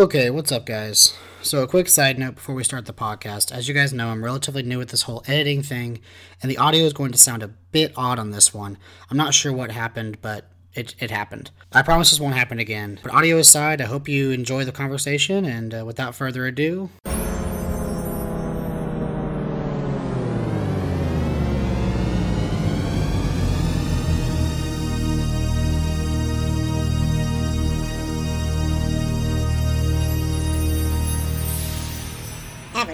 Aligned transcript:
Okay, 0.00 0.30
what's 0.30 0.50
up, 0.50 0.64
guys? 0.64 1.14
So, 1.42 1.62
a 1.62 1.66
quick 1.66 1.86
side 1.86 2.18
note 2.18 2.36
before 2.36 2.54
we 2.54 2.64
start 2.64 2.86
the 2.86 2.94
podcast. 2.94 3.52
As 3.52 3.68
you 3.68 3.74
guys 3.74 3.92
know, 3.92 4.08
I'm 4.08 4.24
relatively 4.24 4.62
new 4.62 4.78
with 4.78 4.88
this 4.88 5.02
whole 5.02 5.22
editing 5.26 5.62
thing, 5.62 6.00
and 6.40 6.50
the 6.50 6.56
audio 6.56 6.86
is 6.86 6.94
going 6.94 7.12
to 7.12 7.18
sound 7.18 7.42
a 7.42 7.48
bit 7.48 7.92
odd 7.98 8.18
on 8.18 8.30
this 8.30 8.54
one. 8.54 8.78
I'm 9.10 9.18
not 9.18 9.34
sure 9.34 9.52
what 9.52 9.72
happened, 9.72 10.22
but 10.22 10.48
it, 10.72 10.94
it 11.00 11.10
happened. 11.10 11.50
I 11.70 11.82
promise 11.82 12.12
this 12.12 12.18
won't 12.18 12.34
happen 12.34 12.58
again. 12.58 12.98
But 13.02 13.12
audio 13.12 13.36
aside, 13.36 13.82
I 13.82 13.84
hope 13.84 14.08
you 14.08 14.30
enjoy 14.30 14.64
the 14.64 14.72
conversation, 14.72 15.44
and 15.44 15.74
uh, 15.74 15.84
without 15.84 16.14
further 16.14 16.46
ado, 16.46 16.88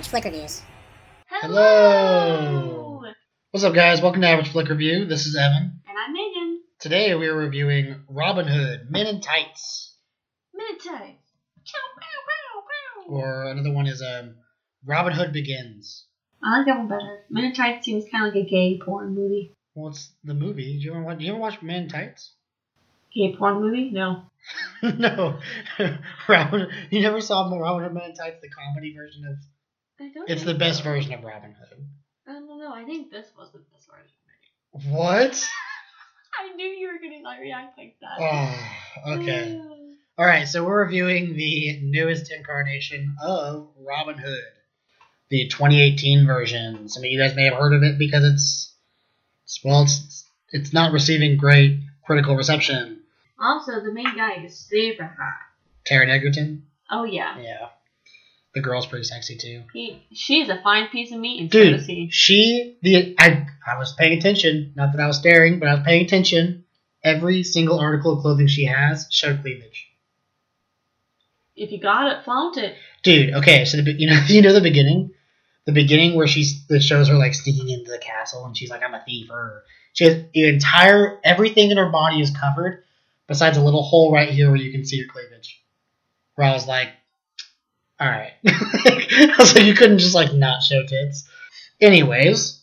Average 0.07 0.23
Flick 0.23 0.33
Reviews. 0.33 0.63
Hello! 1.27 3.03
what's 3.51 3.65
up, 3.65 3.75
guys? 3.75 4.01
Welcome 4.01 4.21
to 4.21 4.29
Average 4.29 4.53
Flick 4.53 4.69
Review. 4.69 5.05
This 5.05 5.27
is 5.27 5.35
Evan. 5.35 5.81
And 5.89 5.99
I'm 5.99 6.13
Megan. 6.13 6.61
Today 6.79 7.13
we 7.17 7.27
are 7.27 7.37
reviewing 7.37 8.05
Robin 8.09 8.47
Hood 8.47 8.87
Men 8.89 9.09
in 9.09 9.21
Tights, 9.21 9.97
Minute 10.55 10.81
Chow, 10.81 10.93
pow, 10.93 11.03
pow, 11.99 12.61
pow. 12.61 13.15
or 13.15 13.47
another 13.47 13.73
one 13.73 13.89
is 13.89 14.01
um, 14.01 14.37
Robin 14.85 15.13
Hood 15.13 15.33
Begins. 15.33 16.05
I 16.41 16.59
like 16.59 16.67
that 16.67 16.79
one 16.79 16.89
better. 16.89 17.25
Men 17.29 17.47
in 17.47 17.53
Tights 17.55 17.87
seems 17.87 18.05
kind 18.09 18.29
of 18.29 18.33
like 18.33 18.45
a 18.45 18.49
gay 18.49 18.79
porn 18.85 19.13
movie. 19.13 19.55
What's 19.75 20.13
the 20.23 20.35
movie? 20.35 20.79
Do 20.79 20.85
you 20.85 20.93
ever 20.93 21.03
watch? 21.03 21.19
Did 21.19 21.25
you 21.25 21.33
ever 21.33 21.41
watch 21.41 21.63
Men 21.63 21.83
in 21.85 21.89
Tights? 21.89 22.33
Gay 23.13 23.35
porn 23.37 23.61
movie? 23.61 23.91
No. 23.91 24.23
no, 24.85 25.41
Robin. 26.29 26.69
You 26.91 27.03
never 27.03 27.21
saw 27.21 27.53
Robin 27.53 27.83
Hood 27.83 27.93
Men 27.93 28.11
in 28.11 28.15
Tights, 28.15 28.41
the 28.41 28.51
comedy 28.51 28.95
version 28.97 29.25
of. 29.25 29.35
I 30.01 30.09
don't. 30.13 30.29
It's 30.29 30.43
the 30.43 30.49
think 30.49 30.59
best 30.59 30.79
so. 30.79 30.85
version 30.85 31.13
of 31.13 31.25
Robin 31.25 31.53
Hood. 31.53 31.87
I 32.29 32.33
don't 32.33 32.59
know. 32.59 32.73
I 32.73 32.85
think 32.85 33.11
this 33.11 33.27
was 33.39 33.51
the 33.53 33.61
best 33.73 33.89
version. 33.91 34.91
What? 34.93 35.49
I 36.39 36.55
knew 36.55 36.67
you 36.67 36.89
were 36.89 36.99
gonna 37.03 37.23
not 37.23 37.39
react 37.41 37.79
like 37.79 37.97
that. 38.01 38.19
Oh, 38.21 39.13
okay. 39.15 39.59
All 40.19 40.25
right, 40.27 40.49
so 40.49 40.65
we're 40.65 40.83
reviewing 40.83 41.35
the 41.37 41.81
newest 41.83 42.33
incarnation 42.33 43.17
of 43.23 43.69
Robin 43.79 44.17
Hood, 44.17 44.45
the 45.29 45.47
2018 45.49 46.27
version. 46.27 46.89
Some 46.89 47.05
of 47.05 47.11
you 47.11 47.19
guys 47.21 47.37
may 47.37 47.45
have 47.45 47.55
heard 47.55 47.75
of 47.75 47.83
it 47.83 47.99
because 47.99 48.25
it's, 48.25 48.75
it's 49.45 49.61
well, 49.63 49.83
it's 49.83 50.25
it's 50.51 50.73
not 50.73 50.93
receiving 50.93 51.37
great 51.37 51.81
critical 52.05 52.35
reception. 52.35 53.03
Also, 53.39 53.81
the 53.83 53.93
main 53.93 54.17
guy 54.17 54.43
is 54.45 54.57
super 54.59 55.05
hot. 55.05 55.35
Taron 55.87 56.09
Egerton, 56.09 56.67
Oh 56.91 57.05
yeah. 57.05 57.39
yeah, 57.39 57.69
the 58.57 58.63
girl's 58.63 58.87
pretty 58.87 59.05
sexy 59.05 59.37
too. 59.37 59.65
He, 59.75 60.03
she's 60.15 60.49
a 60.49 60.59
fine 60.63 60.89
piece 60.89 61.13
of 61.13 61.21
meat, 61.21 61.43
and 61.43 61.53
so 61.53 61.59
is 61.59 61.87
Dude, 61.87 61.91
he. 61.91 62.09
she 62.11 62.79
the 62.81 63.15
I 63.19 63.47
I 63.67 63.79
was 63.79 63.93
paying 63.93 64.19
attention. 64.19 64.73
Not 64.75 64.93
that 64.93 65.03
I 65.03 65.07
was 65.07 65.19
staring, 65.19 65.59
but 65.61 65.69
I 65.69 65.75
was 65.75 65.85
paying 65.85 66.07
attention. 66.07 66.65
Every 67.05 67.43
single 67.43 67.79
article 67.79 68.15
of 68.15 68.23
clothing 68.23 68.47
she 68.47 68.65
has 68.65 69.07
showed 69.11 69.43
cleavage. 69.43 69.89
If 71.55 71.71
you 71.71 71.79
got 71.79 72.11
it, 72.11 72.25
flaunt 72.25 72.57
it. 72.57 72.77
Dude, 73.03 73.35
okay, 73.35 73.67
so 73.67 73.77
the 73.77 73.93
you 73.93 74.09
know 74.09 74.19
you 74.27 74.41
know 74.41 74.55
the 74.55 74.63
beginning, 74.63 75.13
the 75.67 75.73
beginning 75.73 76.17
where 76.17 76.27
she's 76.27 76.67
that 76.69 76.81
shows 76.81 77.09
her 77.09 77.15
like 77.15 77.35
sneaking 77.35 77.69
into 77.69 77.91
the 77.91 77.99
castle 77.99 78.47
and 78.47 78.57
she's 78.57 78.71
like 78.71 78.83
I'm 78.83 78.95
a 78.95 79.05
thief 79.05 79.31
or 79.31 79.65
she 79.93 80.05
has 80.05 80.25
the 80.33 80.49
entire 80.49 81.21
everything 81.23 81.71
in 81.71 81.77
her 81.77 81.91
body 81.91 82.23
is 82.23 82.31
covered 82.31 82.85
besides 83.27 83.59
a 83.59 83.63
little 83.63 83.83
hole 83.83 84.15
right 84.15 84.31
here 84.31 84.49
where 84.49 84.59
you 84.59 84.73
can 84.73 84.87
see 84.87 84.99
her 85.03 85.13
cleavage. 85.13 85.63
Where 86.37 86.49
I 86.49 86.53
was 86.53 86.67
like, 86.67 86.89
all 87.99 88.09
right, 88.09 88.33
I 88.47 89.35
was 89.39 89.55
like 89.55 89.65
you 89.65 89.75
couldn't 89.75 89.99
just 89.99 90.15
like 90.15 90.33
not 90.35 90.63
show 90.63 90.85
tits. 90.87 91.29
Anyways, 91.81 92.63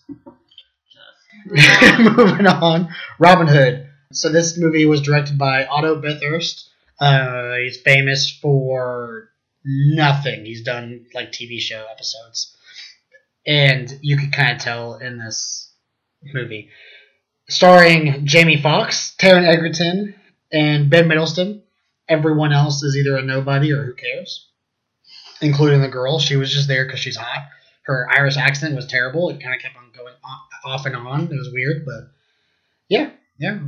moving 1.45 2.47
on, 2.47 2.89
Robin 3.19 3.47
Hood. 3.47 3.87
So 4.11 4.29
this 4.29 4.57
movie 4.57 4.85
was 4.85 5.01
directed 5.01 5.37
by 5.37 5.65
Otto 5.65 5.99
Bathurst. 5.99 6.69
Uh, 6.99 7.55
he's 7.55 7.81
famous 7.81 8.29
for 8.29 9.29
nothing. 9.65 10.45
He's 10.45 10.63
done 10.63 11.05
like 11.13 11.31
TV 11.31 11.59
show 11.59 11.85
episodes, 11.91 12.55
and 13.45 13.91
you 14.01 14.17
can 14.17 14.31
kind 14.31 14.55
of 14.55 14.61
tell 14.61 14.95
in 14.95 15.17
this 15.17 15.73
movie, 16.33 16.69
starring 17.49 18.25
Jamie 18.25 18.61
Foxx, 18.61 19.15
Taron 19.19 19.47
Egerton, 19.47 20.15
and 20.51 20.89
Ben 20.89 21.07
Middleston. 21.07 21.63
Everyone 22.07 22.53
else 22.53 22.83
is 22.83 22.95
either 22.95 23.17
a 23.17 23.23
nobody 23.23 23.71
or 23.71 23.83
who 23.83 23.93
cares, 23.95 24.49
including 25.43 25.81
the 25.81 25.87
girl. 25.87 26.19
She 26.19 26.35
was 26.35 26.51
just 26.51 26.67
there 26.67 26.85
because 26.85 26.99
she's 26.99 27.17
hot. 27.17 27.47
Her 27.83 28.07
Irish 28.09 28.37
accent 28.37 28.75
was 28.75 28.87
terrible. 28.87 29.29
It 29.29 29.41
kind 29.41 29.55
of 29.55 29.61
kept 29.61 29.75
on 29.75 29.91
going 29.95 30.13
off 30.65 30.85
and 30.85 30.95
on. 30.95 31.31
It 31.31 31.37
was 31.37 31.51
weird, 31.51 31.85
but 31.85 32.11
yeah, 32.87 33.11
yeah. 33.37 33.59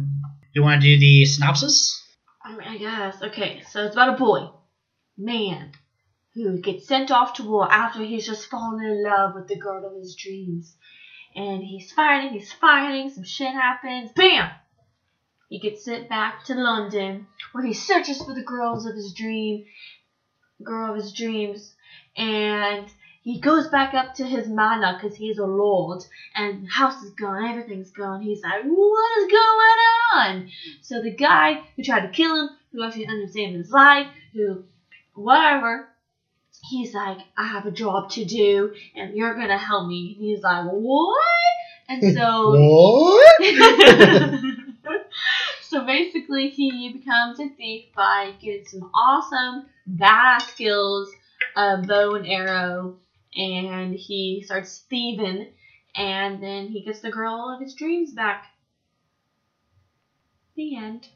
You 0.54 0.64
want 0.64 0.82
to 0.82 0.88
do 0.88 1.00
the 1.00 1.26
synopsis? 1.26 2.02
I 2.44 2.52
mean, 2.52 2.68
I 2.68 2.78
guess. 2.78 3.22
Okay, 3.22 3.64
so 3.70 3.86
it's 3.86 3.96
about 3.96 4.16
a 4.16 4.18
boy, 4.18 4.50
man, 5.18 5.74
who 6.34 6.60
gets 6.62 6.88
sent 6.88 7.12
off 7.12 7.34
to 7.34 7.44
war 7.44 7.70
after 7.70 8.04
he's 8.04 8.26
just 8.26 8.50
fallen 8.50 8.84
in 8.84 9.04
love 9.04 9.36
with 9.36 9.48
the 9.48 9.58
girl 9.58 9.86
of 9.86 9.98
his 9.98 10.16
dreams. 10.16 10.76
And 11.36 11.62
he's 11.62 11.92
fighting, 11.92 12.32
he's 12.32 12.54
fighting, 12.54 13.10
some 13.10 13.26
shit 13.26 13.52
happens, 13.52 14.12
bam! 14.16 14.50
He 15.50 15.60
gets 15.60 15.84
sent 15.84 16.08
back 16.08 16.46
to 16.46 16.56
London, 16.56 17.28
where 17.52 17.66
he 17.66 17.74
searches 17.74 18.22
for 18.22 18.34
the 18.34 18.44
girls 18.44 18.86
of 18.86 18.96
his 18.96 19.14
dream, 19.14 19.66
girl 20.64 20.92
of 20.92 20.98
his 20.98 21.14
dreams, 21.14 21.74
and 22.16 22.88
he 23.22 23.40
goes 23.40 23.68
back 23.68 23.94
up 23.94 24.14
to 24.16 24.26
his 24.26 24.48
manor 24.48 24.98
because 25.00 25.18
he's 25.18 25.38
a 25.38 25.46
lord, 25.46 26.04
and 26.36 26.64
the 26.66 26.70
house 26.70 27.02
is 27.04 27.12
gone, 27.12 27.46
everything's 27.46 27.92
gone. 27.92 28.22
He's 28.22 28.44
like, 28.44 28.64
what 28.64 29.18
is 29.18 29.32
going 29.32 29.78
on? 30.14 30.50
So 30.82 31.02
the 31.02 31.12
guy 31.12 31.64
who 31.76 31.84
tried 31.84 32.02
to 32.02 32.12
kill 32.12 32.36
him, 32.36 32.50
who 32.72 32.84
actually 32.84 33.08
understands 33.08 33.58
his 33.58 33.72
life, 33.72 34.08
who 34.34 34.64
whatever, 35.14 35.90
he's 36.70 36.94
like, 36.94 37.18
I 37.38 37.48
have 37.48 37.66
a 37.66 37.72
job 37.72 38.12
to 38.12 38.26
do 38.26 38.74
and 38.96 39.16
you're 39.16 39.34
gonna 39.34 39.58
help 39.58 39.88
me. 39.88 40.16
And 40.18 40.26
he's 40.26 40.44
like, 40.44 40.66
What? 40.66 41.18
And 41.88 42.14
so 42.16 42.52
What? 42.52 43.40
So 45.62 45.84
basically 45.84 46.50
he 46.50 46.94
becomes 46.94 47.40
a 47.40 47.50
thief 47.50 47.86
by 47.96 48.34
getting 48.40 48.66
some 48.66 48.90
awesome 48.96 49.66
badass 49.90 50.42
skills, 50.50 51.10
a 51.56 51.78
bow 51.78 52.16
and 52.16 52.28
arrow, 52.28 52.98
and 53.36 53.94
he 53.94 54.44
starts 54.46 54.84
thieving 54.90 55.48
and 55.96 56.44
then 56.44 56.68
he 56.68 56.84
gets 56.84 57.00
the 57.00 57.10
girl 57.10 57.54
of 57.54 57.62
his 57.62 57.74
dreams 57.74 58.14
back. 58.14 58.46
The 60.56 60.76
end. 60.78 61.08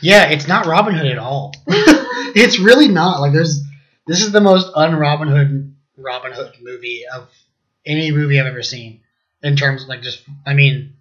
yeah, 0.00 0.24
it's 0.26 0.48
not 0.48 0.66
Robin 0.66 0.94
Hood 0.94 1.10
at 1.10 1.18
all. 1.18 1.52
it's 2.34 2.58
really 2.58 2.88
not. 2.88 3.20
Like 3.20 3.32
there's 3.32 3.62
this 4.06 4.22
is 4.22 4.32
the 4.32 4.40
most 4.40 4.70
un 4.74 4.94
Robin 4.96 5.28
Hood 5.28 5.76
Robin 5.96 6.32
Hood 6.32 6.54
movie 6.60 7.04
of 7.12 7.28
any 7.84 8.10
movie 8.10 8.40
I've 8.40 8.46
ever 8.46 8.62
seen. 8.62 9.00
In 9.42 9.56
terms 9.56 9.82
of 9.82 9.88
like 9.88 10.02
just 10.02 10.22
I 10.46 10.54
mean 10.54 10.94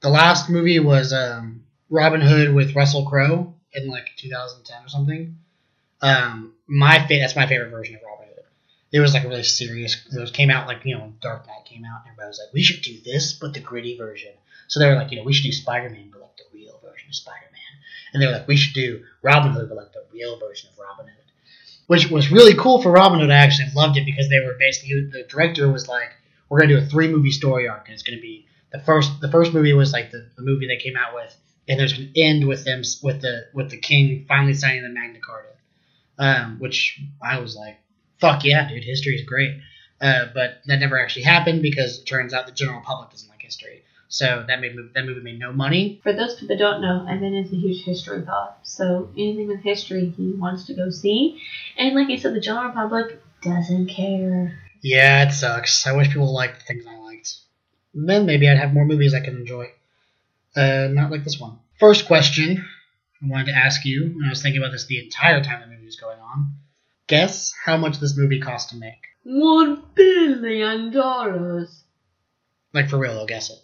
the 0.00 0.10
last 0.10 0.50
movie 0.50 0.78
was 0.78 1.12
um 1.12 1.64
Robin 1.90 2.20
Hood 2.20 2.54
with 2.54 2.74
Russell 2.74 3.08
Crowe 3.08 3.54
in 3.72 3.88
like 3.88 4.10
2010 4.16 4.84
or 4.84 4.88
something. 4.88 5.36
Um 6.00 6.54
my 6.66 6.98
fa- 7.06 7.18
that's 7.20 7.36
my 7.36 7.46
favorite 7.46 7.70
version 7.70 7.96
of 7.96 8.02
Robin 8.02 8.26
Hood. 8.28 8.44
It 8.92 9.00
was 9.00 9.14
like 9.14 9.24
a 9.24 9.28
really 9.28 9.42
serious 9.42 9.96
it 10.10 10.32
came 10.32 10.50
out 10.50 10.66
like, 10.66 10.84
you 10.84 10.96
know, 10.96 11.12
Dark 11.20 11.46
Knight 11.46 11.64
came 11.64 11.84
out 11.84 12.02
and 12.02 12.10
everybody 12.10 12.28
was 12.28 12.40
like, 12.44 12.54
We 12.54 12.62
should 12.62 12.82
do 12.82 12.98
this 13.04 13.32
but 13.32 13.54
the 13.54 13.60
gritty 13.60 13.96
version. 13.96 14.32
So 14.68 14.80
they 14.80 14.86
were 14.86 14.96
like, 14.96 15.10
you 15.10 15.18
know, 15.18 15.24
we 15.24 15.32
should 15.32 15.46
do 15.46 15.52
Spider 15.52 15.90
Man 15.90 16.10
but 16.12 16.20
like 16.20 16.36
the 16.36 16.44
real 16.52 16.78
version 16.82 17.08
of 17.08 17.14
Spider 17.14 17.46
Man. 17.52 17.58
And 18.12 18.22
they 18.22 18.26
were 18.26 18.32
like, 18.32 18.48
we 18.48 18.56
should 18.56 18.74
do 18.74 19.04
Robin 19.22 19.52
Hood, 19.52 19.68
but 19.68 19.76
like 19.76 19.92
the 19.92 20.04
real 20.12 20.38
version 20.38 20.70
of 20.72 20.78
Robin 20.78 21.06
Hood. 21.06 21.14
Which 21.86 22.10
was 22.10 22.30
really 22.30 22.54
cool 22.54 22.82
for 22.82 22.92
Robin 22.92 23.20
Hood. 23.20 23.30
I 23.30 23.36
actually 23.36 23.70
loved 23.74 23.96
it 23.96 24.04
because 24.04 24.28
they 24.28 24.40
were 24.40 24.56
basically 24.58 25.08
the 25.10 25.24
director 25.28 25.70
was 25.70 25.88
like, 25.88 26.10
we're 26.48 26.60
gonna 26.60 26.74
do 26.74 26.78
a 26.78 26.86
three 26.86 27.08
movie 27.08 27.30
story 27.30 27.68
arc, 27.68 27.86
and 27.86 27.94
it's 27.94 28.02
gonna 28.02 28.20
be 28.20 28.46
the 28.72 28.80
first. 28.80 29.20
The 29.20 29.30
first 29.30 29.52
movie 29.52 29.72
was 29.72 29.92
like 29.92 30.10
the, 30.10 30.26
the 30.36 30.42
movie 30.42 30.66
they 30.66 30.76
came 30.76 30.96
out 30.96 31.14
with, 31.14 31.34
and 31.68 31.78
there's 31.78 31.96
an 31.98 32.12
end 32.16 32.46
with 32.46 32.64
them 32.64 32.82
with 33.02 33.20
the 33.20 33.46
with 33.52 33.70
the 33.70 33.76
king 33.76 34.24
finally 34.26 34.54
signing 34.54 34.82
the 34.82 34.88
Magna 34.88 35.20
Carta, 35.20 35.48
um, 36.18 36.58
which 36.58 37.00
I 37.22 37.38
was 37.38 37.54
like, 37.54 37.78
fuck 38.20 38.44
yeah, 38.44 38.68
dude, 38.68 38.84
history 38.84 39.14
is 39.14 39.26
great. 39.26 39.60
Uh, 40.00 40.26
but 40.32 40.60
that 40.66 40.78
never 40.78 40.98
actually 40.98 41.22
happened 41.22 41.60
because 41.60 41.98
it 41.98 42.04
turns 42.04 42.32
out 42.32 42.46
the 42.46 42.52
general 42.52 42.80
public 42.80 43.10
doesn't 43.10 43.28
like 43.28 43.42
history. 43.42 43.82
So 44.08 44.44
that 44.48 44.60
made 44.60 44.74
that 44.94 45.04
movie 45.04 45.20
made 45.20 45.38
no 45.38 45.52
money. 45.52 46.00
For 46.02 46.14
those 46.14 46.34
people 46.34 46.48
that 46.48 46.58
don't 46.58 46.80
know, 46.80 47.06
Evan 47.08 47.34
is 47.34 47.52
a 47.52 47.56
huge 47.56 47.84
history 47.84 48.20
buff. 48.20 48.54
So 48.62 49.10
anything 49.14 49.48
with 49.48 49.60
history 49.60 50.14
he 50.16 50.32
wants 50.32 50.64
to 50.66 50.74
go 50.74 50.88
see. 50.88 51.40
And 51.76 51.94
like 51.94 52.08
I 52.08 52.16
said, 52.16 52.34
the 52.34 52.40
general 52.40 52.72
public 52.72 53.20
doesn't 53.42 53.88
care. 53.88 54.58
Yeah, 54.82 55.28
it 55.28 55.32
sucks. 55.32 55.86
I 55.86 55.92
wish 55.92 56.08
people 56.08 56.32
liked 56.32 56.60
the 56.60 56.64
things 56.64 56.86
I 56.86 56.96
liked. 56.96 57.36
Then 57.92 58.24
maybe 58.24 58.48
I'd 58.48 58.58
have 58.58 58.72
more 58.72 58.86
movies 58.86 59.12
I 59.12 59.20
could 59.20 59.34
enjoy. 59.34 59.72
Uh, 60.58 60.88
not 60.90 61.10
like 61.10 61.22
this 61.22 61.38
one. 61.38 61.58
First 61.78 62.06
question 62.06 62.66
I 63.22 63.26
wanted 63.26 63.46
to 63.46 63.56
ask 63.56 63.84
you, 63.84 64.06
and 64.06 64.26
I 64.26 64.30
was 64.30 64.42
thinking 64.42 64.60
about 64.60 64.72
this 64.72 64.86
the 64.86 65.02
entire 65.02 65.42
time 65.42 65.60
the 65.60 65.68
movie 65.68 65.84
was 65.84 65.96
going 65.96 66.18
on. 66.18 66.54
Guess 67.06 67.54
how 67.64 67.76
much 67.76 67.98
this 68.00 68.16
movie 68.16 68.40
cost 68.40 68.70
to 68.70 68.76
make? 68.76 69.06
One 69.24 69.84
billion 69.94 70.90
dollars. 70.90 71.84
Like 72.74 72.88
for 72.88 72.98
real, 72.98 73.14
though, 73.14 73.26
guess 73.26 73.50
it. 73.50 73.58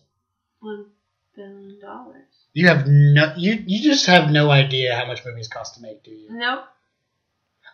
One 0.60 0.86
billion 1.34 1.80
dollars. 1.80 2.22
You 2.52 2.68
have 2.68 2.86
no, 2.86 3.34
you 3.36 3.62
you 3.66 3.82
just 3.82 4.06
have 4.06 4.30
no 4.30 4.50
idea 4.50 4.94
how 4.94 5.06
much 5.06 5.24
movies 5.24 5.48
cost 5.48 5.74
to 5.74 5.82
make, 5.82 6.04
do 6.04 6.12
you? 6.12 6.28
Nope. 6.30 6.64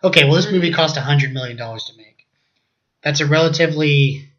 Okay, 0.02 0.24
well, 0.24 0.36
this 0.36 0.50
movie 0.50 0.72
cost 0.72 0.96
a 0.96 1.02
hundred 1.02 1.34
million 1.34 1.58
dollars 1.58 1.84
to 1.84 1.96
make. 1.96 2.26
That's 3.02 3.20
a 3.20 3.26
relatively, 3.26 4.30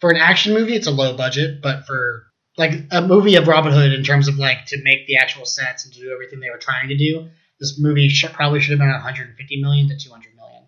for 0.00 0.10
an 0.10 0.16
action 0.16 0.54
movie, 0.54 0.74
it's 0.74 0.86
a 0.86 0.90
low 0.90 1.16
budget, 1.16 1.60
but 1.60 1.86
for 1.86 2.29
like 2.58 2.72
a 2.90 3.00
movie 3.02 3.36
of 3.36 3.46
Robin 3.48 3.72
Hood, 3.72 3.92
in 3.92 4.02
terms 4.04 4.28
of 4.28 4.36
like 4.36 4.66
to 4.66 4.82
make 4.82 5.06
the 5.06 5.16
actual 5.16 5.44
sets 5.44 5.84
and 5.84 5.94
to 5.94 6.00
do 6.00 6.12
everything 6.12 6.40
they 6.40 6.50
were 6.50 6.58
trying 6.58 6.88
to 6.88 6.96
do, 6.96 7.28
this 7.58 7.78
movie 7.78 8.08
should, 8.08 8.32
probably 8.32 8.60
should 8.60 8.70
have 8.72 8.78
been 8.78 8.88
150 8.90 9.60
million 9.62 9.88
to 9.88 9.96
200 9.98 10.34
million. 10.36 10.62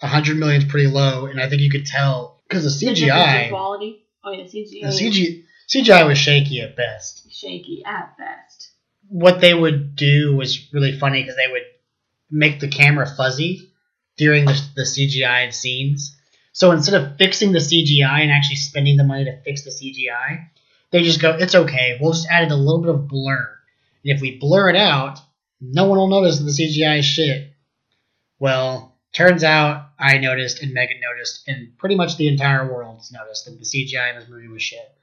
100 0.00 0.36
million 0.38 0.62
is 0.62 0.68
pretty 0.68 0.86
low, 0.88 1.26
and 1.26 1.40
I 1.40 1.48
think 1.48 1.60
you 1.62 1.70
could 1.70 1.86
tell 1.86 2.40
because 2.48 2.64
the 2.64 2.70
The 2.86 2.94
difference 2.94 3.00
in 3.02 3.08
CGI, 3.08 3.50
quality. 3.50 4.04
Oh 4.24 4.32
yeah, 4.32 4.44
CGI. 4.44 4.80
the 4.82 4.88
CG, 4.88 5.44
CGI 5.68 6.06
was 6.06 6.18
shaky 6.18 6.60
at 6.60 6.76
best. 6.76 7.30
shaky 7.32 7.82
at 7.84 8.16
best. 8.16 8.70
what 9.08 9.40
they 9.40 9.54
would 9.54 9.96
do 9.96 10.36
was 10.36 10.72
really 10.72 10.98
funny 10.98 11.22
because 11.22 11.36
they 11.36 11.50
would 11.50 11.62
make 12.30 12.60
the 12.60 12.68
camera 12.68 13.06
fuzzy 13.16 13.72
during 14.16 14.44
the, 14.44 14.60
the 14.76 14.82
CGI 14.82 15.52
scenes. 15.52 16.14
So 16.52 16.72
instead 16.72 17.00
of 17.00 17.16
fixing 17.18 17.52
the 17.52 17.58
CGI 17.60 18.20
and 18.20 18.30
actually 18.30 18.56
spending 18.56 18.96
the 18.96 19.04
money 19.04 19.24
to 19.24 19.40
fix 19.42 19.62
the 19.64 19.70
CGI, 19.70 20.48
they 20.90 21.02
just 21.02 21.20
go, 21.20 21.36
it's 21.38 21.54
okay, 21.54 21.98
we'll 22.00 22.12
just 22.12 22.28
add 22.30 22.50
a 22.50 22.56
little 22.56 22.80
bit 22.80 22.94
of 22.94 23.08
blur. 23.08 23.58
And 24.04 24.14
if 24.14 24.20
we 24.20 24.38
blur 24.38 24.70
it 24.70 24.76
out, 24.76 25.18
no 25.60 25.86
one 25.86 25.98
will 25.98 26.08
notice 26.08 26.38
the 26.38 26.50
CGI 26.50 27.02
shit. 27.02 27.52
Well, 28.38 28.96
turns 29.12 29.42
out 29.42 29.90
I 29.98 30.18
noticed 30.18 30.62
and 30.62 30.72
Megan 30.72 31.00
noticed, 31.00 31.48
and 31.48 31.76
pretty 31.76 31.96
much 31.96 32.16
the 32.16 32.28
entire 32.28 32.72
world 32.72 33.02
noticed 33.12 33.44
that 33.46 33.58
the 33.58 33.64
CGI 33.64 34.12
in 34.12 34.20
this 34.20 34.28
movie 34.28 34.48
was 34.48 34.62
shit. 34.62 34.94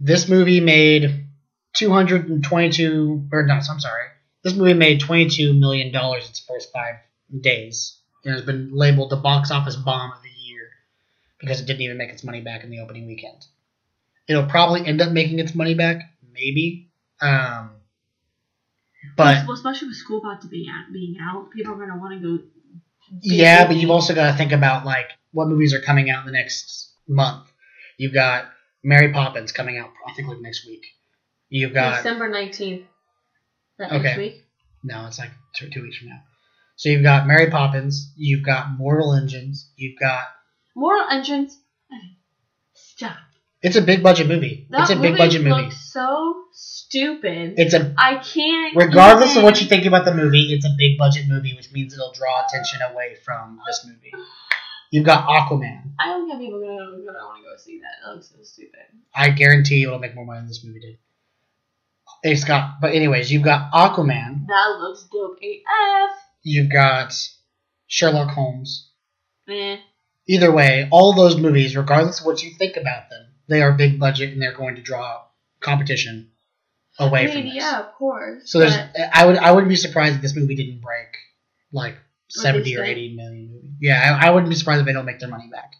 This 0.00 0.28
movie 0.28 0.60
made 0.60 1.26
222 1.74 3.28
or 3.32 3.46
no, 3.46 3.54
I'm 3.54 3.80
sorry. 3.80 4.06
This 4.42 4.54
movie 4.54 4.74
made 4.74 5.00
22 5.00 5.54
million 5.54 5.92
dollars 5.92 6.28
its 6.28 6.40
first 6.40 6.72
5 6.72 6.96
days. 7.40 7.98
It 8.24 8.30
has 8.30 8.42
been 8.42 8.74
labeled 8.74 9.10
the 9.10 9.16
box 9.16 9.50
office 9.50 9.76
bomb 9.76 10.12
of 10.12 10.22
the 10.22 10.28
year 10.28 10.68
because 11.38 11.60
it 11.60 11.66
didn't 11.66 11.82
even 11.82 11.96
make 11.96 12.10
its 12.10 12.24
money 12.24 12.40
back 12.40 12.64
in 12.64 12.70
the 12.70 12.80
opening 12.80 13.06
weekend. 13.06 13.46
It'll 14.28 14.46
probably 14.46 14.86
end 14.86 15.00
up 15.00 15.12
making 15.12 15.38
its 15.38 15.54
money 15.54 15.74
back, 15.74 16.02
maybe. 16.32 16.90
Um, 17.20 17.70
but 19.16 19.46
well, 19.46 19.54
especially 19.54 19.88
with 19.88 19.96
school 19.96 20.18
about 20.18 20.42
to 20.42 20.48
be 20.48 20.68
out, 20.70 20.92
being 20.92 21.16
out, 21.20 21.50
people 21.50 21.74
are 21.74 21.86
gonna 21.86 22.00
want 22.00 22.20
to 22.20 22.38
go. 22.38 22.44
yeah, 23.20 23.66
but 23.66 23.76
you've 23.76 23.90
also 23.90 24.14
got 24.14 24.32
to 24.32 24.36
think 24.36 24.52
about 24.52 24.84
like 24.84 25.10
what 25.32 25.48
movies 25.48 25.74
are 25.74 25.80
coming 25.80 26.10
out 26.10 26.26
in 26.26 26.32
the 26.32 26.38
next 26.38 26.92
month. 27.06 27.46
You've 27.98 28.14
got 28.14 28.46
Mary 28.82 29.12
Poppins 29.12 29.52
coming 29.52 29.78
out, 29.78 29.90
I 30.06 30.14
think 30.14 30.28
like 30.28 30.40
next 30.40 30.66
week. 30.66 30.84
You've 31.48 31.74
got 31.74 31.96
December 31.96 32.28
nineteenth. 32.28 32.86
Okay. 33.80 34.02
next 34.02 34.18
week. 34.18 34.44
No, 34.82 35.06
it's 35.06 35.18
like 35.18 35.30
two, 35.56 35.70
two 35.70 35.82
weeks 35.82 35.98
from 35.98 36.08
now. 36.08 36.22
So 36.76 36.88
you've 36.88 37.02
got 37.02 37.26
Mary 37.26 37.50
Poppins, 37.50 38.12
you've 38.16 38.44
got 38.44 38.76
Mortal 38.76 39.14
Engines, 39.14 39.70
you've 39.76 39.98
got. 39.98 40.24
Moral 40.74 41.08
Engines. 41.08 41.56
Stop. 42.74 43.16
It's 43.64 43.76
a 43.76 43.82
big 43.82 44.02
budget 44.02 44.28
movie. 44.28 44.66
That 44.68 44.82
it's 44.82 44.90
a 44.90 44.96
movie 44.96 45.08
big 45.08 45.18
budget 45.18 45.42
movie. 45.42 45.62
looks 45.62 45.90
so 45.90 46.44
stupid. 46.52 47.54
It's 47.56 47.72
a 47.72 47.94
I 47.96 48.16
can't. 48.16 48.76
regardless 48.76 49.36
of 49.36 49.42
what 49.42 49.58
you 49.58 49.66
think 49.66 49.86
about 49.86 50.04
the 50.04 50.14
movie, 50.14 50.52
it's 50.52 50.66
a 50.66 50.74
big 50.76 50.98
budget 50.98 51.28
movie, 51.28 51.54
which 51.54 51.72
means 51.72 51.94
it'll 51.94 52.12
draw 52.12 52.44
attention 52.46 52.80
away 52.92 53.16
from 53.24 53.58
this 53.66 53.86
movie. 53.86 54.12
You've 54.90 55.06
got 55.06 55.26
Aquaman. 55.26 55.92
I 55.98 56.08
don't 56.08 56.28
think 56.28 56.40
people 56.40 56.60
gonna, 56.60 56.76
gonna 56.76 57.24
want 57.24 57.42
to 57.42 57.50
go 57.50 57.56
see 57.56 57.80
that. 57.80 58.06
It 58.06 58.14
looks 58.14 58.28
so 58.28 58.36
stupid. 58.42 58.84
I 59.14 59.30
guarantee 59.30 59.76
you 59.76 59.86
it'll 59.86 59.98
make 59.98 60.14
more 60.14 60.26
money 60.26 60.40
than 60.40 60.48
this 60.48 60.62
movie 60.62 60.80
did. 60.80 60.98
It's 62.22 62.44
got, 62.44 62.82
but 62.82 62.92
anyways, 62.92 63.32
you've 63.32 63.42
got 63.42 63.72
Aquaman. 63.72 64.46
That 64.46 64.76
looks 64.78 65.04
dope 65.10 65.38
AF. 65.42 66.10
You've 66.42 66.70
got 66.70 67.14
Sherlock 67.86 68.28
Holmes. 68.30 68.90
Eh. 69.48 69.78
Either 70.28 70.52
way, 70.52 70.86
all 70.90 71.14
those 71.14 71.38
movies, 71.38 71.74
regardless 71.76 72.20
of 72.20 72.26
what 72.26 72.42
you 72.42 72.50
think 72.58 72.76
about 72.76 73.08
them, 73.10 73.23
they 73.48 73.62
are 73.62 73.72
big 73.72 73.98
budget 73.98 74.32
and 74.32 74.40
they're 74.40 74.56
going 74.56 74.76
to 74.76 74.82
draw 74.82 75.22
competition 75.60 76.30
away 76.98 77.24
I 77.24 77.32
from 77.32 77.44
this. 77.44 77.54
yeah, 77.54 77.80
of 77.80 77.92
course. 77.94 78.50
So 78.50 78.60
there's, 78.60 78.76
I 79.12 79.26
would, 79.26 79.36
I 79.36 79.52
wouldn't 79.52 79.68
be 79.68 79.76
surprised 79.76 80.16
if 80.16 80.22
this 80.22 80.36
movie 80.36 80.54
didn't 80.54 80.80
break 80.80 81.08
like 81.72 81.96
seventy 82.28 82.76
or 82.76 82.84
eighty 82.84 83.14
million. 83.14 83.76
Yeah, 83.80 84.18
I, 84.20 84.28
I 84.28 84.30
wouldn't 84.30 84.50
be 84.50 84.56
surprised 84.56 84.80
if 84.80 84.86
they 84.86 84.92
don't 84.92 85.06
make 85.06 85.18
their 85.18 85.28
money 85.28 85.48
back. 85.50 85.74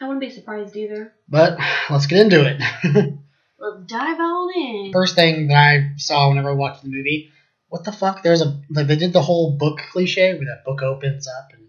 I 0.00 0.06
wouldn't 0.06 0.20
be 0.20 0.30
surprised 0.30 0.76
either. 0.76 1.12
But 1.28 1.58
let's 1.90 2.06
get 2.06 2.20
into 2.20 2.46
it. 2.46 2.60
Let's 3.60 3.86
dive 3.86 4.20
on 4.20 4.50
in. 4.56 4.92
First 4.92 5.16
thing 5.16 5.48
that 5.48 5.56
I 5.56 5.90
saw 5.96 6.28
whenever 6.28 6.50
I 6.50 6.54
watched 6.54 6.82
the 6.84 6.88
movie, 6.88 7.32
what 7.68 7.82
the 7.82 7.90
fuck? 7.90 8.22
There's 8.22 8.40
a 8.40 8.62
like 8.70 8.86
they 8.86 8.94
did 8.94 9.12
the 9.12 9.20
whole 9.20 9.56
book 9.56 9.80
cliche 9.90 10.34
where 10.34 10.46
that 10.46 10.64
book 10.64 10.80
opens 10.82 11.26
up 11.26 11.50
and 11.52 11.66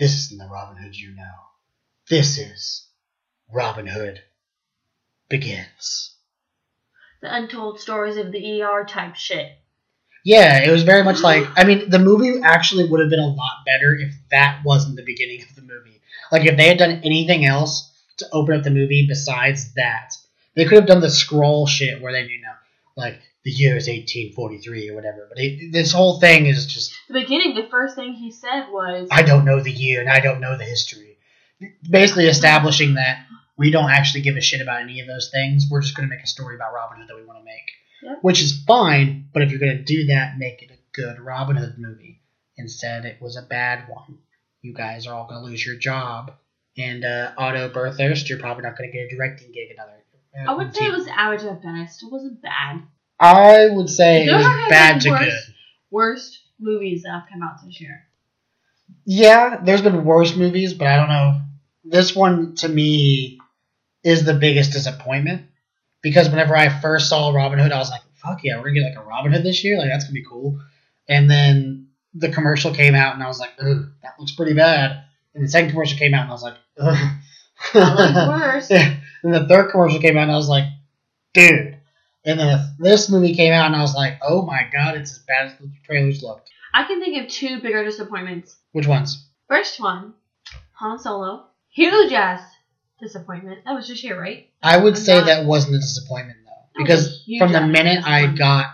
this 0.00 0.24
isn't 0.24 0.38
the 0.38 0.48
Robin 0.48 0.76
Hood 0.82 0.96
you 0.96 1.14
know. 1.14 1.30
This 2.08 2.36
is 2.38 2.88
Robin 3.52 3.86
Hood 3.86 4.20
begins. 5.30 6.14
The 7.22 7.34
untold 7.34 7.80
stories 7.80 8.18
of 8.18 8.32
the 8.32 8.62
ER 8.62 8.84
type 8.84 9.14
shit. 9.14 9.52
Yeah, 10.24 10.62
it 10.62 10.70
was 10.70 10.82
very 10.82 11.02
much 11.02 11.22
like 11.22 11.46
I 11.56 11.64
mean 11.64 11.88
the 11.88 11.98
movie 11.98 12.42
actually 12.42 12.86
would 12.86 13.00
have 13.00 13.08
been 13.08 13.20
a 13.20 13.26
lot 13.26 13.64
better 13.64 13.96
if 13.98 14.14
that 14.30 14.60
wasn't 14.64 14.96
the 14.96 15.04
beginning 15.04 15.42
of 15.42 15.54
the 15.54 15.62
movie. 15.62 16.00
Like 16.30 16.44
if 16.44 16.56
they 16.56 16.68
had 16.68 16.78
done 16.78 17.00
anything 17.04 17.46
else 17.46 17.90
to 18.18 18.26
open 18.32 18.54
up 18.56 18.62
the 18.62 18.70
movie 18.70 19.06
besides 19.08 19.72
that, 19.74 20.12
they 20.54 20.64
could 20.64 20.76
have 20.76 20.86
done 20.86 21.00
the 21.00 21.10
scroll 21.10 21.66
shit 21.66 22.02
where 22.02 22.12
they 22.12 22.22
you 22.22 22.42
know 22.42 22.52
like 22.96 23.20
the 23.44 23.50
year 23.50 23.76
is 23.76 23.88
1843 23.88 24.90
or 24.90 24.94
whatever. 24.94 25.26
But 25.28 25.38
it, 25.38 25.72
this 25.72 25.92
whole 25.92 26.20
thing 26.20 26.46
is 26.46 26.66
just 26.66 26.92
The 27.08 27.14
beginning, 27.14 27.54
the 27.54 27.68
first 27.70 27.96
thing 27.96 28.12
he 28.12 28.30
said 28.30 28.66
was, 28.70 29.08
I 29.10 29.22
don't 29.22 29.46
know 29.46 29.60
the 29.60 29.72
year 29.72 30.00
and 30.00 30.10
I 30.10 30.20
don't 30.20 30.40
know 30.40 30.58
the 30.58 30.64
history. 30.64 31.16
Basically 31.88 32.26
establishing 32.28 32.94
that 32.94 33.24
we 33.60 33.70
don't 33.70 33.90
actually 33.90 34.22
give 34.22 34.36
a 34.36 34.40
shit 34.40 34.62
about 34.62 34.80
any 34.80 35.00
of 35.00 35.06
those 35.06 35.30
things. 35.30 35.66
We're 35.70 35.82
just 35.82 35.94
going 35.94 36.08
to 36.08 36.14
make 36.14 36.24
a 36.24 36.26
story 36.26 36.54
about 36.54 36.72
Robin 36.72 36.96
Hood 36.96 37.08
that 37.08 37.16
we 37.16 37.26
want 37.26 37.40
to 37.40 37.44
make. 37.44 38.18
Which 38.22 38.40
is 38.40 38.64
fine, 38.66 39.28
but 39.34 39.42
if 39.42 39.50
you're 39.50 39.60
going 39.60 39.76
to 39.76 39.84
do 39.84 40.06
that, 40.06 40.38
make 40.38 40.62
it 40.62 40.70
a 40.70 40.78
good 40.94 41.20
Robin 41.20 41.56
Hood 41.56 41.74
movie. 41.76 42.22
Instead, 42.56 43.04
it 43.04 43.20
was 43.20 43.36
a 43.36 43.42
bad 43.42 43.86
one. 43.88 44.20
You 44.62 44.72
guys 44.72 45.06
are 45.06 45.12
all 45.12 45.28
going 45.28 45.42
to 45.42 45.46
lose 45.46 45.64
your 45.64 45.76
job. 45.76 46.32
And 46.78 47.04
uh, 47.04 47.32
Otto 47.36 47.68
Bathurst, 47.68 48.30
you're 48.30 48.38
probably 48.38 48.62
not 48.62 48.78
going 48.78 48.90
to 48.90 48.96
get 48.96 49.12
a 49.12 49.14
directing 49.14 49.52
gig 49.52 49.68
another. 49.74 49.92
I 50.48 50.54
would 50.54 50.74
say 50.74 50.86
it 50.86 50.92
was 50.92 51.06
average 51.08 51.42
at 51.42 51.62
best. 51.62 52.02
It 52.02 52.10
wasn't 52.10 52.40
bad. 52.40 52.82
I 53.18 53.68
would 53.70 53.90
say 53.90 54.24
it 54.24 54.32
was 54.32 54.46
bad 54.70 55.02
to 55.02 55.10
worse. 55.10 55.20
good. 55.20 55.54
Worst 55.90 56.38
movies 56.58 57.02
that 57.02 57.10
have 57.10 57.28
come 57.30 57.42
out 57.42 57.56
this 57.62 57.78
year. 57.78 58.06
Yeah, 59.04 59.60
there's 59.62 59.82
been 59.82 60.04
worse 60.04 60.34
movies, 60.34 60.72
but 60.72 60.86
I 60.86 60.96
don't 60.96 61.08
know. 61.08 61.40
This 61.84 62.16
one 62.16 62.54
to 62.56 62.68
me 62.68 63.38
is 64.04 64.24
the 64.24 64.34
biggest 64.34 64.72
disappointment 64.72 65.42
because 66.02 66.28
whenever 66.28 66.56
I 66.56 66.68
first 66.68 67.08
saw 67.08 67.30
Robin 67.30 67.58
Hood, 67.58 67.72
I 67.72 67.78
was 67.78 67.90
like, 67.90 68.02
"Fuck 68.14 68.42
yeah, 68.44 68.56
we're 68.56 68.68
gonna 68.70 68.80
get 68.80 68.96
like 68.96 69.04
a 69.04 69.08
Robin 69.08 69.32
Hood 69.32 69.44
this 69.44 69.62
year! 69.64 69.78
Like 69.78 69.88
that's 69.88 70.04
gonna 70.04 70.14
be 70.14 70.24
cool." 70.24 70.60
And 71.08 71.30
then 71.30 71.88
the 72.14 72.30
commercial 72.30 72.72
came 72.74 72.94
out, 72.94 73.14
and 73.14 73.22
I 73.22 73.26
was 73.28 73.38
like, 73.38 73.50
"Ugh, 73.60 73.90
that 74.02 74.14
looks 74.18 74.32
pretty 74.32 74.54
bad." 74.54 75.04
And 75.34 75.44
the 75.44 75.48
second 75.48 75.70
commercial 75.70 75.98
came 75.98 76.14
out, 76.14 76.22
and 76.22 76.30
I 76.30 76.34
was 76.34 76.42
like, 76.42 76.56
"Ugh." 76.78 77.16
That 77.74 77.96
looks 77.96 78.14
worse. 78.42 78.70
Yeah. 78.70 78.96
And 79.22 79.34
the 79.34 79.46
third 79.46 79.70
commercial 79.70 80.00
came 80.00 80.16
out, 80.16 80.24
and 80.24 80.32
I 80.32 80.36
was 80.36 80.48
like, 80.48 80.64
"Dude." 81.34 81.76
And 82.24 82.38
then 82.38 82.76
this 82.78 83.08
movie 83.10 83.34
came 83.34 83.52
out, 83.52 83.66
and 83.66 83.76
I 83.76 83.80
was 83.80 83.94
like, 83.94 84.18
"Oh 84.22 84.42
my 84.42 84.68
god, 84.72 84.96
it's 84.96 85.12
as 85.12 85.18
bad 85.20 85.46
as 85.46 85.58
the 85.58 85.70
trailers 85.84 86.22
looked." 86.22 86.50
I 86.72 86.84
can 86.84 87.00
think 87.00 87.22
of 87.22 87.28
two 87.30 87.60
bigger 87.60 87.84
disappointments. 87.84 88.56
Which 88.72 88.86
ones? 88.86 89.26
First 89.48 89.80
one, 89.80 90.14
Han 90.74 90.98
Solo. 90.98 91.46
Huge 91.70 92.12
ass 92.12 92.42
disappointment. 93.00 93.60
That 93.64 93.72
was 93.74 93.86
just 93.88 94.02
year, 94.04 94.20
right? 94.20 94.48
I 94.62 94.76
would 94.76 94.94
I'm 94.94 95.00
say 95.00 95.16
not- 95.16 95.26
that 95.26 95.44
wasn't 95.46 95.76
a 95.76 95.78
disappointment 95.78 96.38
though, 96.44 96.82
because 96.84 97.22
huge 97.26 97.40
from 97.40 97.52
the 97.52 97.60
minute 97.66 98.02
I 98.04 98.26
disappointment. 98.26 98.38
got, 98.38 98.66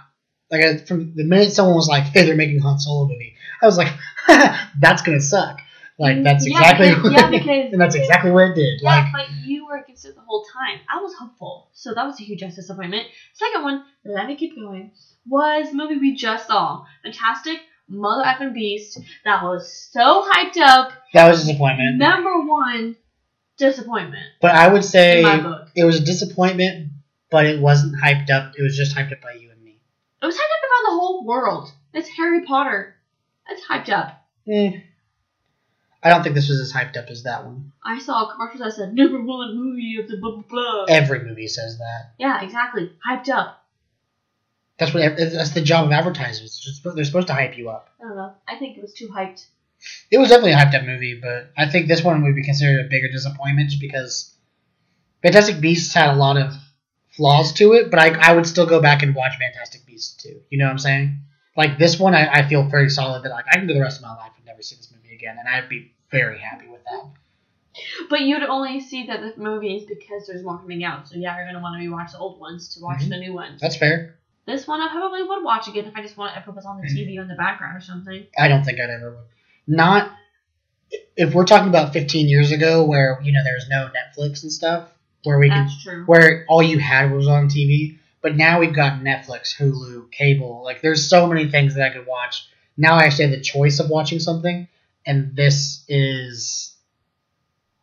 like, 0.50 0.64
I- 0.64 0.76
from 0.78 1.14
the 1.14 1.25
minute 1.25 1.52
someone 1.52 1.75
was 1.76 1.88
like, 1.88 2.04
"Hey, 2.04 2.25
they're 2.26 2.37
making 2.37 2.61
Han 2.61 2.78
Solo 2.78 3.09
movie," 3.09 3.35
I 3.62 3.66
was 3.66 3.76
like, 3.78 3.92
"That's 4.80 5.02
gonna 5.02 5.21
suck." 5.21 5.61
Like 5.99 6.23
that's 6.25 6.47
Yeah, 6.47 6.59
exactly, 6.59 6.88
because- 6.95 7.12
yeah, 7.16 7.30
because- 7.30 7.73
and 7.73 7.80
that's 7.80 7.95
exactly 7.95 8.30
what 8.30 8.50
it 8.50 8.54
did. 8.54 8.80
Yeah, 8.83 8.90
Like, 8.97 9.12
but 9.12 9.30
you 9.47 9.64
were 9.66 9.78
against 9.78 10.04
it 10.04 10.14
the 10.14 10.21
whole 10.21 10.45
time. 10.45 10.80
I 10.95 11.00
was 11.00 11.14
hopeful, 11.14 11.71
so 11.73 11.95
that 11.95 12.04
was 12.04 12.21
a 12.21 12.25
huge 12.25 12.42
ass 12.42 12.54
disappointment. 12.56 13.06
Second 13.33 13.62
one, 13.62 13.83
let 14.04 14.26
me 14.26 14.37
keep 14.37 14.54
going, 14.56 14.90
was 15.26 15.71
the 15.71 15.75
movie 15.76 15.97
we 15.97 16.14
just 16.14 16.49
saw, 16.49 16.85
Fantastic 17.02 17.61
Mother 17.88 18.25
effing 18.25 18.52
Beast. 18.52 18.99
That 19.25 19.42
was 19.42 19.88
so 19.90 20.28
hyped 20.35 20.59
up. 20.59 20.92
that 21.14 21.30
was 21.30 21.45
a 21.45 21.47
disappointment. 21.47 21.97
Number 21.97 22.42
one 22.45 22.97
disappointment 23.57 24.25
But 24.41 24.55
I 24.55 24.73
would 24.73 24.85
say 24.85 25.19
in 25.19 25.23
my 25.25 25.41
book. 25.41 25.69
it 25.75 25.85
was 25.85 26.01
a 26.01 26.05
disappointment, 26.05 26.91
but 27.31 27.47
it 27.47 27.61
wasn't 27.61 27.95
hyped 28.03 28.31
up. 28.31 28.55
It 28.59 28.63
was 28.63 28.77
just 28.77 28.97
hyped 28.97 29.13
up 29.13 29.21
by 29.23 29.33
you 29.33 29.51
and 29.51 29.63
me. 29.63 29.81
It 30.23 30.27
was 30.27 30.35
hyped 30.35 30.41
up 30.41 30.63
around 30.71 30.95
the 30.95 31.01
whole 31.01 31.25
world. 31.27 31.73
It's 31.95 32.09
Harry 32.11 32.45
Potter. 32.45 32.97
It's 33.49 33.63
hyped 33.67 33.91
up. 33.91 34.23
Eh. 34.49 34.81
I 36.03 36.11
don't 36.11 36.23
think 36.23 36.35
this 36.35 36.49
was 36.49 36.61
as 36.61 36.73
hyped 36.73 36.97
up 36.97 37.09
as 37.09 37.25
that 37.25 37.45
one. 37.45 37.73
I 37.85 37.99
saw 37.99 38.29
a 38.29 38.33
commercial 38.33 38.61
that 38.61 38.73
said 38.75 38.95
number 38.95 39.21
one 39.21 39.57
movie 39.57 39.99
of 40.01 40.09
the 40.09 40.19
blah 40.19 40.33
blah 40.33 40.43
blah. 40.49 40.85
Every 40.89 41.25
movie 41.25 41.49
says 41.49 41.79
that. 41.79 42.13
Yeah, 42.19 42.43
exactly. 42.43 42.93
Hyped 43.09 43.29
up. 43.29 43.65
That's 44.79 44.93
what 44.93 45.17
that's 45.17 45.51
the 45.51 45.63
job 45.63 45.87
of 45.87 45.93
advertisers. 45.93 46.81
They're 46.85 47.05
supposed 47.05 47.29
to 47.29 47.33
hype 47.35 47.57
you 47.57 47.71
up. 47.71 47.89
I 47.99 48.05
don't 48.09 48.17
know. 48.17 48.35
I 48.47 48.57
think 48.57 48.77
it 48.77 48.83
was 48.83 48.93
too 48.93 49.09
hyped. 49.09 49.47
It 50.11 50.18
was 50.18 50.28
definitely 50.28 50.52
a 50.52 50.56
hyped 50.56 50.75
up 50.75 50.85
movie, 50.85 51.18
but 51.21 51.50
I 51.56 51.68
think 51.68 51.88
this 51.88 52.02
one 52.02 52.23
would 52.23 52.35
be 52.35 52.45
considered 52.45 52.85
a 52.85 52.88
bigger 52.88 53.09
disappointment 53.09 53.71
just 53.71 53.80
because 53.80 54.35
Fantastic 55.23 55.61
Beasts 55.61 55.92
had 55.95 56.11
a 56.14 56.16
lot 56.16 56.37
of 56.37 56.54
flaws 57.11 57.52
to 57.54 57.73
it, 57.73 57.90
but 57.90 57.99
I, 57.99 58.11
I 58.30 58.35
would 58.35 58.47
still 58.47 58.66
go 58.66 58.80
back 58.80 59.02
and 59.02 59.14
watch 59.14 59.33
Fantastic 59.38 59.87
Beasts 59.87 60.23
too. 60.23 60.40
You 60.50 60.59
know 60.59 60.66
what 60.66 60.73
I'm 60.73 60.78
saying? 60.78 61.21
Like 61.56 61.78
this 61.78 61.99
one, 61.99 62.14
I, 62.14 62.28
I 62.30 62.49
feel 62.49 62.64
very 62.68 62.90
solid 62.90 63.23
that 63.23 63.30
like 63.30 63.47
I 63.50 63.56
can 63.56 63.66
go 63.66 63.75
the 63.75 63.80
rest 63.80 63.99
of 63.99 64.02
my 64.02 64.14
life 64.14 64.33
and 64.37 64.45
never 64.47 64.62
see 64.62 64.76
this 64.76 64.92
movie 64.95 65.14
again, 65.14 65.37
and 65.38 65.49
I'd 65.49 65.68
be 65.68 65.92
very 66.11 66.38
happy 66.38 66.68
with 66.68 66.83
that. 66.85 67.11
But 68.09 68.21
you'd 68.23 68.42
only 68.42 68.80
see 68.80 69.06
that 69.06 69.21
the 69.21 69.42
movies 69.42 69.85
because 69.87 70.26
there's 70.26 70.42
more 70.42 70.59
coming 70.59 70.85
out. 70.85 71.09
So 71.09 71.16
yeah, 71.16 71.37
you're 71.37 71.47
gonna 71.47 71.61
want 71.61 71.80
to 71.80 71.87
rewatch 71.88 72.12
the 72.12 72.18
old 72.18 72.38
ones 72.40 72.75
to 72.75 72.80
watch 72.83 73.00
Mhm. 73.00 73.09
the 73.11 73.18
new 73.18 73.33
ones. 73.35 73.61
That's 73.61 73.76
fair. 73.76 74.16
This 74.47 74.66
one 74.66 74.80
I 74.80 74.88
probably 74.88 75.23
would 75.23 75.42
watch 75.42 75.66
again 75.68 75.87
if 75.87 75.97
I 75.97 76.02
just 76.02 76.16
want 76.16 76.37
if 76.37 76.47
it 76.47 76.54
was 76.54 76.64
on 76.64 76.80
the 76.80 76.87
TV 76.87 77.18
or 77.18 77.23
in 77.23 77.28
the 77.28 77.35
background 77.35 77.76
or 77.76 77.80
something. 77.80 78.26
I 78.38 78.49
don't 78.49 78.64
think 78.64 78.78
I'd 78.80 78.90
ever 78.90 79.11
would. 79.11 79.25
Not 79.67 80.13
if 81.17 81.35
we're 81.35 81.45
talking 81.45 81.69
about 81.69 81.93
15 81.93 82.29
years 82.29 82.53
ago, 82.53 82.85
where 82.85 83.19
you 83.23 83.33
know 83.33 83.43
there's 83.43 83.69
no 83.69 83.89
Netflix 83.89 84.43
and 84.43 84.53
stuff, 84.53 84.89
where 85.25 85.39
we 85.39 85.51
could 85.51 85.69
true. 85.83 86.05
where 86.05 86.45
all 86.49 86.63
you 86.63 86.79
had 86.79 87.13
was 87.13 87.27
on 87.29 87.49
TV. 87.49 87.99
But 88.23 88.37
now 88.37 88.59
we've 88.59 88.75
got 88.75 89.01
Netflix, 89.01 89.57
Hulu, 89.57 90.11
cable. 90.11 90.63
Like 90.65 90.83
there's 90.83 91.09
so 91.09 91.27
many 91.27 91.49
things 91.49 91.75
that 91.75 91.91
I 91.91 91.95
could 91.95 92.07
watch. 92.07 92.49
Now 92.77 92.97
I 92.97 93.05
actually 93.05 93.29
have 93.29 93.39
the 93.39 93.43
choice 93.43 93.79
of 93.79 93.89
watching 93.89 94.19
something, 94.19 94.69
and 95.07 95.35
this 95.37 95.85
is 95.89 96.75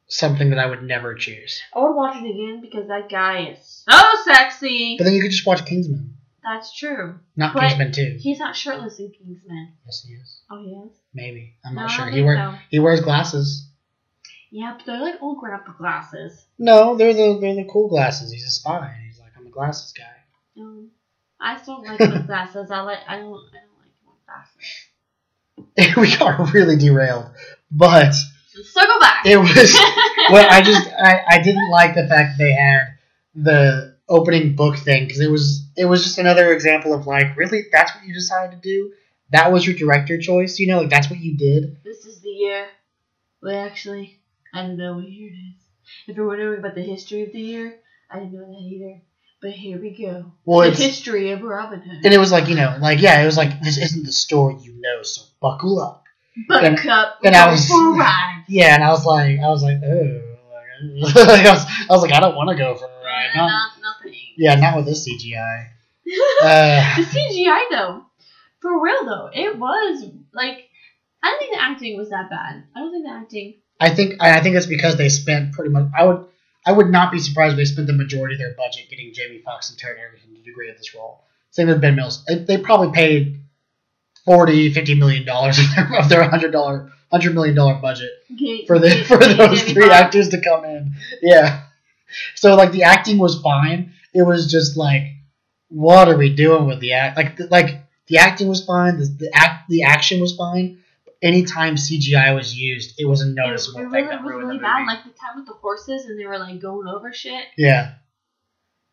something 0.08 0.52
that 0.52 0.60
I 0.60 0.68
would 0.68 0.84
never 0.84 1.16
choose. 1.16 1.62
I 1.76 1.80
would 1.80 1.96
watch 1.96 2.18
it 2.18 2.30
again 2.30 2.62
because 2.62 2.88
that 2.88 3.10
guy 3.10 3.52
is 3.52 3.84
so 3.90 4.02
sexy. 4.26 4.96
But 4.98 5.06
then 5.06 5.14
you 5.14 5.22
could 5.22 5.32
just 5.32 5.46
watch 5.46 5.66
Kingsman, 5.66 6.13
That's 6.44 6.76
true. 6.78 7.20
not 7.36 7.54
But- 7.54 7.62
Kingsman 7.62 7.92
Two. 7.94 8.18
He's 8.20 8.40
not 8.40 8.56
shirtless 8.56 9.00
in 9.00 9.12
Kingsman. 9.12 9.74
Yes, 9.86 10.06
he 10.08 10.14
is. 10.14 10.42
Oh, 10.52 10.62
he 10.62 10.72
is. 10.72 10.92
Maybe 11.14 11.56
I'm 11.66 11.76
not 11.76 11.90
I 11.92 11.96
sure. 11.96 12.06
He 12.08 12.16
think 12.16 12.26
wear 12.26 12.36
so. 12.54 12.58
he 12.70 12.80
wears 12.80 13.02
glasses. 13.02 13.68
Yeah, 14.52 14.76
but 14.78 14.86
they're 14.86 15.02
like 15.02 15.22
old 15.22 15.40
grandpa 15.40 15.72
glasses. 15.74 16.46
No, 16.60 16.96
they're 16.96 17.14
the 17.14 17.40
they're 17.40 17.56
the 17.56 17.68
cool 17.72 17.88
glasses. 17.90 18.32
He's 18.32 18.46
a 18.46 18.52
spy. 18.52 18.96
He's 19.08 19.20
like 19.20 19.32
I'm 19.38 19.48
a 19.48 19.50
glasses 19.50 19.94
guy. 19.94 20.62
Um, 20.62 20.90
I 21.40 21.60
still 21.62 21.82
don't 21.82 22.00
like 22.00 22.00
with 22.00 22.28
glasses. 22.28 22.70
I 22.72 22.82
like 22.82 23.00
I 23.08 23.18
don't 23.18 23.34
I 23.34 23.60
don't 23.64 23.80
like 23.80 24.26
glasses. 25.76 25.98
we 25.98 26.18
got 26.18 26.54
really 26.54 26.76
derailed, 26.78 27.32
but 27.72 28.14
Circle 28.64 29.00
back. 29.00 29.26
it 29.26 29.38
was 29.38 29.50
well. 30.32 30.48
I 30.50 30.62
just 30.62 30.88
I, 30.94 31.22
I 31.28 31.42
didn't 31.42 31.70
like 31.72 31.96
the 31.96 32.08
fact 32.08 32.38
they 32.38 32.52
had 32.54 32.82
the 33.36 33.93
opening 34.14 34.56
book 34.56 34.78
thing 34.78 35.06
because 35.06 35.20
it 35.20 35.30
was 35.32 35.66
it 35.76 35.86
was 35.86 36.04
just 36.04 36.18
another 36.18 36.54
example 36.54 36.94
of 36.94 37.08
like 37.08 37.36
really 37.36 37.64
that's 37.72 37.94
what 37.96 38.06
you 38.06 38.14
decided 38.14 38.62
to 38.62 38.70
do. 38.70 38.94
That 39.32 39.52
was 39.52 39.66
your 39.66 39.76
director 39.76 40.18
choice, 40.20 40.60
you 40.60 40.68
know, 40.68 40.80
like 40.82 40.90
that's 40.90 41.10
what 41.10 41.20
you 41.20 41.36
did. 41.38 41.78
This 41.84 42.06
is 42.06 42.22
the 42.22 42.30
year. 42.30 42.68
Well, 43.42 43.66
actually, 43.66 44.20
I 44.54 44.62
don't 44.62 44.78
know 44.78 44.96
what 44.96 45.10
year 45.10 45.32
it 45.32 45.36
is. 45.36 45.64
If 46.08 46.16
you're 46.18 46.28
wondering 46.28 46.60
about 46.60 46.76
the 46.76 46.84
history 46.84 47.24
of 47.24 47.32
the 47.34 47.42
year, 47.42 47.80
I 48.10 48.20
didn't 48.20 48.34
know 48.34 48.46
that 48.46 48.60
either. 48.62 49.02
But 49.42 49.52
here 49.52 49.82
we 49.82 49.90
go. 49.98 50.32
Well, 50.46 50.62
the 50.62 50.70
it's 50.70 50.80
history 50.80 51.32
of 51.32 51.42
Robin 51.42 51.82
Hood. 51.82 52.06
and 52.06 52.14
it 52.14 52.18
was 52.18 52.32
like 52.32 52.48
you 52.48 52.56
know 52.56 52.78
like 52.80 53.02
yeah, 53.02 53.22
it 53.22 53.26
was 53.26 53.36
like 53.38 53.62
this 53.62 53.78
isn't 53.78 54.06
the 54.06 54.12
story 54.14 54.56
you 54.62 54.74
know, 54.80 55.02
so 55.04 55.24
buckle 55.42 55.82
up. 55.82 56.04
Buttercup. 56.48 57.20
and 57.24 57.36
I 57.36 57.52
was- 57.52 57.68
for 57.68 57.94
a 57.94 57.98
ride. 57.98 58.44
Yeah, 58.48 58.76
and 58.76 58.84
I 58.84 58.90
was 58.92 59.06
like 59.06 59.40
I 59.40 59.50
was 59.50 59.64
like 59.64 59.78
oh, 59.84 60.22
like, 61.02 61.46
I 61.46 61.52
was 61.52 61.66
I 61.90 61.94
was 61.94 62.02
like 62.04 62.14
I 62.14 62.20
don't 62.20 62.36
want 62.36 62.50
to 62.52 62.56
go 62.56 62.76
for 62.76 62.86
a 62.86 63.04
ride. 63.04 63.30
Not. 63.36 63.73
Yeah, 64.38 64.56
not 64.56 64.78
with 64.78 64.86
this 64.86 65.08
CGI. 65.08 65.68
Uh, 66.42 66.96
the 66.98 67.04
CGI 67.04 67.64
though, 67.72 68.06
for 68.60 68.82
real 68.82 69.06
though, 69.06 69.30
it 69.34 69.58
was 69.58 70.06
like 70.34 70.70
I 71.24 71.30
don't 71.30 71.40
think 71.40 71.54
the 71.54 71.62
acting 71.62 71.98
was 71.98 72.10
that 72.10 72.30
bad. 72.30 72.64
I 72.76 72.80
don't 72.80 72.92
think 72.92 73.06
the 73.06 73.12
acting. 73.12 73.56
I 73.80 73.90
think 73.94 74.22
I 74.22 74.42
think 74.42 74.56
it's 74.56 74.66
because 74.66 74.98
they 74.98 75.10
spent 75.10 75.54
pretty 75.54 75.72
much. 75.72 75.88
I 75.98 76.06
would 76.06 76.26
I 76.66 76.72
would 76.72 76.90
not 76.90 77.12
be 77.12 77.20
surprised 77.20 77.54
if 77.54 77.58
they 77.58 77.66
spent 77.66 77.88
the 77.88 77.94
majority 77.94 78.36
of 78.36 78.40
their 78.40 78.54
budget 78.56 78.90
getting 78.90 79.14
Jamie 79.14 79.40
Foxx 79.40 79.70
and 79.70 79.80
Taron 79.80 80.00
Egerton 80.06 80.44
to 80.44 80.52
agree 80.52 80.68
with 80.68 80.78
this 80.78 80.94
role. 80.96 81.24
Same 81.52 81.68
with 81.68 81.82
Ben 81.82 81.96
Mills. 81.96 82.24
They, 82.26 82.40
they 82.40 82.58
probably 82.58 82.92
paid 82.92 83.40
40 84.26 84.74
50 84.74 84.96
million 84.96 85.26
dollars 85.26 85.60
of 85.98 86.10
their, 86.10 86.24
hundred 86.30 86.52
dollar 86.52 86.92
hundred 87.12 87.36
million 87.36 87.56
dollar 87.56 87.76
budget 87.76 88.10
Get, 88.36 88.68
for 88.68 88.80
the 88.80 89.04
for 89.06 89.18
those 89.18 89.64
three 89.64 89.90
actors 89.90 90.30
to 90.30 90.42
come 90.42 90.66
in. 90.66 90.94
Yeah. 91.22 91.64
So 92.36 92.56
like 92.56 92.72
the 92.72 92.84
acting 92.84 93.18
was 93.18 93.42
fine. 93.42 93.93
It 94.14 94.24
was 94.24 94.50
just 94.52 94.78
like, 94.78 95.04
what 95.70 96.08
are 96.08 96.18
we 96.18 96.34
doing 96.36 96.68
with 96.68 96.80
the 96.80 96.94
act? 96.94 97.18
Like 97.18 97.38
the, 97.38 97.48
like 97.48 97.84
the 98.08 98.18
acting 98.18 98.48
was 98.48 98.64
fine. 98.64 98.98
The, 98.98 99.06
the 99.06 99.32
act 99.34 99.70
the 99.70 99.84
action 99.84 100.20
was 100.22 100.36
fine. 100.36 100.80
Anytime 101.22 101.76
CGI 101.76 102.36
was 102.36 102.54
used, 102.56 103.00
it 103.00 103.06
was 103.06 103.22
a 103.24 103.30
It, 103.30 103.34
noticeable 103.36 103.80
it 103.80 103.84
thing 103.84 103.92
really 103.92 104.08
that 104.10 104.24
was 104.24 104.32
ruined 104.32 104.46
really 104.48 104.58
the 104.58 104.64
bad. 104.64 104.86
Like 104.86 105.04
the 105.06 105.12
time 105.12 105.38
with 105.38 105.46
the 105.48 105.54
horses 105.54 106.06
and 106.06 106.20
they 106.20 106.26
were 106.26 106.38
like 106.38 106.60
going 106.62 106.88
over 106.88 107.14
shit. 107.14 107.46
yeah. 107.58 107.94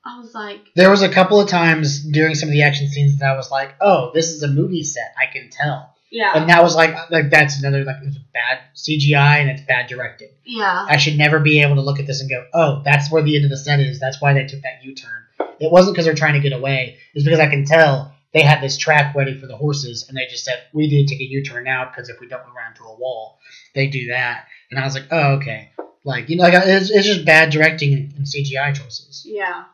I 0.02 0.18
was 0.18 0.32
like, 0.32 0.60
There 0.74 0.88
was 0.88 1.02
a 1.02 1.10
couple 1.12 1.38
of 1.40 1.48
times 1.50 2.00
during 2.02 2.34
some 2.34 2.48
of 2.48 2.52
the 2.54 2.62
action 2.62 2.88
scenes 2.88 3.18
that 3.18 3.30
I 3.32 3.36
was 3.36 3.50
like, 3.50 3.74
"Oh, 3.82 4.10
this 4.14 4.30
is 4.30 4.42
a 4.42 4.48
movie 4.48 4.82
set. 4.82 5.12
I 5.20 5.26
can 5.30 5.50
tell." 5.50 5.94
Yeah, 6.10 6.32
And 6.34 6.48
that 6.50 6.62
was 6.62 6.74
like, 6.74 6.94
like 7.10 7.30
that's 7.30 7.58
another 7.60 7.84
like 7.84 7.96
it's 8.02 8.18
bad 8.32 8.58
CGI 8.74 9.40
and 9.40 9.50
it's 9.50 9.62
bad 9.62 9.86
directing. 9.88 10.30
yeah. 10.44 10.86
I 10.88 10.96
should 10.96 11.16
never 11.16 11.38
be 11.38 11.62
able 11.62 11.76
to 11.76 11.80
look 11.82 12.00
at 12.00 12.06
this 12.06 12.20
and 12.20 12.28
go, 12.28 12.44
"Oh, 12.52 12.82
that's 12.84 13.10
where 13.10 13.22
the 13.22 13.36
end 13.36 13.44
of 13.44 13.50
the 13.50 13.56
set 13.56 13.80
is. 13.80 14.00
That's 14.00 14.20
why 14.20 14.32
they 14.34 14.46
took 14.46 14.62
that 14.62 14.82
U-turn." 14.82 15.22
It 15.60 15.70
wasn't 15.70 15.94
because 15.94 16.06
they're 16.06 16.14
trying 16.14 16.34
to 16.34 16.40
get 16.48 16.56
away. 16.56 16.98
It's 17.14 17.24
because 17.24 17.40
I 17.40 17.48
can 17.48 17.64
tell 17.64 18.14
they 18.32 18.42
had 18.42 18.60
this 18.62 18.76
track 18.76 19.14
ready 19.14 19.38
for 19.38 19.46
the 19.46 19.56
horses, 19.56 20.06
and 20.08 20.16
they 20.16 20.26
just 20.30 20.44
said, 20.44 20.62
"We 20.72 20.86
need 20.88 21.06
to 21.06 21.14
take 21.14 21.20
a 21.20 21.30
U-turn 21.30 21.64
now 21.64 21.84
because 21.84 22.08
if 22.08 22.18
we 22.20 22.26
don't 22.28 22.44
go 22.44 22.52
around 22.52 22.74
to 22.76 22.84
a 22.84 22.94
wall, 22.96 23.38
they 23.74 23.86
do 23.88 24.08
that." 24.08 24.46
And 24.70 24.80
I 24.80 24.84
was 24.84 24.94
like, 24.94 25.06
"Oh, 25.10 25.34
okay." 25.34 25.70
Like 26.02 26.28
you 26.30 26.36
know, 26.36 26.44
like 26.44 26.54
it's, 26.54 26.90
it's 26.90 27.06
just 27.06 27.24
bad 27.26 27.50
directing 27.50 27.92
and, 27.92 28.12
and 28.16 28.24
CGI 28.26 28.74
choices. 28.74 29.22
Yeah. 29.26 29.64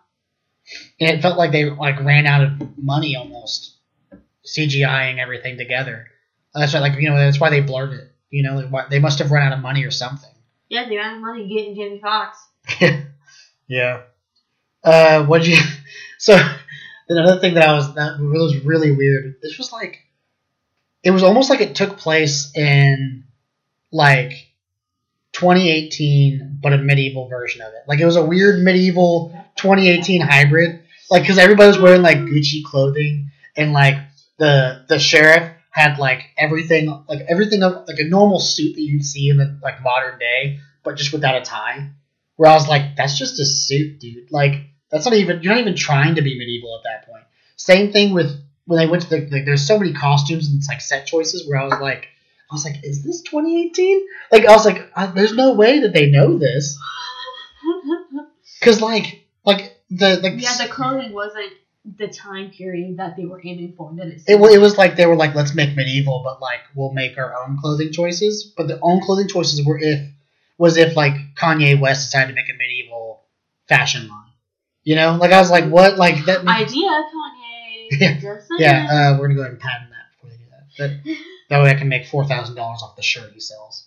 and 1.01 1.11
it 1.11 1.23
felt 1.23 1.39
like 1.39 1.53
they 1.53 1.71
like 1.71 2.03
ran 2.03 2.27
out 2.27 2.43
of 2.43 2.77
money 2.79 3.15
almost 3.15 3.77
CGIing 4.45 5.19
everything 5.19 5.57
together. 5.57 6.09
That's 6.57 6.75
why, 6.75 6.81
like 6.81 6.99
you 6.99 7.11
know, 7.11 7.17
that's 7.17 7.41
why 7.41 7.51
they 7.51 7.61
blurred 7.61 7.93
it. 7.93 8.13
You 8.31 8.43
know, 8.43 8.57
like, 8.57 8.69
why, 8.69 8.87
they 8.89 8.99
must 8.99 9.19
have 9.19 9.31
run 9.31 9.47
out 9.47 9.53
of 9.53 9.61
money 9.61 9.85
or 9.85 9.91
something. 9.91 10.31
Yeah, 10.69 10.89
they 10.89 10.97
ran 10.97 11.11
out 11.11 11.17
of 11.17 11.23
money 11.23 11.49
getting 11.49 11.75
Jamie 11.75 12.01
Foxx. 12.01 12.39
yeah. 13.69 14.03
Uh, 14.83 15.25
what 15.25 15.47
you? 15.47 15.59
So 16.19 16.35
another 17.11 17.39
thing 17.39 17.55
that 17.55 17.69
I 17.69 17.75
was 17.75 17.95
that 17.95 18.19
was 18.19 18.65
really 18.65 18.91
weird. 18.91 19.37
This 19.43 19.59
was 19.59 19.71
like, 19.71 19.99
it 21.03 21.11
was 21.11 21.23
almost 21.23 21.51
like 21.51 21.61
it 21.61 21.75
took 21.75 21.99
place 21.99 22.51
in 22.57 23.25
like 23.93 24.33
2018, 25.33 26.59
but 26.63 26.73
a 26.73 26.79
medieval 26.79 27.29
version 27.29 27.61
of 27.61 27.69
it. 27.75 27.83
Like 27.87 28.01
it 28.01 28.07
was 28.07 28.17
a 28.17 28.25
weird 28.25 28.65
medieval 28.65 29.29
2018 29.57 30.23
hybrid. 30.23 30.81
Like 31.11 31.23
because 31.23 31.39
everybody 31.39 31.69
was 31.69 31.79
wearing 31.79 32.01
like 32.01 32.17
Gucci 32.17 32.65
clothing, 32.65 33.31
and 33.57 33.75
like 33.75 33.97
the 34.39 34.87
the 34.89 34.99
sheriff 34.99 35.53
had 35.77 35.99
like 35.99 36.31
everything 36.39 36.87
like 37.07 37.21
everything 37.29 37.63
of 37.63 37.87
like 37.87 37.99
a 37.99 38.05
normal 38.05 38.41
suit 38.41 38.75
that 38.75 38.81
you'd 38.81 39.05
see 39.05 39.29
in 39.29 39.37
the 39.37 39.59
like 39.63 39.83
modern 39.83 40.19
day, 40.19 40.59
but 40.83 40.97
just 40.97 41.13
without 41.13 41.37
a 41.37 41.43
tie. 41.43 41.91
Where 42.37 42.51
I 42.51 42.55
was 42.55 42.67
like, 42.67 42.97
that's 42.97 43.19
just 43.19 43.39
a 43.41 43.45
suit, 43.45 44.01
dude. 44.01 44.33
Like 44.33 44.55
that's 44.91 45.05
not 45.05 45.15
even 45.15 45.43
you're 45.43 45.53
not 45.53 45.61
even 45.61 45.77
trying 45.77 46.15
to 46.15 46.23
be 46.23 46.39
medieval 46.39 46.79
at 46.79 46.85
that 46.85 47.07
point. 47.07 47.25
Same 47.57 47.93
thing 47.93 48.15
with 48.15 48.43
when 48.65 48.79
they 48.79 48.87
went 48.87 49.03
to 49.03 49.09
the 49.11 49.29
like. 49.31 49.45
There's 49.45 49.67
so 49.67 49.79
many 49.79 49.93
costumes 49.93 50.49
and 50.49 50.59
it's 50.59 50.69
like 50.69 50.81
set 50.81 51.07
choices 51.07 51.47
where 51.47 51.61
I 51.61 51.65
was 51.65 51.79
like, 51.79 52.09
I 52.51 52.55
was 52.55 52.65
like, 52.65 52.83
is 52.83 53.05
this 53.05 53.21
2018? 53.23 54.07
Like 54.33 54.47
I 54.47 54.53
was 54.53 54.65
like, 54.65 54.91
uh, 54.97 55.13
there's 55.13 55.35
no 55.35 55.53
way 55.53 55.81
that 55.81 55.93
they 55.93 56.07
know 56.07 56.39
this 56.39 56.79
because 58.61 58.81
like 58.81 59.27
like 59.45 59.79
the 59.91 60.21
like 60.23 60.35
yeah, 60.37 60.57
the 60.57 60.69
clothing 60.73 61.13
wasn't 61.13 61.53
the 61.99 62.09
time 62.09 62.51
period 62.51 62.97
that 62.99 63.17
they 63.17 63.25
were 63.25 63.41
aiming 63.45 63.75
for. 63.77 63.93
That 63.97 64.09
it's 64.09 64.25
it, 64.29 64.41
it 64.41 64.59
was 64.59 64.77
like 64.77 64.97
they 64.97 65.07
were 65.07 65.17
like, 65.17 65.35
let's 65.35 65.55
make 65.55 65.77
medieval, 65.77 66.23
but 66.25 66.41
like 66.41 66.61
we'll 66.75 66.93
make 66.93 67.17
our 67.19 67.35
own 67.43 67.59
clothing 67.59 67.93
choices. 67.93 68.53
But 68.57 68.69
the 68.69 68.79
own 68.83 69.01
clothing 69.03 69.29
choices 69.29 69.65
were 69.65 69.79
if 69.79 70.09
was 70.59 70.77
if 70.77 70.97
like 70.97 71.15
Kanye 71.37 71.79
West 71.79 72.07
decided 72.07 72.29
to 72.29 72.35
make 72.35 72.49
a 72.49 72.55
medieval 72.55 73.23
fashion 73.69 74.09
line. 74.09 74.33
You 74.83 74.97
know, 74.97 75.17
like 75.17 75.33
I 75.33 75.41
was 75.41 75.51
like, 75.51 75.69
what? 75.69 75.97
Like 75.97 76.25
that? 76.27 76.47
idea, 76.47 76.89
Kanye. 76.89 77.43
Yeah. 78.01 78.19
Yeah, 78.59 79.13
uh, 79.15 79.19
we're 79.19 79.29
gonna 79.29 79.37
go 79.37 79.41
ahead 79.43 79.53
and 79.53 79.61
patent 79.61 79.91
that 79.91 80.11
before 80.11 80.31
they 80.31 80.37
do 80.37 80.51
that. 80.51 81.05
That, 81.05 81.19
that 81.51 81.63
way, 81.63 81.71
I 81.71 81.75
can 81.75 81.89
make 81.89 82.07
four 82.07 82.25
thousand 82.25 82.57
dollars 82.57 82.83
off 82.83 82.97
the 82.97 83.03
shirt 83.03 83.33
he 83.33 83.39
sells. 83.41 83.87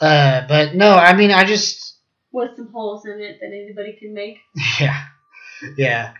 Uh, 0.00 0.46
but 0.48 0.74
no, 0.74 0.94
I 0.94 1.14
mean, 1.14 1.30
I 1.30 1.44
just 1.44 1.98
With 2.32 2.56
some 2.56 2.72
holes 2.72 3.04
in 3.04 3.20
it 3.20 3.38
that 3.40 3.48
anybody 3.48 3.96
can 3.98 4.14
make. 4.14 4.38
yeah, 4.80 5.04
yeah. 5.76 6.14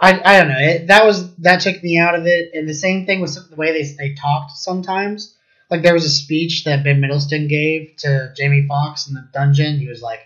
I, 0.00 0.20
I 0.24 0.38
don't 0.38 0.48
know. 0.48 0.58
It, 0.58 0.86
that 0.88 1.06
was 1.06 1.34
that 1.36 1.60
took 1.60 1.82
me 1.82 1.96
out 1.96 2.16
of 2.16 2.26
it, 2.26 2.50
and 2.54 2.68
the 2.68 2.74
same 2.74 3.06
thing 3.06 3.20
with 3.20 3.34
the 3.34 3.56
way 3.56 3.72
they 3.72 3.84
they 3.96 4.14
talked 4.14 4.56
sometimes. 4.56 5.36
Like 5.70 5.82
there 5.82 5.94
was 5.94 6.04
a 6.04 6.10
speech 6.10 6.64
that 6.64 6.84
Ben 6.84 7.00
Middleton 7.00 7.48
gave 7.48 7.94
to 7.98 8.34
Jamie 8.36 8.66
Foxx 8.68 9.08
in 9.08 9.14
the 9.14 9.28
dungeon. 9.32 9.78
He 9.78 9.88
was 9.88 10.02
like, 10.02 10.20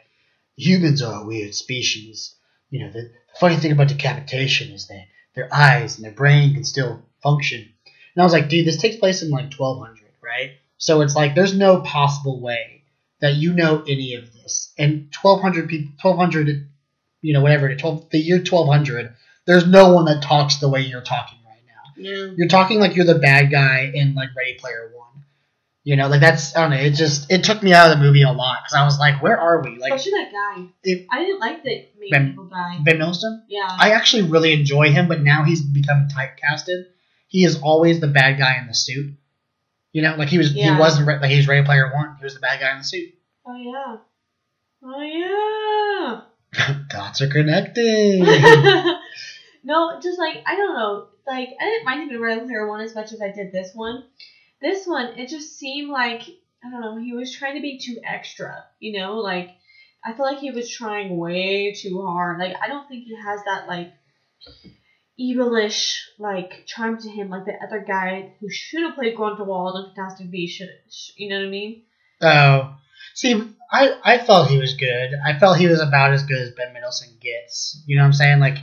"Humans 0.56 1.02
are 1.02 1.22
a 1.22 1.26
weird 1.26 1.54
species. 1.54 2.34
You 2.70 2.84
know, 2.84 2.90
the, 2.90 3.02
the 3.02 3.38
funny 3.38 3.56
thing 3.56 3.70
about 3.70 3.88
decapitation 3.88 4.72
is 4.72 4.88
that 4.88 5.04
their 5.34 5.54
eyes 5.54 5.96
and 5.96 6.04
their 6.04 6.12
brain 6.12 6.54
can 6.54 6.64
still 6.64 7.02
function." 7.22 7.60
And 7.60 8.22
I 8.22 8.24
was 8.24 8.32
like, 8.32 8.48
"Dude, 8.48 8.66
this 8.66 8.80
takes 8.80 8.96
place 8.96 9.22
in 9.22 9.30
like 9.30 9.52
1200, 9.52 10.10
right? 10.22 10.52
So 10.78 11.02
it's 11.02 11.14
like 11.14 11.34
there's 11.34 11.54
no 11.54 11.80
possible 11.82 12.40
way 12.40 12.82
that 13.20 13.34
you 13.34 13.52
know 13.52 13.82
any 13.86 14.14
of 14.14 14.32
this. 14.32 14.72
And 14.78 15.10
1200 15.20 15.68
people, 15.68 15.92
1200, 16.00 16.68
you 17.20 17.34
know, 17.34 17.42
whatever, 17.42 17.74
12, 17.74 18.08
the 18.08 18.18
year 18.18 18.38
1200." 18.38 19.14
There's 19.46 19.66
no 19.66 19.92
one 19.92 20.04
that 20.06 20.22
talks 20.22 20.56
the 20.56 20.68
way 20.68 20.80
you're 20.80 21.00
talking 21.02 21.38
right 21.46 21.60
now. 21.66 21.92
Yeah. 22.10 22.32
You're 22.36 22.48
talking 22.48 22.80
like 22.80 22.96
you're 22.96 23.04
the 23.06 23.18
bad 23.18 23.50
guy 23.50 23.90
in 23.94 24.14
like 24.14 24.30
Ready 24.36 24.54
Player 24.58 24.90
One. 24.94 25.24
You 25.84 25.94
know, 25.94 26.08
like 26.08 26.20
that's 26.20 26.56
I 26.56 26.62
don't 26.62 26.70
know. 26.70 26.76
It 26.84 26.90
just 26.94 27.30
it 27.30 27.44
took 27.44 27.62
me 27.62 27.72
out 27.72 27.90
of 27.92 27.98
the 27.98 28.04
movie 28.04 28.22
a 28.22 28.32
lot 28.32 28.58
because 28.64 28.74
I 28.74 28.84
was 28.84 28.98
like, 28.98 29.22
where 29.22 29.38
are 29.38 29.62
we? 29.62 29.78
Like 29.78 29.92
Especially 29.92 30.12
that 30.18 30.32
guy. 30.32 30.64
It- 30.82 31.06
I 31.12 31.20
didn't 31.20 31.38
like 31.40 31.62
the 31.62 31.86
main 31.98 32.10
Ben- 32.10 32.30
evil 32.32 32.44
guy. 32.46 32.78
Ben 32.84 32.98
Middleton. 32.98 33.44
Yeah. 33.48 33.68
I 33.70 33.90
actually 33.90 34.22
really 34.28 34.52
enjoy 34.52 34.90
him, 34.90 35.06
but 35.06 35.22
now 35.22 35.44
he's 35.44 35.62
become 35.62 36.08
typecasted. 36.08 36.86
He 37.28 37.44
is 37.44 37.60
always 37.62 38.00
the 38.00 38.08
bad 38.08 38.36
guy 38.38 38.58
in 38.60 38.66
the 38.66 38.74
suit. 38.74 39.14
You 39.92 40.02
know, 40.02 40.16
like 40.16 40.28
he 40.28 40.38
was 40.38 40.52
Yeah. 40.52 40.74
he 40.74 40.80
wasn't 40.80 41.06
like 41.06 41.30
he 41.30 41.36
was 41.36 41.46
Ready 41.46 41.64
Player 41.64 41.92
One. 41.94 42.16
He 42.18 42.24
was 42.24 42.34
the 42.34 42.40
bad 42.40 42.58
guy 42.60 42.72
in 42.72 42.78
the 42.78 42.84
suit. 42.84 43.14
oh 43.46 43.56
yeah. 43.56 43.96
Oh 44.82 46.20
yeah. 46.60 46.76
Dots 46.90 47.22
are 47.22 47.28
connecting. 47.28 48.24
no, 49.66 49.98
just 50.00 50.16
like 50.16 50.42
I 50.46 50.54
don't 50.54 50.76
know. 50.76 51.08
Like 51.26 51.48
I 51.60 51.64
didn't 51.64 51.84
mind 51.84 52.02
him 52.04 52.10
in 52.10 52.20
Ready 52.20 52.40
Player 52.40 52.68
One 52.68 52.80
as 52.80 52.94
much 52.94 53.12
as 53.12 53.20
I 53.20 53.32
did 53.32 53.50
this 53.50 53.72
one. 53.74 54.04
This 54.62 54.86
one, 54.86 55.18
it 55.18 55.28
just 55.28 55.58
seemed 55.58 55.90
like 55.90 56.22
I 56.64 56.70
don't 56.70 56.80
know. 56.80 56.96
He 56.96 57.12
was 57.12 57.32
trying 57.32 57.56
to 57.56 57.60
be 57.60 57.76
too 57.76 57.98
extra. 58.04 58.64
You 58.78 59.00
know, 59.00 59.16
like 59.16 59.50
I 60.04 60.12
feel 60.12 60.24
like 60.24 60.38
he 60.38 60.52
was 60.52 60.70
trying 60.70 61.18
way 61.18 61.74
too 61.76 62.00
hard. 62.00 62.38
Like 62.38 62.54
I 62.62 62.68
don't 62.68 62.86
think 62.86 63.04
he 63.04 63.16
has 63.16 63.40
that 63.44 63.66
like 63.66 63.92
evilish 65.18 65.96
like 66.18 66.64
charm 66.66 67.00
to 67.00 67.08
him 67.08 67.30
like 67.30 67.46
the 67.46 67.54
other 67.66 67.80
guy 67.80 68.34
who 68.38 68.48
should 68.48 68.82
have 68.82 68.94
played 68.94 69.16
Grindelwald 69.16 69.84
in 69.84 69.94
Fantastic 69.96 70.30
Beasts. 70.30 70.58
Should 70.58 70.68
you 71.16 71.28
know 71.28 71.40
what 71.40 71.46
I 71.46 71.50
mean? 71.50 71.82
Oh, 72.22 72.76
see, 73.14 73.42
I 73.72 73.96
I 74.04 74.18
felt 74.18 74.48
he 74.48 74.58
was 74.58 74.74
good. 74.74 75.10
I 75.26 75.36
felt 75.40 75.58
he 75.58 75.66
was 75.66 75.80
about 75.80 76.12
as 76.12 76.22
good 76.22 76.38
as 76.38 76.50
Ben 76.50 76.72
Middleton 76.72 77.18
gets. 77.20 77.82
You 77.84 77.96
know 77.96 78.02
what 78.02 78.06
I'm 78.06 78.12
saying? 78.12 78.38
Like 78.38 78.58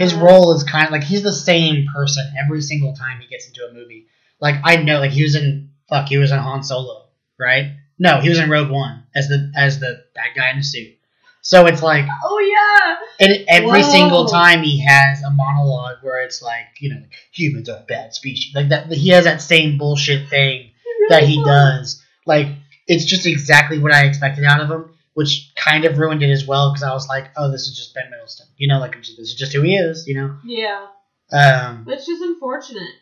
his 0.00 0.14
role 0.14 0.54
is 0.54 0.64
kind 0.64 0.86
of 0.86 0.92
like 0.92 1.04
he's 1.04 1.22
the 1.22 1.32
same 1.32 1.86
person 1.94 2.24
every 2.42 2.62
single 2.62 2.94
time 2.94 3.20
he 3.20 3.26
gets 3.26 3.46
into 3.46 3.66
a 3.68 3.72
movie. 3.72 4.06
Like 4.40 4.56
I 4.64 4.76
know, 4.76 4.98
like 4.98 5.10
he 5.10 5.22
was 5.22 5.36
in 5.36 5.70
fuck, 5.88 6.08
he 6.08 6.16
was 6.16 6.32
in 6.32 6.38
Han 6.38 6.62
Solo, 6.62 7.04
right? 7.38 7.76
No, 7.98 8.20
he 8.20 8.30
was 8.30 8.38
in 8.38 8.48
Rogue 8.48 8.70
One 8.70 9.04
as 9.14 9.28
the 9.28 9.52
as 9.54 9.78
the 9.78 10.02
bad 10.14 10.34
guy 10.34 10.50
in 10.50 10.56
the 10.56 10.64
suit. 10.64 10.96
So 11.42 11.66
it's 11.66 11.82
like, 11.82 12.06
Oh 12.24 12.38
yeah. 12.38 13.26
and 13.26 13.44
every 13.48 13.82
Whoa. 13.82 13.90
single 13.90 14.26
time 14.26 14.62
he 14.62 14.80
has 14.84 15.22
a 15.22 15.30
monologue 15.30 15.96
where 16.02 16.22
it's 16.24 16.42
like, 16.42 16.66
you 16.80 16.94
know, 16.94 17.02
humans 17.32 17.68
are 17.68 17.78
a 17.78 17.84
bad 17.86 18.14
species. 18.14 18.54
Like 18.54 18.68
that, 18.70 18.90
he 18.92 19.08
has 19.10 19.24
that 19.24 19.40
same 19.42 19.78
bullshit 19.78 20.28
thing 20.28 20.70
that 21.10 21.24
he 21.24 21.42
does. 21.44 22.02
Like 22.26 22.48
it's 22.86 23.04
just 23.04 23.26
exactly 23.26 23.78
what 23.78 23.92
I 23.92 24.04
expected 24.06 24.44
out 24.44 24.60
of 24.60 24.70
him, 24.70 24.90
which 25.14 25.52
kind 25.56 25.84
of 25.84 25.98
ruined 25.98 26.22
it 26.22 26.30
as 26.30 26.46
well 26.46 26.72
because 26.72 26.82
I 26.82 26.92
was 26.92 27.08
like, 27.08 27.30
oh, 27.36 27.50
this 27.50 27.62
is 27.62 27.76
just 27.76 27.94
Ben 27.94 28.10
Middleton. 28.10 28.46
You 28.56 28.68
know, 28.68 28.78
like 28.78 28.96
this 28.96 29.08
is 29.18 29.34
just 29.34 29.52
who 29.52 29.62
he 29.62 29.76
is. 29.76 30.06
You 30.06 30.14
know. 30.14 30.38
Yeah. 30.44 30.86
Um, 31.32 31.86
It's 31.88 32.06
just 32.06 32.22
unfortunate. 32.22 32.94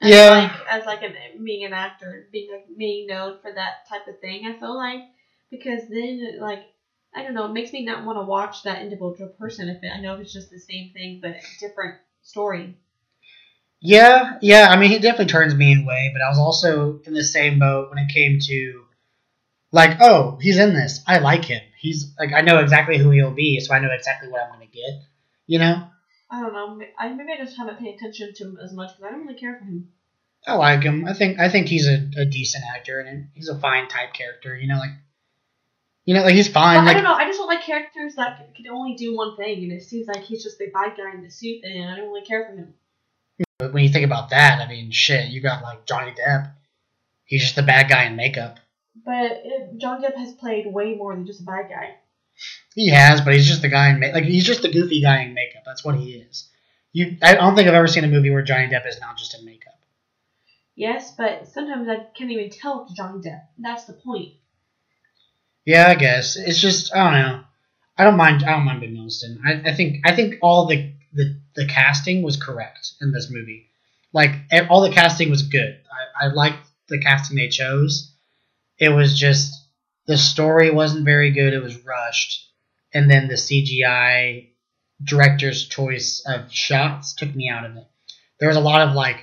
As 0.00 0.10
Yeah. 0.10 0.30
Like, 0.30 0.52
as 0.70 0.86
like 0.86 1.02
an, 1.02 1.44
being 1.44 1.64
an 1.64 1.72
actor, 1.72 2.28
being 2.32 2.50
like, 2.52 2.66
being 2.76 3.06
known 3.06 3.38
for 3.40 3.52
that 3.52 3.88
type 3.88 4.06
of 4.08 4.20
thing, 4.20 4.46
I 4.46 4.58
feel 4.58 4.76
like 4.76 5.00
because 5.50 5.82
then 5.88 6.38
like 6.40 6.64
I 7.14 7.22
don't 7.22 7.34
know, 7.34 7.46
it 7.46 7.52
makes 7.52 7.72
me 7.72 7.84
not 7.84 8.04
want 8.04 8.18
to 8.18 8.22
watch 8.22 8.64
that 8.64 8.82
individual 8.82 9.28
person 9.38 9.68
if 9.68 9.82
it, 9.82 9.90
I 9.94 10.00
know 10.00 10.14
if 10.14 10.20
it's 10.20 10.32
just 10.32 10.50
the 10.50 10.58
same 10.58 10.92
thing 10.92 11.20
but 11.22 11.36
different 11.60 12.00
story. 12.22 12.76
yeah, 13.80 14.38
yeah. 14.42 14.68
I 14.70 14.76
mean, 14.76 14.90
he 14.90 14.98
definitely 14.98 15.26
turns 15.26 15.54
me 15.54 15.80
away, 15.80 16.10
but 16.12 16.22
I 16.22 16.28
was 16.28 16.38
also 16.38 17.00
in 17.06 17.14
the 17.14 17.22
same 17.22 17.58
boat 17.58 17.90
when 17.90 17.98
it 17.98 18.12
came 18.12 18.38
to 18.40 18.84
like, 19.74 19.98
oh, 20.00 20.38
he's 20.40 20.56
in 20.56 20.72
this. 20.72 21.00
I 21.06 21.18
like 21.18 21.44
him. 21.44 21.60
He's 21.78 22.14
like, 22.18 22.32
I 22.32 22.42
know 22.42 22.60
exactly 22.60 22.96
who 22.96 23.10
he'll 23.10 23.32
be, 23.32 23.58
so 23.60 23.74
I 23.74 23.80
know 23.80 23.90
exactly 23.90 24.30
what 24.30 24.42
I'm 24.42 24.52
gonna 24.52 24.66
get. 24.66 25.02
You 25.46 25.58
know. 25.58 25.88
I 26.30 26.40
don't 26.40 26.52
know. 26.52 26.80
I 26.98 27.12
maybe 27.12 27.32
I 27.32 27.44
just 27.44 27.56
haven't 27.56 27.80
paid 27.80 27.96
attention 27.96 28.32
to 28.34 28.44
him 28.44 28.58
as 28.62 28.72
much 28.72 28.90
because 28.90 29.04
I 29.04 29.10
don't 29.10 29.26
really 29.26 29.38
care 29.38 29.58
for 29.58 29.64
him. 29.64 29.88
I 30.46 30.54
like 30.54 30.82
him. 30.82 31.06
I 31.06 31.12
think 31.12 31.40
I 31.40 31.48
think 31.48 31.66
he's 31.66 31.88
a, 31.88 32.08
a 32.16 32.24
decent 32.24 32.64
actor 32.74 33.00
and 33.00 33.28
he's 33.34 33.48
a 33.48 33.58
fine 33.58 33.88
type 33.88 34.14
character. 34.14 34.56
You 34.56 34.68
know, 34.68 34.78
like 34.78 34.92
you 36.04 36.14
know, 36.14 36.22
like 36.22 36.34
he's 36.34 36.48
fine. 36.48 36.84
But 36.84 36.90
I 36.90 36.94
don't 36.94 37.04
know. 37.04 37.14
I 37.14 37.26
just 37.26 37.38
don't 37.38 37.48
like 37.48 37.62
characters 37.62 38.14
that 38.14 38.54
can 38.54 38.68
only 38.68 38.94
do 38.94 39.16
one 39.16 39.36
thing, 39.36 39.64
and 39.64 39.72
it 39.72 39.82
seems 39.82 40.06
like 40.06 40.22
he's 40.22 40.44
just 40.44 40.58
the 40.58 40.66
bad 40.66 40.96
guy 40.96 41.14
in 41.14 41.22
the 41.22 41.30
suit, 41.30 41.64
and 41.64 41.90
I 41.90 41.96
don't 41.96 42.08
really 42.08 42.26
care 42.26 42.46
for 42.46 42.56
him. 42.56 42.74
But 43.58 43.72
when 43.72 43.82
you 43.82 43.88
think 43.88 44.04
about 44.04 44.30
that, 44.30 44.60
I 44.60 44.68
mean, 44.68 44.90
shit, 44.92 45.30
you 45.30 45.40
got 45.40 45.62
like 45.62 45.86
Johnny 45.86 46.12
Depp. 46.12 46.52
He's 47.24 47.42
just 47.42 47.56
the 47.56 47.62
bad 47.62 47.88
guy 47.88 48.04
in 48.04 48.16
makeup. 48.16 48.58
But 49.04 49.42
it, 49.44 49.78
John 49.78 50.02
Depp 50.02 50.16
has 50.16 50.32
played 50.32 50.66
way 50.66 50.94
more 50.94 51.14
than 51.14 51.26
just 51.26 51.40
a 51.40 51.44
bad 51.44 51.68
guy. 51.68 51.96
He 52.74 52.90
has, 52.90 53.20
but 53.20 53.34
he's 53.34 53.46
just 53.46 53.62
the 53.62 53.68
guy 53.68 53.90
in 53.90 54.00
ma- 54.00 54.08
like 54.08 54.24
he's 54.24 54.44
just 54.44 54.62
the 54.62 54.72
goofy 54.72 55.00
guy 55.00 55.22
in 55.22 55.34
makeup. 55.34 55.62
That's 55.64 55.84
what 55.84 55.96
he 55.96 56.14
is. 56.14 56.48
You, 56.92 57.16
I 57.22 57.34
don't 57.34 57.56
think 57.56 57.68
I've 57.68 57.74
ever 57.74 57.88
seen 57.88 58.04
a 58.04 58.08
movie 58.08 58.30
where 58.30 58.42
Johnny 58.42 58.68
Depp 58.68 58.86
is 58.86 59.00
not 59.00 59.16
just 59.16 59.36
in 59.38 59.44
makeup. 59.44 59.74
Yes, 60.76 61.12
but 61.16 61.48
sometimes 61.48 61.88
I 61.88 62.06
can't 62.16 62.30
even 62.30 62.50
tell 62.50 62.82
it's 62.82 62.94
Johnny 62.94 63.20
Depp. 63.20 63.42
That's 63.58 63.84
the 63.84 63.92
point. 63.92 64.34
Yeah, 65.64 65.88
I 65.88 65.94
guess 65.94 66.36
it's 66.36 66.60
just 66.60 66.94
I 66.94 67.04
don't 67.04 67.20
know. 67.20 67.44
I 67.96 68.04
don't 68.04 68.16
mind. 68.16 68.42
I 68.42 68.52
don't 68.52 68.64
mind 68.64 68.80
Ben 68.80 68.92
Middleton. 68.92 69.40
I, 69.44 69.70
I 69.70 69.74
think 69.74 69.98
I 70.04 70.14
think 70.14 70.36
all 70.42 70.66
the, 70.66 70.92
the 71.12 71.36
the 71.54 71.66
casting 71.66 72.22
was 72.22 72.36
correct 72.36 72.92
in 73.00 73.12
this 73.12 73.30
movie. 73.30 73.70
Like 74.12 74.32
all 74.68 74.82
the 74.82 74.90
casting 74.90 75.30
was 75.30 75.42
good. 75.42 75.80
I, 76.20 76.26
I 76.26 76.28
liked 76.28 76.66
the 76.88 77.00
casting 77.00 77.36
they 77.36 77.48
chose. 77.48 78.13
It 78.78 78.90
was 78.90 79.18
just 79.18 79.52
the 80.06 80.18
story 80.18 80.70
wasn't 80.70 81.04
very 81.04 81.30
good. 81.30 81.52
It 81.52 81.62
was 81.62 81.84
rushed, 81.84 82.50
and 82.92 83.10
then 83.10 83.28
the 83.28 83.34
CGI 83.34 84.48
director's 85.02 85.66
choice 85.66 86.22
of 86.26 86.52
shots 86.52 87.14
took 87.14 87.34
me 87.34 87.48
out 87.48 87.64
of 87.66 87.76
it. 87.76 87.86
There 88.40 88.48
was 88.48 88.56
a 88.56 88.60
lot 88.60 88.86
of 88.86 88.94
like 88.94 89.18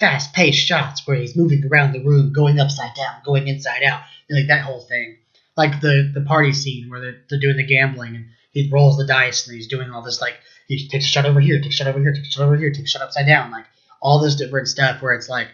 fast 0.00 0.34
paced 0.34 0.66
shots 0.66 1.06
where 1.06 1.16
he's 1.16 1.36
moving 1.36 1.64
around 1.66 1.92
the 1.92 2.04
room, 2.04 2.32
going 2.32 2.58
upside 2.58 2.94
down, 2.94 3.22
going 3.24 3.48
inside 3.48 3.82
out, 3.82 4.02
and 4.28 4.38
like 4.38 4.48
that 4.48 4.64
whole 4.64 4.80
thing 4.80 5.18
like 5.56 5.80
the 5.80 6.10
the 6.12 6.22
party 6.22 6.52
scene 6.52 6.90
where 6.90 7.00
they're, 7.00 7.16
they're 7.28 7.40
doing 7.40 7.56
the 7.56 7.66
gambling 7.66 8.16
and 8.16 8.26
he 8.50 8.70
rolls 8.70 8.96
the 8.96 9.06
dice 9.06 9.46
and 9.46 9.56
he's 9.56 9.68
doing 9.68 9.90
all 9.90 10.02
this 10.02 10.20
like 10.20 10.34
he 10.66 10.88
takes 10.88 11.04
a 11.04 11.08
shot 11.08 11.26
over 11.26 11.40
here, 11.40 11.60
takes 11.60 11.74
a 11.74 11.78
shot 11.78 11.88
over 11.88 12.00
here, 12.00 12.14
takes 12.14 12.28
a 12.28 12.30
shot 12.30 12.44
over 12.44 12.56
here, 12.56 12.72
takes 12.72 12.94
a 12.94 12.98
shot 12.98 13.02
upside 13.02 13.26
down, 13.26 13.50
like 13.50 13.66
all 14.00 14.18
this 14.18 14.36
different 14.36 14.68
stuff 14.68 15.02
where 15.02 15.12
it's 15.12 15.28
like 15.28 15.48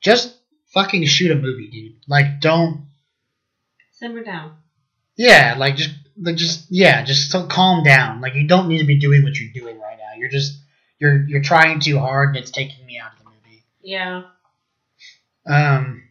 just 0.00 0.35
fucking 0.76 1.06
shoot 1.06 1.30
a 1.30 1.34
movie, 1.34 1.68
dude. 1.68 1.96
Like 2.06 2.40
don't 2.40 2.86
Simmer 3.92 4.22
down. 4.22 4.56
yeah, 5.16 5.54
like 5.58 5.76
just 5.76 5.94
like 6.20 6.36
just 6.36 6.66
yeah, 6.70 7.02
just 7.02 7.30
so 7.30 7.46
calm 7.46 7.82
down. 7.82 8.20
Like 8.20 8.34
you 8.34 8.46
don't 8.46 8.68
need 8.68 8.78
to 8.78 8.84
be 8.84 8.98
doing 8.98 9.22
what 9.22 9.38
you're 9.38 9.52
doing 9.52 9.80
right 9.80 9.96
now. 9.96 10.18
You're 10.18 10.28
just 10.28 10.58
you're 10.98 11.26
you're 11.26 11.42
trying 11.42 11.80
too 11.80 11.98
hard 11.98 12.28
and 12.30 12.36
it's 12.36 12.50
taking 12.50 12.84
me 12.84 12.98
out 12.98 13.12
of 13.12 13.18
the 13.20 13.24
movie. 13.24 13.64
Yeah. 13.82 14.22
Um 15.46 16.02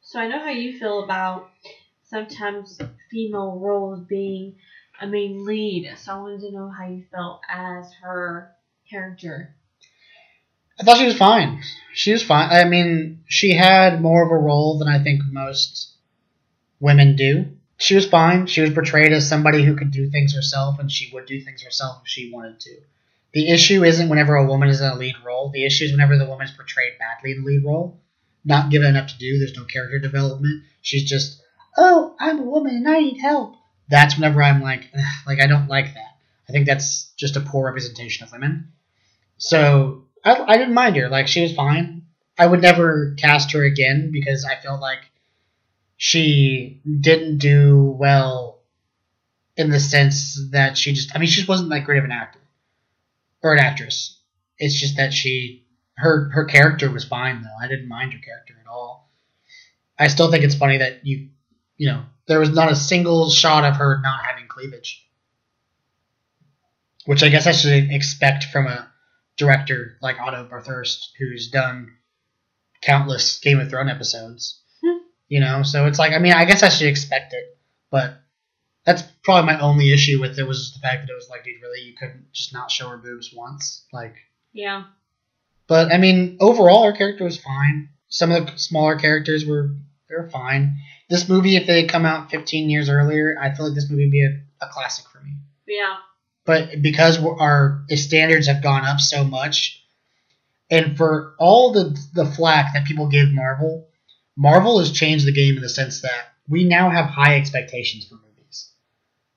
So 0.00 0.18
I 0.20 0.26
know 0.26 0.38
how 0.38 0.50
you 0.50 0.78
feel 0.78 1.04
about 1.04 1.50
sometimes 2.04 2.78
female 3.10 3.58
roles 3.58 4.00
being 4.00 4.56
a 5.02 5.06
main 5.06 5.44
lead. 5.44 5.92
So 5.98 6.12
I 6.12 6.20
wanted 6.20 6.40
to 6.40 6.52
know 6.52 6.70
how 6.70 6.86
you 6.86 7.04
felt 7.12 7.42
as 7.48 7.92
her 8.00 8.52
character. 8.88 9.54
I 10.80 10.84
thought 10.84 10.98
she 10.98 11.06
was 11.06 11.16
fine. 11.16 11.62
She 11.92 12.12
was 12.12 12.22
fine. 12.22 12.50
I 12.50 12.64
mean, 12.64 13.22
she 13.26 13.52
had 13.52 14.02
more 14.02 14.24
of 14.24 14.30
a 14.30 14.36
role 14.36 14.78
than 14.78 14.88
I 14.88 15.02
think 15.02 15.22
most 15.30 15.92
women 16.80 17.16
do. 17.16 17.46
She 17.76 17.94
was 17.94 18.06
fine. 18.06 18.46
She 18.46 18.60
was 18.60 18.70
portrayed 18.70 19.12
as 19.12 19.28
somebody 19.28 19.64
who 19.64 19.76
could 19.76 19.90
do 19.90 20.10
things 20.10 20.34
herself, 20.34 20.78
and 20.78 20.90
she 20.90 21.10
would 21.12 21.26
do 21.26 21.40
things 21.40 21.62
herself 21.62 22.02
if 22.02 22.08
she 22.08 22.32
wanted 22.32 22.60
to. 22.60 22.76
The 23.32 23.50
issue 23.50 23.84
isn't 23.84 24.08
whenever 24.08 24.36
a 24.36 24.46
woman 24.46 24.68
is 24.68 24.80
in 24.80 24.86
a 24.86 24.94
lead 24.94 25.16
role. 25.24 25.50
The 25.50 25.66
issue 25.66 25.84
is 25.84 25.92
whenever 25.92 26.16
the 26.16 26.26
woman 26.26 26.46
is 26.46 26.54
portrayed 26.54 26.98
badly 26.98 27.32
in 27.32 27.42
the 27.42 27.46
lead 27.46 27.64
role, 27.64 28.00
not 28.44 28.70
given 28.70 28.88
enough 28.88 29.08
to 29.08 29.18
do. 29.18 29.38
There's 29.38 29.56
no 29.56 29.64
character 29.64 29.98
development. 29.98 30.62
She's 30.82 31.08
just, 31.08 31.42
oh, 31.76 32.14
I'm 32.20 32.38
a 32.38 32.42
woman 32.42 32.76
and 32.76 32.88
I 32.88 33.00
need 33.00 33.18
help. 33.18 33.56
That's 33.88 34.16
whenever 34.16 34.42
I'm 34.42 34.62
like, 34.62 34.88
like 35.26 35.40
I 35.40 35.48
don't 35.48 35.68
like 35.68 35.94
that. 35.94 36.16
I 36.48 36.52
think 36.52 36.66
that's 36.66 37.10
just 37.16 37.36
a 37.36 37.40
poor 37.40 37.66
representation 37.66 38.24
of 38.24 38.32
women. 38.32 38.72
So 39.36 40.03
I, 40.24 40.36
I 40.54 40.56
didn't 40.58 40.74
mind 40.74 40.96
her. 40.96 41.08
Like 41.08 41.28
she 41.28 41.42
was 41.42 41.54
fine. 41.54 42.02
I 42.38 42.46
would 42.46 42.62
never 42.62 43.14
cast 43.18 43.52
her 43.52 43.62
again 43.64 44.10
because 44.12 44.44
I 44.44 44.56
felt 44.60 44.80
like 44.80 45.00
she 45.96 46.80
didn't 47.00 47.38
do 47.38 47.96
well 47.98 48.62
in 49.56 49.70
the 49.70 49.80
sense 49.80 50.40
that 50.52 50.78
she 50.78 50.92
just. 50.94 51.14
I 51.14 51.18
mean, 51.18 51.28
she 51.28 51.36
just 51.36 51.48
wasn't 51.48 51.70
that 51.70 51.84
great 51.84 51.98
of 51.98 52.04
an 52.04 52.12
actor. 52.12 52.40
or 53.42 53.54
an 53.54 53.60
actress. 53.60 54.18
It's 54.58 54.78
just 54.78 54.96
that 54.96 55.12
she 55.12 55.66
her 55.96 56.30
her 56.30 56.44
character 56.44 56.90
was 56.90 57.04
fine 57.04 57.42
though. 57.42 57.56
I 57.64 57.68
didn't 57.68 57.88
mind 57.88 58.12
her 58.12 58.18
character 58.18 58.54
at 58.60 58.68
all. 58.70 59.10
I 59.98 60.08
still 60.08 60.30
think 60.30 60.44
it's 60.44 60.54
funny 60.56 60.78
that 60.78 61.06
you 61.06 61.30
you 61.76 61.88
know 61.88 62.04
there 62.28 62.40
was 62.40 62.50
not 62.50 62.72
a 62.72 62.76
single 62.76 63.30
shot 63.30 63.64
of 63.64 63.76
her 63.76 64.00
not 64.02 64.24
having 64.24 64.48
cleavage, 64.48 65.06
which 67.06 67.22
I 67.22 67.28
guess 67.28 67.46
I 67.46 67.52
should 67.52 67.90
expect 67.90 68.44
from 68.44 68.66
a 68.66 68.90
director 69.36 69.96
like 70.00 70.20
Otto 70.20 70.48
Bathurst 70.50 71.12
who's 71.18 71.50
done 71.50 71.96
countless 72.80 73.38
Game 73.40 73.60
of 73.60 73.70
Thrones 73.70 73.90
episodes. 73.90 74.60
Hmm. 74.84 74.98
You 75.28 75.40
know, 75.40 75.62
so 75.62 75.86
it's 75.86 75.98
like 75.98 76.12
I 76.12 76.18
mean 76.18 76.32
I 76.32 76.44
guess 76.44 76.62
I 76.62 76.68
should 76.68 76.88
expect 76.88 77.32
it, 77.32 77.58
but 77.90 78.20
that's 78.84 79.02
probably 79.22 79.52
my 79.52 79.60
only 79.60 79.92
issue 79.92 80.20
with 80.20 80.38
it 80.38 80.46
was 80.46 80.60
just 80.60 80.74
the 80.74 80.80
fact 80.80 81.02
that 81.02 81.12
it 81.12 81.16
was 81.16 81.28
like, 81.30 81.44
dude, 81.44 81.60
really, 81.62 81.80
you 81.80 81.94
couldn't 81.94 82.32
just 82.32 82.52
not 82.52 82.70
show 82.70 82.88
her 82.90 82.98
boobs 82.98 83.32
once, 83.34 83.86
like. 83.92 84.14
Yeah. 84.52 84.84
But 85.66 85.90
I 85.90 85.96
mean, 85.96 86.36
overall, 86.40 86.84
her 86.84 86.92
character 86.92 87.24
was 87.24 87.38
fine. 87.38 87.88
Some 88.08 88.30
of 88.30 88.46
the 88.46 88.58
smaller 88.58 88.96
characters 88.96 89.46
were 89.46 89.74
they 90.08 90.14
were 90.16 90.28
fine. 90.28 90.76
This 91.08 91.28
movie, 91.28 91.56
if 91.56 91.66
they 91.66 91.82
had 91.82 91.90
come 91.90 92.04
out 92.04 92.30
15 92.30 92.68
years 92.68 92.88
earlier, 92.88 93.34
I 93.40 93.54
feel 93.54 93.66
like 93.66 93.74
this 93.74 93.90
movie 93.90 94.04
would 94.04 94.12
be 94.12 94.24
a, 94.24 94.64
a 94.64 94.68
classic 94.68 95.06
for 95.06 95.20
me. 95.20 95.32
Yeah. 95.66 95.96
But 96.44 96.82
because 96.82 97.18
our 97.24 97.84
standards 97.94 98.46
have 98.48 98.62
gone 98.62 98.84
up 98.84 99.00
so 99.00 99.24
much, 99.24 99.82
and 100.70 100.96
for 100.96 101.34
all 101.38 101.72
the 101.72 101.98
the 102.14 102.26
flack 102.26 102.74
that 102.74 102.84
people 102.86 103.08
give 103.08 103.32
Marvel, 103.32 103.88
Marvel 104.36 104.78
has 104.78 104.92
changed 104.92 105.26
the 105.26 105.32
game 105.32 105.56
in 105.56 105.62
the 105.62 105.68
sense 105.68 106.02
that 106.02 106.34
we 106.48 106.64
now 106.64 106.90
have 106.90 107.06
high 107.06 107.36
expectations 107.36 108.06
for 108.06 108.16
movies. 108.16 108.70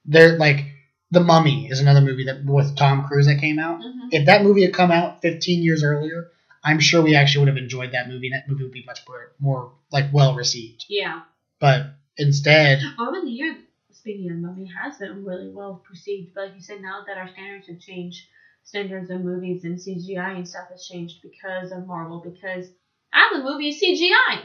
They're 0.06 0.38
like 0.38 0.66
The 1.12 1.22
Mummy 1.22 1.68
is 1.70 1.80
another 1.80 2.02
movie 2.02 2.26
that 2.26 2.44
with 2.44 2.76
Tom 2.76 3.08
Cruise 3.08 3.28
that 3.28 3.40
came 3.40 3.60
out. 3.60 3.80
hmm 3.82 4.08
If 4.12 4.26
that 4.26 4.44
movie 4.44 4.64
had 4.64 4.74
come 4.74 4.92
out 4.92 5.22
15 5.22 5.64
years 5.64 5.84
earlier, 5.84 6.30
I'm 6.64 6.80
sure 6.80 7.02
we 7.02 7.16
actually 7.16 7.42
would 7.46 7.50
have 7.56 7.64
enjoyed 7.64 7.94
that 7.94 8.10
movie. 8.10 8.28
and 8.28 8.36
That 8.36 8.50
movie 8.50 8.64
would 8.64 8.74
be 8.74 8.84
much 8.86 9.00
more, 9.08 9.32
more 9.40 9.72
like 9.92 10.12
well 10.12 10.36
received. 10.36 10.86
Yeah. 10.90 11.22
But 11.60 11.88
instead, 12.18 12.82
years, 13.26 13.56
speaking 13.56 13.67
of 14.10 14.38
Mummy, 14.38 14.72
has 14.82 14.98
been 14.98 15.26
really 15.26 15.50
well 15.50 15.84
perceived. 15.88 16.32
But 16.34 16.46
like 16.46 16.56
you 16.56 16.62
said, 16.62 16.82
now 16.82 17.04
that 17.08 17.18
our 17.18 17.30
standards 17.30 17.68
have 17.68 17.80
changed, 17.80 18.24
standards 18.64 19.10
of 19.10 19.22
movies 19.22 19.64
and 19.64 19.78
CGI 19.78 20.36
and 20.38 20.48
stuff 20.48 20.70
has 20.72 20.86
changed 20.88 21.22
because 21.22 21.72
of 21.72 21.88
Marvel. 21.88 22.20
Because 22.20 22.68
half 23.12 23.32
the 23.34 23.44
movie 23.44 23.70
is 23.70 23.82
CGI. 23.82 24.42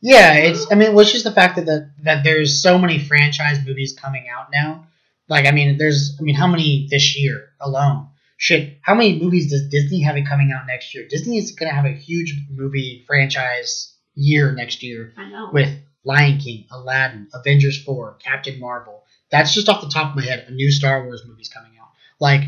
yeah, 0.00 0.34
it's 0.34 0.66
I 0.70 0.74
mean, 0.74 0.98
it's 0.98 1.12
just 1.12 1.24
the 1.24 1.32
fact 1.32 1.56
that 1.56 1.66
the, 1.66 1.90
that 2.02 2.24
there's 2.24 2.62
so 2.62 2.78
many 2.78 2.98
franchise 2.98 3.58
movies 3.64 3.92
coming 3.98 4.26
out 4.28 4.48
now. 4.52 4.86
Like, 5.28 5.46
I 5.46 5.50
mean, 5.50 5.78
there's 5.78 6.16
I 6.20 6.22
mean, 6.22 6.34
how 6.34 6.46
many 6.46 6.86
this 6.90 7.18
year 7.18 7.50
alone? 7.60 8.08
Shit, 8.38 8.78
how 8.82 8.94
many 8.94 9.18
movies 9.18 9.50
does 9.50 9.68
Disney 9.68 10.02
have 10.02 10.16
it 10.16 10.26
coming 10.26 10.52
out 10.52 10.66
next 10.66 10.94
year? 10.94 11.06
Disney 11.08 11.38
is 11.38 11.52
going 11.52 11.70
to 11.70 11.74
have 11.74 11.86
a 11.86 11.92
huge 11.94 12.36
movie 12.50 13.02
franchise 13.06 13.94
year 14.14 14.52
next 14.52 14.82
year 14.82 15.12
I 15.16 15.28
know. 15.28 15.50
with 15.52 15.70
Lion 16.06 16.38
King, 16.38 16.64
Aladdin, 16.70 17.28
Avengers 17.34 17.82
4, 17.82 18.18
Captain 18.24 18.60
Marvel. 18.60 19.02
That's 19.30 19.52
just 19.52 19.68
off 19.68 19.82
the 19.82 19.90
top 19.90 20.10
of 20.10 20.16
my 20.16 20.24
head. 20.24 20.46
A 20.46 20.52
new 20.52 20.70
Star 20.70 21.04
Wars 21.04 21.24
movie's 21.26 21.48
coming 21.48 21.72
out. 21.80 21.88
Like, 22.20 22.42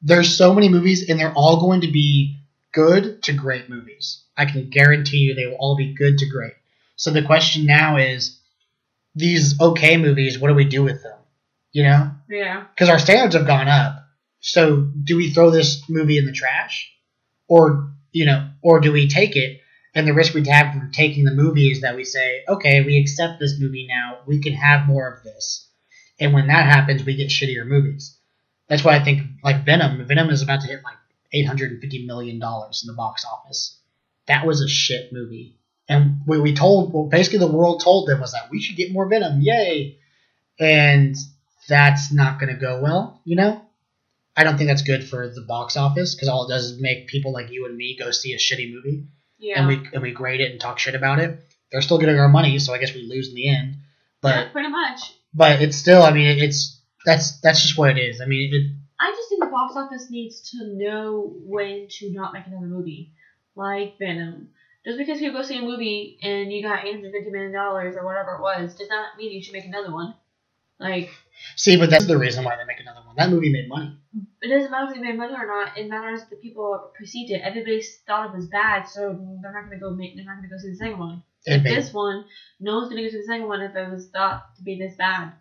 there's 0.00 0.34
so 0.34 0.54
many 0.54 0.70
movies, 0.70 1.08
and 1.08 1.20
they're 1.20 1.34
all 1.34 1.60
going 1.60 1.82
to 1.82 1.92
be 1.92 2.38
good 2.72 3.22
to 3.24 3.34
great 3.34 3.68
movies. 3.68 4.24
I 4.34 4.46
can 4.46 4.70
guarantee 4.70 5.18
you 5.18 5.34
they 5.34 5.46
will 5.46 5.58
all 5.60 5.76
be 5.76 5.92
good 5.92 6.16
to 6.18 6.26
great. 6.30 6.54
So 6.96 7.10
the 7.10 7.22
question 7.22 7.66
now 7.66 7.98
is, 7.98 8.40
these 9.14 9.60
okay 9.60 9.98
movies, 9.98 10.38
what 10.38 10.48
do 10.48 10.54
we 10.54 10.64
do 10.64 10.82
with 10.82 11.02
them? 11.02 11.18
You 11.72 11.82
know? 11.82 12.10
Yeah. 12.30 12.64
Because 12.74 12.88
our 12.88 12.98
standards 12.98 13.34
have 13.34 13.46
gone 13.46 13.68
up. 13.68 13.96
So 14.40 14.88
do 15.04 15.16
we 15.16 15.32
throw 15.32 15.50
this 15.50 15.82
movie 15.88 16.16
in 16.16 16.24
the 16.24 16.32
trash? 16.32 16.90
Or, 17.46 17.92
you 18.12 18.24
know, 18.24 18.48
or 18.62 18.80
do 18.80 18.92
we 18.92 19.08
take 19.08 19.36
it 19.36 19.60
and 19.94 20.06
the 20.06 20.14
risk 20.14 20.34
we'd 20.34 20.46
have 20.46 20.72
from 20.72 20.92
taking 20.92 21.24
the 21.24 21.34
movie 21.34 21.70
is 21.70 21.80
that 21.80 21.96
we 21.96 22.04
say, 22.04 22.44
okay, 22.48 22.82
we 22.82 22.98
accept 22.98 23.40
this 23.40 23.58
movie 23.58 23.86
now. 23.88 24.18
We 24.26 24.40
can 24.40 24.52
have 24.52 24.86
more 24.86 25.08
of 25.12 25.22
this. 25.24 25.66
And 26.20 26.32
when 26.32 26.46
that 26.46 26.66
happens, 26.66 27.04
we 27.04 27.16
get 27.16 27.28
shittier 27.28 27.66
movies. 27.66 28.16
That's 28.68 28.84
why 28.84 28.94
I 28.94 29.02
think, 29.02 29.22
like 29.42 29.64
Venom, 29.64 30.06
Venom 30.06 30.30
is 30.30 30.42
about 30.42 30.60
to 30.60 30.68
hit 30.68 30.82
like 30.84 30.96
$850 31.34 32.06
million 32.06 32.36
in 32.36 32.40
the 32.86 32.94
box 32.96 33.24
office. 33.24 33.78
That 34.26 34.46
was 34.46 34.60
a 34.60 34.68
shit 34.68 35.12
movie. 35.12 35.56
And 35.88 36.20
what 36.24 36.40
we 36.40 36.54
told, 36.54 36.92
well, 36.92 37.06
basically 37.06 37.40
the 37.40 37.50
world 37.50 37.80
told 37.80 38.08
them 38.08 38.20
was 38.20 38.32
that 38.32 38.50
we 38.50 38.60
should 38.60 38.76
get 38.76 38.92
more 38.92 39.08
Venom. 39.08 39.40
Yay. 39.40 39.98
And 40.60 41.16
that's 41.68 42.12
not 42.12 42.38
going 42.38 42.54
to 42.54 42.60
go 42.60 42.80
well, 42.80 43.20
you 43.24 43.34
know? 43.34 43.60
I 44.36 44.44
don't 44.44 44.56
think 44.56 44.68
that's 44.68 44.82
good 44.82 45.08
for 45.08 45.28
the 45.28 45.42
box 45.42 45.76
office 45.76 46.14
because 46.14 46.28
all 46.28 46.46
it 46.46 46.52
does 46.52 46.70
is 46.70 46.80
make 46.80 47.08
people 47.08 47.32
like 47.32 47.50
you 47.50 47.66
and 47.66 47.76
me 47.76 47.96
go 47.98 48.12
see 48.12 48.32
a 48.34 48.38
shitty 48.38 48.72
movie 48.72 49.08
Yeah. 49.40 49.58
and 49.58 49.66
we 49.68 49.80
and 49.92 50.02
we 50.02 50.12
grade 50.12 50.40
it 50.40 50.52
and 50.52 50.60
talk 50.60 50.78
shit 50.78 50.94
about 50.94 51.18
it. 51.18 51.36
They're 51.72 51.82
still 51.82 51.98
getting 51.98 52.18
our 52.18 52.28
money, 52.28 52.58
so 52.58 52.72
I 52.74 52.78
guess 52.78 52.94
we 52.94 53.06
lose 53.06 53.28
in 53.28 53.34
the 53.34 53.48
end. 53.48 53.76
But 54.20 54.34
Yeah, 54.34 54.48
pretty 54.52 54.68
much. 54.68 55.14
but 55.32 55.62
it's 55.62 55.76
still, 55.76 56.02
I 56.02 56.12
mean, 56.12 56.38
it's 56.38 56.78
that's 57.04 57.40
that's 57.40 57.62
just 57.62 57.78
what 57.78 57.90
it 57.90 57.98
is. 57.98 58.20
I 58.20 58.26
mean, 58.26 58.52
it, 58.52 58.70
I 58.98 59.10
just 59.16 59.28
think 59.30 59.42
the 59.42 59.48
box 59.50 59.74
office 59.76 60.10
needs 60.10 60.50
to 60.50 60.66
know 60.66 61.32
when 61.44 61.86
to 61.88 62.12
not 62.12 62.32
make 62.34 62.46
another 62.46 62.66
movie, 62.66 63.10
like 63.54 63.96
Venom. 63.98 64.48
Just 64.84 64.98
because 64.98 65.20
you 65.20 65.32
go 65.32 65.42
see 65.42 65.58
a 65.58 65.62
movie 65.62 66.18
and 66.22 66.52
you 66.52 66.62
got 66.62 66.84
eight 66.84 66.94
hundred 66.94 67.12
fifty 67.12 67.30
million 67.30 67.52
dollars 67.52 67.96
or 67.96 68.04
whatever 68.04 68.34
it 68.34 68.40
was, 68.42 68.74
does 68.74 68.88
not 68.88 69.16
mean 69.16 69.30
you 69.32 69.42
should 69.42 69.52
make 69.54 69.64
another 69.66 69.92
one. 69.92 70.14
Like 70.78 71.10
see, 71.56 71.76
but 71.76 71.90
that's 71.90 72.06
the 72.06 72.18
reason 72.18 72.44
why 72.44 72.56
they 72.56 72.64
make 72.64 72.80
another 72.80 73.00
one. 73.06 73.16
That 73.16 73.30
movie 73.30 73.50
made 73.52 73.68
money. 73.68 73.96
it 74.42 74.48
doesn't 74.48 74.70
matter 74.70 74.90
if 74.90 74.96
they 74.96 75.02
made 75.02 75.16
money 75.16 75.34
or 75.34 75.46
not. 75.46 75.76
It 75.78 75.88
matters 75.88 76.20
that 76.20 76.30
the 76.30 76.36
people 76.36 76.90
perceived 76.98 77.30
it. 77.30 77.42
Everybody 77.42 77.82
thought 78.06 78.30
it 78.30 78.36
was 78.36 78.46
bad, 78.46 78.84
so 78.88 79.18
they're 79.42 79.52
not 79.52 79.64
gonna 79.64 79.78
go 79.80 79.90
make. 79.90 80.16
They're 80.16 80.24
not 80.24 80.36
gonna 80.36 80.48
go 80.48 80.58
see 80.58 80.70
the 80.70 80.76
second 80.76 80.98
one. 80.98 81.22
Like 81.46 81.62
this 81.62 81.92
one, 81.92 82.24
no 82.60 82.76
one's 82.76 82.88
gonna 82.90 83.02
go 83.02 83.08
see 83.08 83.16
the 83.18 83.24
second 83.24 83.48
one 83.48 83.62
if 83.62 83.74
it 83.74 83.90
was 83.90 84.08
thought 84.08 84.54
to 84.56 84.62
be 84.62 84.78
this 84.78 84.94
bad. 84.96 85.32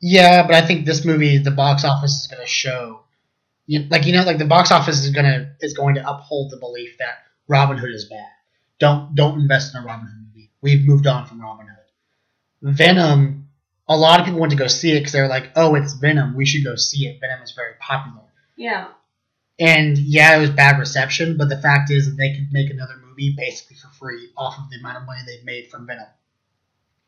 yeah, 0.00 0.46
but 0.46 0.54
I 0.54 0.66
think 0.66 0.84
this 0.86 1.04
movie, 1.04 1.38
the 1.38 1.50
box 1.50 1.84
office 1.84 2.20
is 2.20 2.26
going 2.26 2.42
to 2.42 2.48
show, 2.48 3.00
you, 3.66 3.86
like 3.90 4.04
you 4.04 4.12
know, 4.12 4.24
like 4.24 4.38
the 4.38 4.44
box 4.44 4.70
office 4.72 5.04
is 5.04 5.10
gonna 5.10 5.54
is 5.60 5.74
going 5.74 5.94
to 5.94 6.08
uphold 6.08 6.50
the 6.50 6.56
belief 6.58 6.98
that 6.98 7.18
Robin 7.48 7.78
Hood 7.78 7.94
is 7.94 8.06
bad. 8.06 8.26
Don't 8.78 9.14
don't 9.14 9.40
invest 9.40 9.74
in 9.74 9.82
a 9.82 9.84
Robin 9.86 10.06
Hood 10.06 10.26
movie. 10.26 10.50
We've 10.60 10.84
moved 10.86 11.06
on 11.06 11.26
from 11.26 11.40
Robin 11.40 11.66
Hood. 11.68 12.74
Venom, 12.74 13.41
a 13.92 13.96
lot 13.96 14.20
of 14.20 14.26
people 14.26 14.40
went 14.40 14.52
to 14.52 14.58
go 14.58 14.66
see 14.66 14.92
it 14.92 15.00
because 15.00 15.12
they're 15.12 15.28
like, 15.28 15.50
oh, 15.56 15.74
it's 15.74 15.92
Venom. 15.94 16.36
We 16.36 16.46
should 16.46 16.64
go 16.64 16.76
see 16.76 17.06
it. 17.06 17.20
Venom 17.20 17.42
is 17.42 17.52
very 17.52 17.74
popular. 17.80 18.26
Yeah. 18.56 18.88
And 19.58 19.98
yeah, 19.98 20.36
it 20.36 20.40
was 20.40 20.50
bad 20.50 20.78
reception, 20.78 21.36
but 21.36 21.48
the 21.48 21.58
fact 21.58 21.90
is 21.90 22.06
that 22.06 22.16
they 22.16 22.34
could 22.34 22.52
make 22.52 22.70
another 22.70 22.94
movie 23.06 23.34
basically 23.36 23.76
for 23.76 23.88
free 23.88 24.30
off 24.36 24.58
of 24.58 24.70
the 24.70 24.78
amount 24.78 24.96
of 24.98 25.04
money 25.04 25.20
they've 25.26 25.44
made 25.44 25.70
from 25.70 25.86
Venom. 25.86 26.06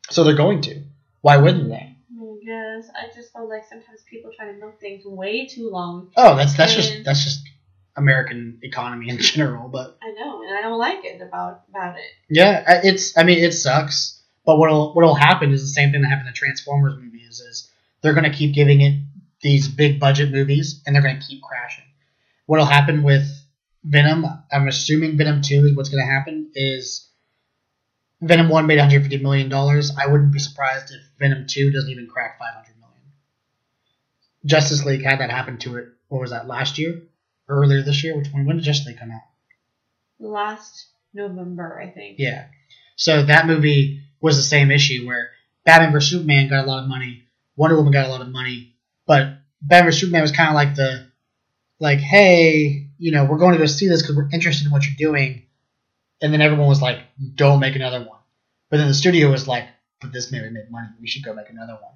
So 0.09 0.23
they're 0.23 0.35
going 0.35 0.61
to. 0.61 0.83
Why 1.21 1.37
wouldn't 1.37 1.69
they? 1.69 1.95
I 2.21 2.37
guess 2.45 2.89
I 2.95 3.13
just 3.15 3.33
feel 3.33 3.49
like 3.49 3.65
sometimes 3.67 4.01
people 4.07 4.31
try 4.35 4.51
to 4.51 4.53
milk 4.53 4.79
things 4.79 5.03
way 5.05 5.47
too 5.47 5.69
long. 5.71 6.11
Oh, 6.15 6.35
that's 6.35 6.55
that's 6.55 6.75
just 6.75 7.03
that's 7.03 7.23
just 7.23 7.41
American 7.95 8.59
economy 8.61 9.09
in 9.09 9.17
general. 9.17 9.67
But 9.67 9.97
I 10.03 10.11
know, 10.11 10.43
and 10.43 10.55
I 10.55 10.61
don't 10.61 10.77
like 10.77 11.03
it 11.03 11.21
about 11.21 11.63
about 11.69 11.97
it. 11.97 12.05
yeah, 12.29 12.81
it's 12.83 13.17
I 13.17 13.23
mean 13.23 13.43
it 13.43 13.53
sucks. 13.53 14.14
But 14.45 14.57
what'll 14.57 14.93
what'll 14.93 15.15
happen 15.15 15.51
is 15.51 15.61
the 15.61 15.67
same 15.67 15.91
thing 15.91 16.01
that 16.01 16.07
happened 16.07 16.27
in 16.27 16.33
the 16.33 16.37
Transformers 16.37 16.95
movies 17.01 17.39
is 17.39 17.71
they're 18.01 18.13
gonna 18.13 18.33
keep 18.33 18.53
giving 18.53 18.81
it 18.81 19.01
these 19.41 19.67
big 19.67 19.99
budget 19.99 20.31
movies 20.31 20.81
and 20.85 20.95
they're 20.95 21.01
gonna 21.01 21.19
keep 21.19 21.41
crashing. 21.41 21.83
What'll 22.45 22.65
happen 22.65 23.03
with 23.03 23.27
Venom? 23.83 24.25
I'm 24.51 24.67
assuming 24.67 25.17
Venom 25.17 25.41
Two 25.41 25.65
is 25.65 25.75
what's 25.75 25.89
gonna 25.89 26.05
happen. 26.05 26.51
Is 26.53 27.09
Venom 28.21 28.49
One 28.49 28.67
made 28.67 28.77
150 28.77 29.17
million 29.23 29.49
dollars? 29.49 29.91
I 29.97 30.07
wouldn't 30.07 30.31
be 30.31 30.39
surprised 30.39 30.91
if 30.91 31.01
Venom 31.19 31.47
Two 31.47 31.71
doesn't 31.71 31.89
even 31.89 32.07
crack 32.07 32.37
500 32.37 32.77
million. 32.79 33.01
Justice 34.45 34.85
League 34.85 35.03
had 35.03 35.19
that 35.19 35.31
happen 35.31 35.57
to 35.59 35.77
it. 35.77 35.87
What 36.07 36.21
was 36.21 36.29
that 36.29 36.47
last 36.47 36.77
year? 36.77 37.01
Earlier 37.47 37.81
this 37.81 38.03
year? 38.03 38.15
Which 38.15 38.31
one? 38.31 38.45
When 38.45 38.57
did 38.57 38.65
Justice 38.65 38.87
League 38.87 38.99
come 38.99 39.11
out? 39.11 39.21
Last 40.19 40.87
November, 41.13 41.79
I 41.79 41.89
think. 41.89 42.17
Yeah. 42.19 42.45
So 42.95 43.23
that 43.25 43.47
movie 43.47 44.04
was 44.25 44.37
the 44.37 44.43
same 44.43 44.71
issue 44.71 45.05
where 45.05 45.29
Batman 45.65 45.91
vs 45.91 46.09
Superman 46.09 46.49
got 46.49 46.65
a 46.65 46.67
lot 46.67 46.81
of 46.81 46.89
money, 46.89 47.23
Wonder 47.55 47.77
Woman 47.77 47.93
got 47.93 48.07
a 48.07 48.09
lot 48.09 48.21
of 48.21 48.29
money, 48.29 48.75
but 49.05 49.37
Batman 49.61 49.91
vs 49.91 50.01
Superman 50.01 50.21
was 50.23 50.31
kind 50.31 50.49
of 50.49 50.55
like 50.55 50.75
the, 50.75 51.07
like, 51.79 51.99
hey, 51.99 52.87
you 52.97 53.11
know, 53.11 53.25
we're 53.25 53.37
going 53.37 53.53
to 53.53 53.59
go 53.59 53.67
see 53.67 53.87
this 53.87 54.01
because 54.01 54.15
we're 54.15 54.29
interested 54.33 54.65
in 54.65 54.71
what 54.71 54.83
you're 54.83 55.11
doing, 55.11 55.43
and 56.21 56.33
then 56.33 56.41
everyone 56.41 56.67
was 56.67 56.81
like, 56.81 56.99
don't 57.35 57.59
make 57.59 57.75
another 57.75 57.99
one. 57.99 58.19
But 58.71 58.77
then 58.77 58.87
the 58.87 58.93
studio 58.95 59.29
was 59.29 59.47
like, 59.47 59.67
but 60.01 60.11
this 60.11 60.31
movie 60.31 60.49
made 60.49 60.71
money, 60.71 60.87
we 60.99 61.07
should 61.07 61.23
go 61.23 61.33
make 61.33 61.49
another 61.49 61.73
one. 61.73 61.93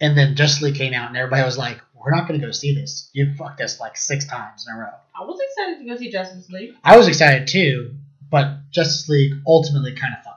And 0.00 0.16
then 0.16 0.36
Justice 0.36 0.62
League 0.62 0.76
came 0.76 0.94
out, 0.94 1.08
and 1.08 1.18
everybody 1.18 1.44
was 1.44 1.58
like, 1.58 1.80
we're 1.94 2.14
not 2.14 2.28
going 2.28 2.40
to 2.40 2.46
go 2.46 2.52
see 2.52 2.74
this. 2.74 3.10
You 3.12 3.34
fucked 3.36 3.60
us 3.60 3.78
like 3.78 3.96
six 3.96 4.26
times 4.26 4.66
in 4.66 4.74
a 4.74 4.78
row. 4.78 4.90
I 5.18 5.24
was 5.24 5.38
excited 5.40 5.80
to 5.80 5.88
go 5.88 5.96
see 5.96 6.10
Justice 6.10 6.48
League. 6.48 6.74
I 6.82 6.96
was 6.96 7.08
excited 7.08 7.48
too, 7.48 7.94
but 8.30 8.70
Justice 8.70 9.08
League 9.08 9.32
ultimately 9.46 9.92
kind 9.92 10.14
of 10.16 10.24
fucked 10.24 10.35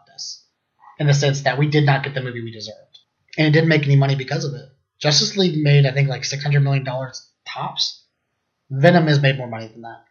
in 0.99 1.07
the 1.07 1.13
sense 1.13 1.41
that 1.41 1.57
we 1.57 1.67
did 1.67 1.85
not 1.85 2.03
get 2.03 2.13
the 2.13 2.21
movie 2.21 2.43
we 2.43 2.51
deserved, 2.51 2.99
and 3.37 3.47
it 3.47 3.51
didn't 3.51 3.69
make 3.69 3.83
any 3.83 3.95
money 3.95 4.15
because 4.15 4.45
of 4.45 4.53
it. 4.53 4.69
Justice 4.99 5.37
League 5.37 5.63
made 5.63 5.85
I 5.85 5.91
think 5.91 6.09
like 6.09 6.25
six 6.25 6.43
hundred 6.43 6.61
million 6.61 6.83
dollars 6.83 7.31
tops, 7.47 8.03
Venom 8.69 9.07
has 9.07 9.21
made 9.21 9.37
more 9.37 9.47
money 9.47 9.67
than 9.67 9.81
that. 9.81 10.03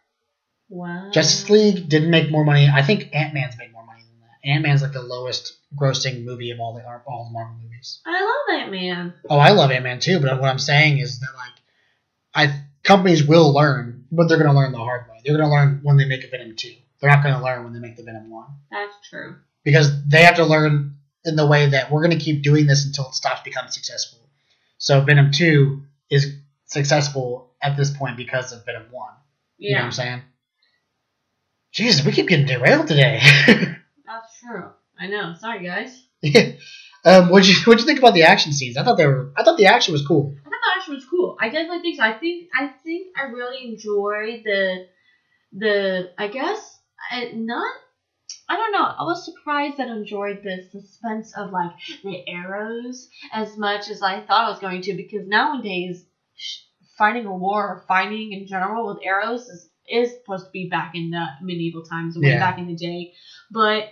Wow. 0.69 1.09
Justice 1.11 1.49
League 1.49 1.89
didn't 1.89 2.11
make 2.11 2.31
more 2.31 2.43
money. 2.43 2.69
I 2.71 2.81
think 2.81 3.09
Ant 3.13 3.33
Man's 3.33 3.57
made 3.57 3.71
more 3.71 3.85
money 3.85 4.01
than 4.01 4.19
that. 4.21 4.47
Ant 4.47 4.63
Man's 4.63 4.81
like 4.81 4.93
the 4.93 5.01
lowest 5.01 5.57
grossing 5.75 6.23
movie 6.23 6.51
of 6.51 6.59
all 6.59 6.73
the 6.73 6.83
all 7.07 7.25
the 7.25 7.33
Marvel 7.33 7.55
movies. 7.61 8.01
I 8.05 8.21
love 8.21 8.61
Ant 8.61 8.71
Man. 8.71 9.13
Oh, 9.29 9.37
I 9.37 9.51
love 9.51 9.71
Ant 9.71 9.83
Man 9.83 9.99
too, 9.99 10.19
but 10.19 10.39
what 10.41 10.49
I'm 10.49 10.59
saying 10.59 10.99
is 10.99 11.19
that 11.19 11.29
like, 11.35 12.49
I 12.49 12.61
companies 12.83 13.23
will 13.23 13.53
learn, 13.53 14.05
but 14.11 14.27
they're 14.27 14.37
gonna 14.37 14.57
learn 14.57 14.71
the 14.71 14.79
hard 14.79 15.07
way. 15.09 15.21
They're 15.23 15.37
gonna 15.37 15.51
learn 15.51 15.81
when 15.83 15.97
they 15.97 16.05
make 16.05 16.23
a 16.23 16.29
Venom 16.29 16.55
two. 16.55 16.73
They're 16.99 17.09
not 17.09 17.23
gonna 17.23 17.43
learn 17.43 17.63
when 17.63 17.73
they 17.73 17.79
make 17.79 17.95
the 17.95 18.03
Venom 18.03 18.29
one 18.29 18.47
That's 18.71 18.93
true. 19.09 19.35
Because 19.69 20.07
they 20.07 20.23
have 20.23 20.35
to 20.35 20.45
learn 20.45 20.95
in 21.25 21.35
the 21.35 21.45
way 21.45 21.67
that 21.67 21.91
we're 21.91 22.01
gonna 22.01 22.19
keep 22.19 22.41
doing 22.43 22.65
this 22.65 22.85
until 22.85 23.07
it 23.09 23.13
stops 23.13 23.41
becoming 23.43 23.71
successful. 23.71 24.19
So 24.77 25.01
Venom 25.01 25.31
two 25.31 25.83
is 26.09 26.35
successful 26.65 27.51
at 27.61 27.77
this 27.77 27.95
point 27.95 28.17
because 28.17 28.51
of 28.51 28.65
Venom 28.65 28.87
one. 28.91 29.13
You 29.57 29.75
know 29.75 29.77
what 29.77 29.81
Yeah, 29.81 29.85
I'm 29.85 29.91
saying? 29.91 30.21
Jesus, 31.71 32.05
we 32.05 32.11
keep 32.11 32.27
getting 32.27 32.47
derailed 32.47 32.87
today. 32.87 33.19
that's 33.47 34.39
true. 34.41 34.69
I 34.99 35.07
know. 35.07 35.35
Sorry, 35.39 35.63
guys. 35.65 36.03
um, 37.05 37.29
what'd 37.29 37.47
you 37.47 37.55
what'd 37.65 37.81
you 37.81 37.85
think 37.85 37.99
about 37.99 38.13
the 38.13 38.23
action 38.23 38.51
scenes? 38.53 38.77
I 38.77 38.83
thought 38.83 38.97
they 38.97 39.05
were 39.05 39.31
I 39.37 39.43
thought 39.43 39.57
the 39.57 39.67
action 39.67 39.91
was 39.91 40.05
cool. 40.05 40.35
I 40.39 40.49
thought 40.49 40.59
the 40.65 40.79
action 40.79 40.95
was 40.95 41.05
cool. 41.05 41.37
I 41.39 41.49
definitely 41.49 41.81
think 41.81 41.97
so. 41.97 42.03
I 42.03 42.13
think 42.13 42.49
I 42.57 42.67
think 42.83 43.07
I 43.15 43.23
really 43.23 43.67
enjoyed 43.71 44.41
the 44.43 44.87
the 45.53 46.11
I 46.17 46.27
guess 46.27 46.79
I, 47.11 47.31
not. 47.35 47.71
I 48.49 48.55
don't 48.55 48.71
know. 48.71 48.83
I 48.83 49.03
was 49.03 49.23
surprised 49.23 49.77
that 49.77 49.89
I 49.89 49.95
enjoyed 49.95 50.41
the 50.43 50.63
suspense 50.71 51.33
of 51.37 51.51
like 51.51 51.71
the 52.03 52.27
arrows 52.27 53.07
as 53.31 53.55
much 53.57 53.89
as 53.89 54.01
I 54.01 54.21
thought 54.21 54.45
I 54.45 54.49
was 54.49 54.59
going 54.59 54.81
to 54.81 54.93
because 54.95 55.27
nowadays 55.27 56.03
fighting 56.97 57.27
a 57.27 57.35
war 57.35 57.67
or 57.67 57.83
fighting 57.87 58.33
in 58.33 58.47
general 58.47 58.87
with 58.87 59.05
arrows 59.05 59.47
is, 59.47 59.69
is 59.87 60.13
supposed 60.13 60.47
to 60.47 60.51
be 60.51 60.67
back 60.67 60.95
in 60.95 61.11
the 61.11 61.25
medieval 61.41 61.83
times, 61.83 62.17
way 62.17 62.29
Yeah. 62.29 62.39
back 62.39 62.57
in 62.57 62.67
the 62.67 62.75
day, 62.75 63.13
but 63.51 63.91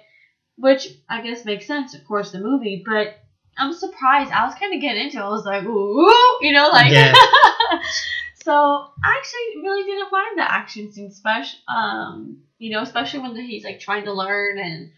which 0.58 0.88
I 1.08 1.22
guess 1.22 1.46
makes 1.46 1.68
sense, 1.68 1.94
of 1.94 2.04
course, 2.06 2.32
the 2.32 2.40
movie, 2.40 2.84
but 2.86 3.16
I'm 3.60 3.74
surprised. 3.74 4.32
I 4.32 4.46
was 4.46 4.56
kind 4.56 4.74
of 4.74 4.82
getting 4.82 5.04
into 5.04 5.18
it. 5.18 5.22
I 5.22 5.30
was 5.30 5.46
like, 5.46 5.64
ooh, 5.64 6.38
you 6.42 6.52
know, 6.52 6.70
like. 6.70 6.92
Yeah. 6.92 7.14
so 8.44 8.54
I 8.54 9.18
actually 9.18 9.62
really 9.62 9.84
didn't 9.84 10.12
mind 10.12 10.38
the 10.38 10.52
action 10.52 10.92
scene, 10.92 11.08
especially, 11.08 11.60
um, 11.68 12.44
you 12.60 12.72
know, 12.72 12.82
especially 12.82 13.20
when 13.22 13.36
he's 13.36 13.64
like 13.64 13.80
trying 13.80 14.06
to 14.06 14.14
learn 14.14 14.58
and 14.60 14.92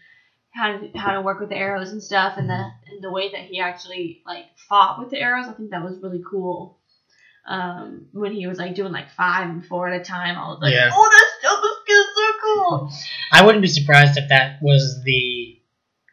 how 0.52 0.72
to 0.78 0.98
how 0.98 1.12
to 1.14 1.20
work 1.22 1.38
with 1.40 1.48
the 1.50 1.56
arrows 1.56 1.92
and 1.92 2.02
stuff, 2.02 2.34
and 2.36 2.48
the 2.48 2.54
and 2.90 3.02
the 3.02 3.10
way 3.10 3.30
that 3.30 3.42
he 3.42 3.60
actually 3.60 4.22
like 4.26 4.46
fought 4.68 4.98
with 4.98 5.10
the 5.10 5.18
arrows. 5.20 5.46
I 5.48 5.52
think 5.52 5.70
that 5.70 5.84
was 5.84 5.98
really 6.02 6.22
cool. 6.28 6.78
Um, 7.46 8.06
when 8.12 8.32
he 8.32 8.46
was 8.46 8.58
like 8.58 8.74
doing 8.74 8.92
like 8.92 9.10
five 9.10 9.48
and 9.48 9.64
four 9.64 9.88
at 9.88 10.00
a 10.00 10.04
time, 10.04 10.36
I 10.36 10.48
was 10.48 10.58
like, 10.60 10.72
Yeah. 10.74 10.90
oh, 10.92 11.10
that's 11.10 11.56
this 11.86 11.96
is 11.96 12.06
so 12.14 12.32
cool. 12.44 12.92
I 13.32 13.44
wouldn't 13.44 13.62
be 13.62 13.68
surprised 13.68 14.18
if 14.18 14.28
that 14.28 14.58
was 14.62 15.00
the 15.04 15.58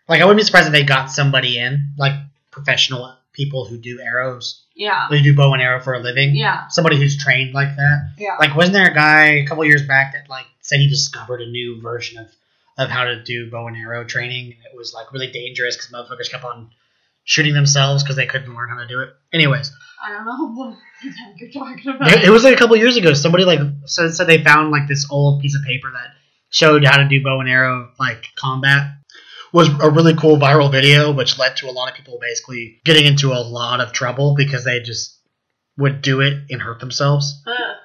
like 0.07 0.21
I 0.21 0.25
wouldn't 0.25 0.39
be 0.39 0.45
surprised 0.45 0.67
if 0.67 0.73
they 0.73 0.83
got 0.83 1.11
somebody 1.11 1.59
in 1.59 1.93
like 1.97 2.13
professional 2.51 3.13
people 3.33 3.65
who 3.65 3.77
do 3.77 3.99
arrows, 4.01 4.63
Yeah, 4.73 5.07
who 5.09 5.21
do 5.21 5.35
bow 5.35 5.53
and 5.53 5.61
arrow 5.61 5.79
for 5.81 5.93
a 5.93 5.99
living. 5.99 6.35
yeah, 6.35 6.67
Somebody 6.69 6.97
who's 6.97 7.17
trained 7.21 7.53
like 7.53 7.75
that. 7.75 8.13
yeah. 8.17 8.37
Like 8.39 8.55
wasn't 8.55 8.73
there 8.73 8.89
a 8.89 8.93
guy 8.93 9.25
a 9.41 9.45
couple 9.45 9.63
years 9.65 9.85
back 9.85 10.13
that 10.13 10.29
like 10.29 10.45
said 10.67 10.79
he 10.79 10.87
discovered 10.89 11.41
a 11.41 11.49
new 11.49 11.81
version 11.81 12.17
of 12.19 12.27
of 12.77 12.89
how 12.89 13.05
to 13.05 13.23
do 13.23 13.49
bow 13.49 13.67
and 13.67 13.75
arrow 13.75 14.03
training 14.03 14.45
and 14.45 14.65
it 14.71 14.77
was 14.77 14.93
like 14.93 15.11
really 15.11 15.31
dangerous 15.31 15.75
because 15.75 15.91
motherfuckers 15.91 16.29
kept 16.29 16.43
on 16.43 16.69
shooting 17.23 17.53
themselves 17.55 18.03
because 18.03 18.15
they 18.15 18.27
couldn't 18.27 18.53
learn 18.55 18.69
how 18.69 18.77
to 18.77 18.87
do 18.87 19.01
it. 19.01 19.09
Anyways, 19.33 19.71
I 20.05 20.11
don't 20.13 20.25
know 20.25 20.53
what 20.53 20.77
the 21.03 21.09
heck 21.09 21.39
you're 21.41 21.51
talking 21.51 21.95
about. 21.95 22.11
it 22.13 22.23
it 22.25 22.29
was 22.29 22.43
like 22.43 22.53
a 22.53 22.57
couple 22.57 22.75
years 22.75 22.95
ago. 22.97 23.13
Somebody 23.13 23.45
like 23.45 23.59
said, 23.85 24.13
said 24.13 24.27
they 24.27 24.43
found 24.43 24.69
like 24.71 24.87
this 24.87 25.07
old 25.09 25.41
piece 25.41 25.55
of 25.55 25.63
paper 25.63 25.91
that 25.91 26.11
showed 26.51 26.85
how 26.85 26.97
to 26.97 27.07
do 27.07 27.23
bow 27.23 27.39
and 27.39 27.49
arrow 27.49 27.89
like 27.99 28.25
combat. 28.35 28.91
Was 29.53 29.69
a 29.81 29.89
really 29.89 30.13
cool 30.13 30.37
viral 30.37 30.69
video, 30.71 31.11
which 31.13 31.39
led 31.39 31.55
to 31.57 31.69
a 31.69 31.71
lot 31.71 31.89
of 31.89 31.95
people 31.95 32.19
basically 32.21 32.81
getting 32.83 33.05
into 33.05 33.31
a 33.31 33.39
lot 33.41 33.79
of 33.79 33.93
trouble 33.93 34.35
because 34.35 34.65
they 34.65 34.81
just 34.81 35.17
would 35.77 36.01
do 36.01 36.19
it 36.21 36.43
and 36.49 36.61
hurt 36.61 36.79
themselves. 36.81 37.41
Ugh, 37.47 37.75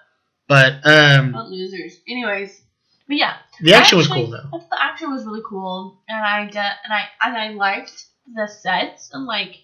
But 0.49 0.85
um, 0.85 1.33
losers. 1.49 1.99
Anyways, 2.09 2.61
but 3.09 3.17
yeah, 3.17 3.37
the 3.61 3.75
action 3.75 3.99
was 3.99 4.09
cool 4.09 4.29
though. 4.31 4.49
The 4.53 4.79
action 4.83 5.11
was 5.11 5.25
really 5.25 5.43
cool, 5.49 6.01
and 6.09 6.19
I 6.19 6.41
and 6.43 6.93
I 6.93 7.05
and 7.23 7.37
I 7.37 7.51
liked 7.51 8.07
the 8.35 8.47
sets 8.49 9.11
and 9.12 9.27
like 9.27 9.57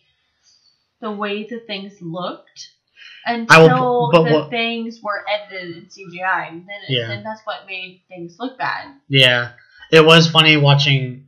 the 1.00 1.10
way 1.12 1.44
the 1.44 1.60
things 1.60 1.94
looked 2.00 2.68
until 3.24 3.68
will- 3.68 4.10
but 4.12 4.24
the 4.24 4.32
what- 4.32 4.50
things 4.50 5.00
were 5.02 5.24
edited 5.28 5.76
in 5.76 5.88
CGI, 5.90 6.48
and 6.48 6.62
then 6.68 6.80
Yeah. 6.88 7.08
then 7.08 7.22
that's 7.22 7.42
what 7.44 7.66
made 7.66 8.02
things 8.08 8.36
look 8.38 8.58
bad. 8.58 8.94
Yeah, 9.08 9.52
it 9.90 10.04
was 10.04 10.28
funny 10.30 10.56
watching. 10.56 11.24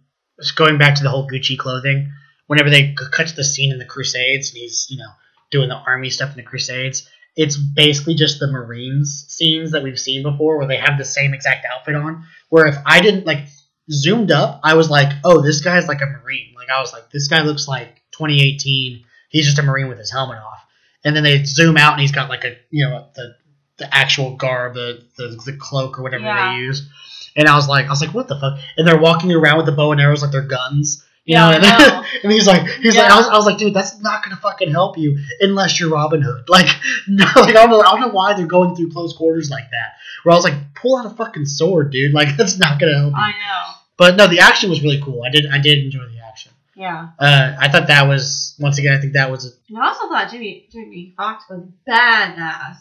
Going 0.56 0.78
back 0.78 0.94
to 0.94 1.02
the 1.02 1.10
whole 1.10 1.28
Gucci 1.28 1.58
clothing, 1.58 2.10
whenever 2.46 2.70
they 2.70 2.94
cut 2.94 3.28
to 3.28 3.36
the 3.36 3.44
scene 3.44 3.72
in 3.72 3.78
the 3.78 3.84
Crusades, 3.84 4.50
and 4.50 4.56
he's 4.58 4.86
you 4.88 4.96
know 4.96 5.10
doing 5.50 5.68
the 5.68 5.74
army 5.76 6.08
stuff 6.10 6.30
in 6.30 6.36
the 6.36 6.42
Crusades. 6.42 7.08
It's 7.36 7.56
basically 7.56 8.14
just 8.14 8.40
the 8.40 8.48
Marines 8.50 9.24
scenes 9.28 9.72
that 9.72 9.82
we've 9.82 9.98
seen 9.98 10.22
before, 10.22 10.58
where 10.58 10.66
they 10.66 10.76
have 10.76 10.98
the 10.98 11.04
same 11.04 11.32
exact 11.34 11.64
outfit 11.72 11.94
on. 11.94 12.24
Where 12.48 12.66
if 12.66 12.76
I 12.84 13.00
didn't 13.00 13.26
like 13.26 13.44
zoomed 13.90 14.30
up, 14.30 14.60
I 14.64 14.74
was 14.74 14.90
like, 14.90 15.12
oh, 15.24 15.40
this 15.42 15.60
guy's 15.60 15.88
like 15.88 16.02
a 16.02 16.06
Marine. 16.06 16.54
Like 16.56 16.68
I 16.70 16.80
was 16.80 16.92
like, 16.92 17.10
this 17.10 17.28
guy 17.28 17.42
looks 17.42 17.66
like 17.68 18.02
2018. 18.12 19.04
He's 19.28 19.46
just 19.46 19.58
a 19.58 19.62
Marine 19.62 19.88
with 19.88 19.98
his 19.98 20.10
helmet 20.10 20.38
off. 20.38 20.60
And 21.04 21.16
then 21.16 21.22
they 21.22 21.44
zoom 21.44 21.76
out, 21.76 21.92
and 21.92 22.00
he's 22.02 22.12
got 22.12 22.28
like 22.28 22.44
a 22.44 22.56
you 22.70 22.86
know 22.86 23.06
the 23.14 23.34
the 23.78 23.94
actual 23.94 24.36
garb, 24.36 24.74
the 24.74 25.02
the, 25.16 25.40
the 25.46 25.56
cloak 25.56 25.98
or 25.98 26.02
whatever 26.02 26.24
Yeah. 26.24 26.52
they 26.52 26.58
use. 26.58 26.88
And 27.36 27.48
I 27.48 27.54
was 27.54 27.68
like, 27.68 27.86
I 27.86 27.90
was 27.90 28.00
like, 28.02 28.12
what 28.12 28.26
the 28.28 28.38
fuck? 28.38 28.58
And 28.76 28.86
they're 28.86 28.98
walking 29.00 29.32
around 29.32 29.56
with 29.58 29.66
the 29.66 29.72
bow 29.72 29.92
and 29.92 30.00
arrows 30.00 30.20
like 30.20 30.32
they're 30.32 30.42
guns. 30.42 31.04
You 31.30 31.36
Yeah, 31.36 31.50
know, 31.50 31.54
and, 31.56 31.62
know. 31.78 32.04
and 32.24 32.32
he's 32.32 32.46
like, 32.46 32.66
he's 32.82 32.96
like, 32.96 33.10
I 33.10 33.16
was, 33.16 33.26
I 33.28 33.36
was 33.36 33.46
like, 33.46 33.58
dude, 33.58 33.72
that's 33.72 34.00
not 34.00 34.24
gonna 34.24 34.36
fucking 34.36 34.70
help 34.70 34.98
you 34.98 35.18
unless 35.40 35.78
you're 35.78 35.90
Robin 35.90 36.20
Hood. 36.22 36.44
Like, 36.48 36.68
no, 37.06 37.24
like 37.36 37.50
I 37.50 37.52
don't 37.52 37.70
know, 37.70 37.80
I 37.80 37.92
don't 37.92 38.00
know 38.00 38.08
why 38.08 38.34
they're 38.34 38.46
going 38.46 38.74
through 38.74 38.90
close 38.90 39.12
quarters 39.16 39.48
like 39.50 39.70
that. 39.70 39.92
Where 40.24 40.32
I 40.32 40.36
was 40.36 40.44
like, 40.44 40.74
pull 40.74 40.98
out 40.98 41.06
a 41.06 41.10
fucking 41.10 41.46
sword, 41.46 41.92
dude. 41.92 42.12
Like, 42.20 42.36
that's 42.36 42.58
not 42.58 42.80
gonna 42.80 42.98
help 42.98 43.12
you. 43.12 43.16
I 43.18 43.30
know. 43.30 43.74
But 43.96 44.16
no, 44.16 44.26
the 44.26 44.40
action 44.40 44.70
was 44.70 44.82
really 44.82 45.00
cool. 45.02 45.22
I 45.22 45.30
did, 45.30 45.46
I 45.52 45.58
did 45.60 45.84
enjoy 45.84 46.00
the 46.06 46.18
action. 46.26 46.52
Yeah. 46.74 47.08
Uh, 47.18 47.54
I 47.60 47.68
thought 47.68 47.86
that 47.88 48.08
was 48.08 48.56
once 48.58 48.78
again, 48.78 48.96
I 48.96 49.00
think 49.00 49.12
that 49.12 49.30
was 49.30 49.44
And 49.68 49.78
I 49.78 49.88
also 49.88 50.08
thought 50.08 50.30
Jamie 50.30 50.66
Jamie 50.72 51.12
Foxx 51.16 51.44
was 51.50 51.62
badass. 51.88 52.76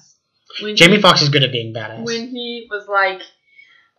When 0.62 0.76
Jamie 0.76 0.96
he, 0.96 1.02
Foxx 1.02 1.22
is 1.22 1.30
good 1.30 1.44
at 1.44 1.52
being 1.52 1.74
badass. 1.74 2.04
when 2.04 2.30
he 2.30 2.68
was 2.70 2.88
like 2.88 3.22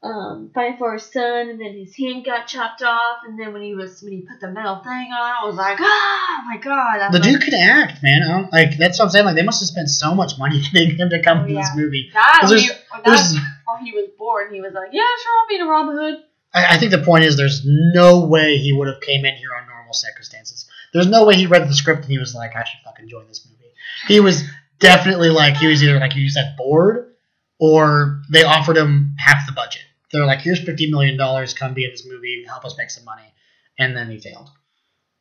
um, 0.03 0.51
fighting 0.55 0.79
for 0.79 0.95
his 0.95 1.05
son, 1.05 1.51
and 1.51 1.61
then 1.61 1.75
his 1.77 1.95
hand 1.95 2.25
got 2.25 2.47
chopped 2.47 2.83
off, 2.83 3.19
and 3.27 3.39
then 3.39 3.53
when 3.53 3.61
he 3.63 3.75
was 3.75 4.03
when 4.03 4.13
he 4.13 4.21
put 4.23 4.41
the 4.41 4.51
metal 4.51 4.77
thing 4.83 4.91
on, 5.13 5.43
I 5.43 5.47
was 5.47 5.57
like, 5.57 5.79
ah, 5.81 6.43
my 6.49 6.57
god! 6.57 7.01
I 7.01 7.11
the 7.11 7.19
was 7.19 7.27
dude 7.27 7.35
like, 7.37 7.45
could 7.45 7.55
act, 7.55 8.03
man. 8.03 8.49
Like 8.53 8.79
that's 8.79 8.99
what 8.99 9.07
I'm 9.07 9.11
saying. 9.11 9.27
Like 9.27 9.35
they 9.37 9.43
must 9.43 9.61
have 9.61 9.69
spent 9.69 9.91
so 9.91 10.15
much 10.15 10.39
money 10.39 10.63
getting 10.73 10.97
him 10.97 11.11
to 11.11 11.23
come 11.23 11.41
Oh, 11.41 11.47
to 11.49 11.55
this 11.55 11.69
movie. 11.77 12.11
that, 12.15 12.47
there's- 12.49 12.63
he, 12.63 12.71
when 12.91 13.03
There's, 13.05 13.33
that, 13.35 13.55
when 13.77 13.85
he 13.85 13.93
was 13.93 14.09
born, 14.19 14.53
he 14.55 14.61
was 14.61 14.73
like, 14.73 14.89
yeah, 14.93 15.03
sure, 15.23 15.33
I'll 15.43 15.49
be 15.49 15.59
the 15.59 15.67
Robin 15.69 15.97
Hood. 15.97 16.25
I, 16.55 16.75
I 16.75 16.79
think 16.79 16.91
the 16.93 16.99
point 17.03 17.25
is, 17.25 17.37
there's 17.37 17.63
no 17.65 18.25
way 18.27 18.57
he 18.57 18.73
would 18.73 18.89
have 18.89 19.01
came 19.03 19.25
in 19.25 19.35
here 19.37 19.51
on 19.61 19.69
normal 19.69 19.93
circumstances. 19.93 20.69
There's 20.93 21.07
no 21.07 21.25
way 21.25 21.35
he 21.37 21.47
read 21.47 21.69
the 21.69 21.75
script 21.75 22.03
and 22.03 22.11
he 22.11 22.19
was 22.19 22.35
like, 22.35 22.57
I 22.57 22.65
should 22.65 22.81
fucking 22.85 23.09
join 23.09 23.29
this 23.29 23.47
movie. 23.49 23.71
He 24.09 24.19
was 24.19 24.43
definitely 24.81 25.29
like, 25.29 25.57
he 25.59 25.69
was 25.69 25.83
either 25.85 26.01
like 26.01 26.17
you 26.17 26.29
said, 26.31 26.55
bored, 26.57 27.15
or 27.61 28.23
they 28.33 28.43
offered 28.43 28.77
him 28.77 29.15
half 29.19 29.47
the 29.47 29.53
budget. 29.53 29.83
They're 30.13 30.27
like, 30.27 30.41
here's 30.41 30.61
fifty 30.65 30.91
million 30.91 31.17
dollars, 31.17 31.55
come 31.55 31.75
be 31.75 31.85
in 31.85 31.91
this 31.91 32.07
movie, 32.07 32.45
help 32.47 32.65
us 32.65 32.77
make 32.77 32.91
some 32.91 33.05
money, 33.05 33.33
and 33.79 33.97
then 33.97 34.11
he 34.11 34.19
failed. 34.19 34.51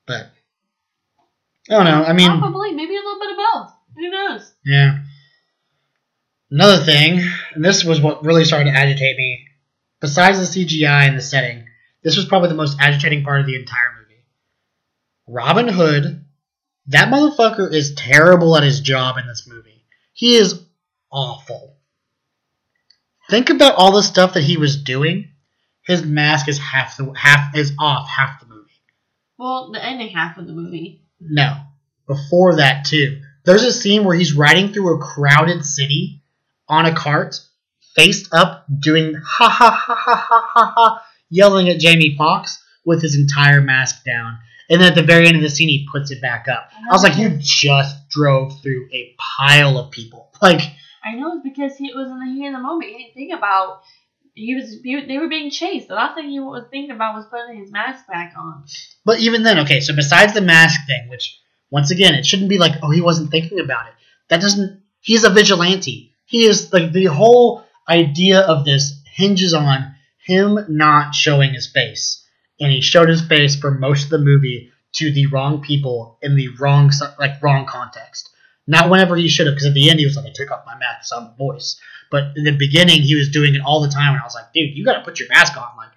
But 0.08 0.32
I 1.70 1.74
don't 1.74 1.86
know. 1.86 2.04
I 2.04 2.14
mean, 2.14 2.40
Probably, 2.40 2.72
maybe 2.74 2.96
a 2.96 3.00
little 3.00 3.20
bit 3.20 3.32
of 3.32 3.38
both. 3.38 3.74
Who 3.96 4.10
knows? 4.10 4.54
yeah. 4.66 5.00
Another 6.52 6.84
thing, 6.84 7.22
and 7.54 7.64
this 7.64 7.84
was 7.84 8.02
what 8.02 8.26
really 8.26 8.44
started 8.44 8.72
to 8.72 8.78
agitate 8.78 9.18
me, 9.18 9.46
besides 10.00 10.40
the 10.40 10.66
CGI 10.66 11.08
and 11.08 11.16
the 11.16 11.22
setting, 11.22 11.66
this 12.04 12.16
was 12.16 12.26
probably 12.26 12.50
the 12.50 12.56
most 12.56 12.78
agitating 12.80 13.24
part 13.24 13.42
of 13.42 13.46
the 13.46 13.56
entire 13.56 13.94
movie. 14.00 14.26
Robin 15.28 15.68
Hood, 15.68 16.26
that 16.88 17.10
motherfucker 17.10 17.72
is 17.72 17.94
terrible 17.94 18.58
at 18.58 18.64
his 18.64 18.80
job 18.80 19.18
in 19.20 19.28
this 19.28 19.48
movie. 19.48 19.86
He 20.14 20.38
is 20.38 20.60
awful. 21.12 21.78
Think 23.30 23.50
about 23.50 23.76
all 23.76 23.92
the 23.92 24.04
stuff 24.04 24.34
that 24.34 24.44
he 24.44 24.58
was 24.58 24.82
doing. 24.82 25.30
His 25.86 26.04
mask 26.04 26.48
is 26.48 26.58
half 26.58 26.98
the 26.98 27.12
half 27.16 27.56
is 27.56 27.74
off 27.80 28.08
half 28.10 28.40
the 28.40 28.48
movie. 28.48 28.70
Well, 29.38 29.72
the 29.72 29.84
ending 29.84 30.10
half 30.10 30.38
of 30.38 30.48
the 30.48 30.54
movie. 30.54 31.04
No. 31.20 31.58
Before 32.08 32.56
that, 32.58 32.86
too. 32.86 33.22
There's 33.46 33.64
a 33.64 33.72
scene 33.72 34.04
where 34.04 34.16
he's 34.16 34.34
riding 34.34 34.74
through 34.74 34.96
a 34.96 35.02
crowded 35.02 35.64
city 35.66 36.24
on 36.68 36.86
a 36.86 36.94
cart, 36.94 37.40
faced 37.96 38.34
up, 38.34 38.66
doing 38.80 39.16
ha 39.16 39.50
ha 39.50 39.70
ha 39.70 39.96
ha 39.96 40.16
ha 40.16 40.50
ha 40.54 40.74
ha, 40.76 41.06
yelling 41.30 41.70
at 41.70 41.80
Jamie 41.80 42.16
Foxx 42.18 42.62
with 42.86 43.02
his 43.02 43.16
entire 43.16 43.62
mask 43.62 44.04
down. 44.04 44.40
And 44.70 44.80
then 44.82 44.90
at 44.90 44.96
the 44.96 45.04
very 45.04 45.28
end 45.28 45.36
of 45.36 45.42
the 45.42 45.50
scene, 45.50 45.70
he 45.70 45.88
puts 45.92 46.12
it 46.12 46.22
back 46.22 46.48
up. 46.48 46.70
I 46.90 46.94
was 46.94 47.04
like, 47.04 47.18
you 47.18 47.38
just 47.40 48.10
drove 48.10 48.62
through 48.62 48.88
a 48.94 49.16
pile 49.18 49.78
of 49.78 49.92
people. 49.92 50.32
Like, 50.42 50.62
I 51.04 51.16
know 51.16 51.34
it's 51.34 51.44
because 51.44 51.78
he 51.78 51.94
was 51.94 52.10
in 52.10 52.20
the 52.20 52.26
heat 52.26 52.48
of 52.48 52.54
the 52.54 52.60
moment. 52.60 52.92
He 52.92 52.98
didn't 52.98 53.14
think 53.14 53.38
about 53.38 53.82
he 54.34 54.56
was 54.56 54.80
he, 54.84 55.06
they 55.06 55.18
were 55.18 55.28
being 55.28 55.52
chased. 55.52 55.88
The 55.88 55.96
last 55.96 56.16
thing 56.16 56.30
he 56.30 56.40
was 56.40 56.66
thinking 56.70 56.92
about 56.92 57.16
was 57.16 57.26
putting 57.26 57.60
his 57.60 57.72
mask 57.72 58.08
back 58.08 58.34
on. 58.38 58.66
But 59.06 59.20
even 59.20 59.44
then, 59.44 59.60
okay, 59.60 59.80
so 59.82 59.96
besides 59.96 60.34
the 60.34 60.42
mask 60.42 60.80
thing, 60.88 61.10
which 61.10 61.40
once 61.72 61.92
again, 61.92 62.16
it 62.16 62.26
shouldn't 62.26 62.50
be 62.50 62.58
like, 62.58 62.74
oh, 62.82 62.90
he 62.90 63.02
wasn't 63.02 63.32
thinking 63.32 63.60
about 63.60 63.88
it. 63.88 63.94
That 64.30 64.42
doesn't. 64.42 64.82
He's 65.02 65.24
a 65.24 65.30
vigilante. 65.30 66.16
He 66.26 66.46
is 66.46 66.72
like 66.72 66.92
the 66.92 67.06
whole 67.06 67.64
idea 67.88 68.42
of 68.42 68.66
this 68.66 69.02
hinges 69.14 69.54
on 69.54 69.96
him 70.26 70.60
not 70.70 71.16
showing 71.16 71.54
his 71.54 71.68
face, 71.68 72.26
and 72.60 72.72
he 72.72 72.82
showed 72.82 73.10
his 73.10 73.22
face 73.22 73.56
for 73.56 73.72
most 73.72 74.06
of 74.06 74.10
the 74.12 74.20
movie 74.20 74.72
to 74.94 75.12
the 75.12 75.28
wrong 75.28 75.62
people 75.62 76.18
in 76.22 76.36
the 76.36 76.50
wrong 76.60 76.92
like 77.20 77.42
wrong 77.42 77.66
context. 77.66 78.30
Not 78.70 78.92
whenever 78.92 79.16
he 79.16 79.28
should 79.28 79.48
have, 79.48 79.56
because 79.56 79.66
at 79.66 79.74
the 79.74 79.90
end 79.90 80.00
he 80.00 80.06
was 80.06 80.16
like, 80.16 80.28
I 80.28 80.32
took 80.32 80.52
off 80.52 80.64
my 80.64 80.78
mask, 80.78 81.08
so 81.08 81.18
I'm 81.18 81.24
a 81.24 81.36
voice. 81.36 81.82
But 82.12 82.34
in 82.36 82.44
the 82.44 82.56
beginning, 82.56 83.02
he 83.02 83.16
was 83.16 83.30
doing 83.30 83.56
it 83.56 83.62
all 83.66 83.82
the 83.82 83.90
time, 83.90 84.14
and 84.14 84.22
I 84.22 84.24
was 84.24 84.36
like, 84.36 84.54
dude, 84.54 84.78
you 84.78 84.86
got 84.86 84.94
to 84.94 85.04
put 85.04 85.20
your 85.20 85.28
mask 85.30 85.58
on. 85.58 85.76
Like, 85.76 85.90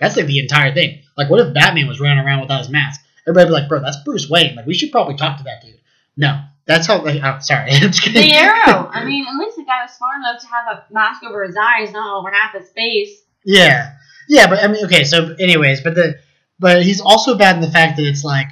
that's 0.00 0.16
like 0.16 0.26
the 0.26 0.40
entire 0.40 0.74
thing. 0.74 1.02
Like, 1.16 1.30
what 1.30 1.38
if 1.40 1.54
Batman 1.54 1.86
was 1.86 2.00
running 2.00 2.18
around 2.18 2.40
without 2.40 2.58
his 2.58 2.68
mask? 2.68 3.00
Everybody 3.28 3.44
would 3.44 3.56
be 3.56 3.60
like, 3.60 3.68
bro, 3.68 3.80
that's 3.80 3.98
Bruce 4.04 4.28
Wayne. 4.28 4.56
Like, 4.56 4.66
we 4.66 4.74
should 4.74 4.90
probably 4.90 5.14
talk 5.14 5.38
to 5.38 5.44
that 5.44 5.62
dude. 5.62 5.78
No, 6.16 6.42
that's 6.66 6.88
how. 6.88 7.00
Like, 7.00 7.22
oh, 7.22 7.38
sorry, 7.38 7.70
I'm 7.74 7.92
just 7.92 8.02
kidding. 8.02 8.22
The 8.22 8.32
arrow. 8.32 8.90
I 8.92 9.04
mean, 9.04 9.24
at 9.26 9.36
least 9.36 9.56
the 9.56 9.64
guy 9.64 9.82
was 9.82 9.92
smart 9.92 10.16
enough 10.18 10.40
to 10.40 10.48
have 10.48 10.66
a 10.66 10.84
mask 10.92 11.22
over 11.22 11.44
his 11.44 11.56
eyes, 11.56 11.92
not 11.92 12.18
over 12.18 12.30
half 12.32 12.54
his 12.54 12.68
face. 12.70 13.22
Yeah, 13.44 13.94
yeah, 14.28 14.48
but 14.48 14.64
I 14.64 14.66
mean, 14.66 14.84
okay. 14.86 15.04
So, 15.04 15.36
anyways, 15.38 15.82
but 15.82 15.94
the 15.94 16.18
but 16.58 16.82
he's 16.82 17.00
also 17.00 17.36
bad 17.38 17.54
in 17.54 17.62
the 17.62 17.70
fact 17.70 17.96
that 17.98 18.06
it's 18.06 18.24
like 18.24 18.48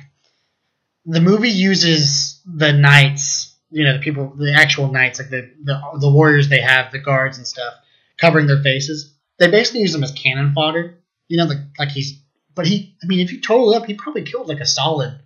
the 1.06 1.20
movie 1.20 1.50
uses 1.50 2.40
the 2.46 2.72
knights, 2.72 3.53
you 3.74 3.82
know, 3.82 3.94
the 3.94 3.98
people, 3.98 4.32
the 4.36 4.54
actual 4.54 4.90
knights, 4.92 5.18
like 5.18 5.30
the 5.30 5.50
the, 5.64 5.80
the 5.98 6.10
warriors 6.10 6.48
they 6.48 6.60
have, 6.60 6.92
the 6.92 7.00
guards 7.00 7.38
and 7.38 7.46
stuff, 7.46 7.74
covering 8.16 8.46
their 8.46 8.62
faces. 8.62 9.12
They 9.38 9.50
basically 9.50 9.80
use 9.80 9.92
them 9.92 10.04
as 10.04 10.12
cannon 10.12 10.54
fodder. 10.54 11.00
You 11.26 11.38
know, 11.38 11.46
like 11.46 11.58
like 11.78 11.88
he's. 11.88 12.20
But 12.54 12.68
he, 12.68 12.96
I 13.02 13.06
mean, 13.06 13.18
if 13.18 13.32
you 13.32 13.40
total 13.40 13.72
it 13.72 13.76
up, 13.76 13.86
he 13.86 13.94
probably 13.94 14.22
killed 14.22 14.48
like 14.48 14.60
a 14.60 14.66
solid. 14.66 15.18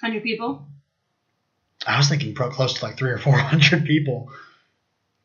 Hundred 0.00 0.22
people. 0.22 0.66
I 1.86 1.98
was 1.98 2.08
thinking 2.08 2.34
pro 2.34 2.48
close 2.48 2.72
to 2.74 2.84
like 2.86 2.96
three 2.96 3.10
or 3.10 3.18
four 3.18 3.36
hundred 3.36 3.84
people. 3.84 4.30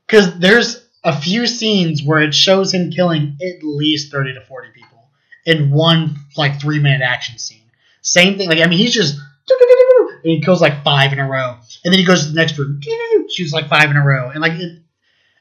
Because 0.06 0.38
there's 0.38 0.86
a 1.02 1.18
few 1.18 1.48
scenes 1.48 2.04
where 2.04 2.20
it 2.20 2.36
shows 2.36 2.74
him 2.74 2.92
killing 2.92 3.38
at 3.42 3.64
least 3.64 4.12
thirty 4.12 4.34
to 4.34 4.42
forty 4.42 4.68
people 4.76 5.10
in 5.46 5.72
one 5.72 6.18
like 6.36 6.60
three 6.60 6.80
minute 6.80 7.02
action 7.02 7.38
scene. 7.38 7.72
Same 8.02 8.38
thing. 8.38 8.50
Like 8.50 8.60
I 8.60 8.68
mean, 8.68 8.80
he's 8.80 8.94
just 8.94 9.18
and 9.50 10.32
he 10.32 10.42
kills 10.42 10.62
like 10.62 10.84
five 10.84 11.14
in 11.14 11.20
a 11.20 11.28
row, 11.28 11.58
and 11.84 11.94
then 11.94 12.00
he 12.00 12.06
goes 12.06 12.26
to 12.26 12.32
the 12.32 12.36
next 12.36 12.58
room, 12.58 12.82
shoots 13.30 13.54
like 13.54 13.70
five 13.70 13.90
in 13.90 13.98
a 13.98 14.04
row, 14.04 14.30
and 14.30 14.42
like 14.42 14.54
it, 14.54 14.82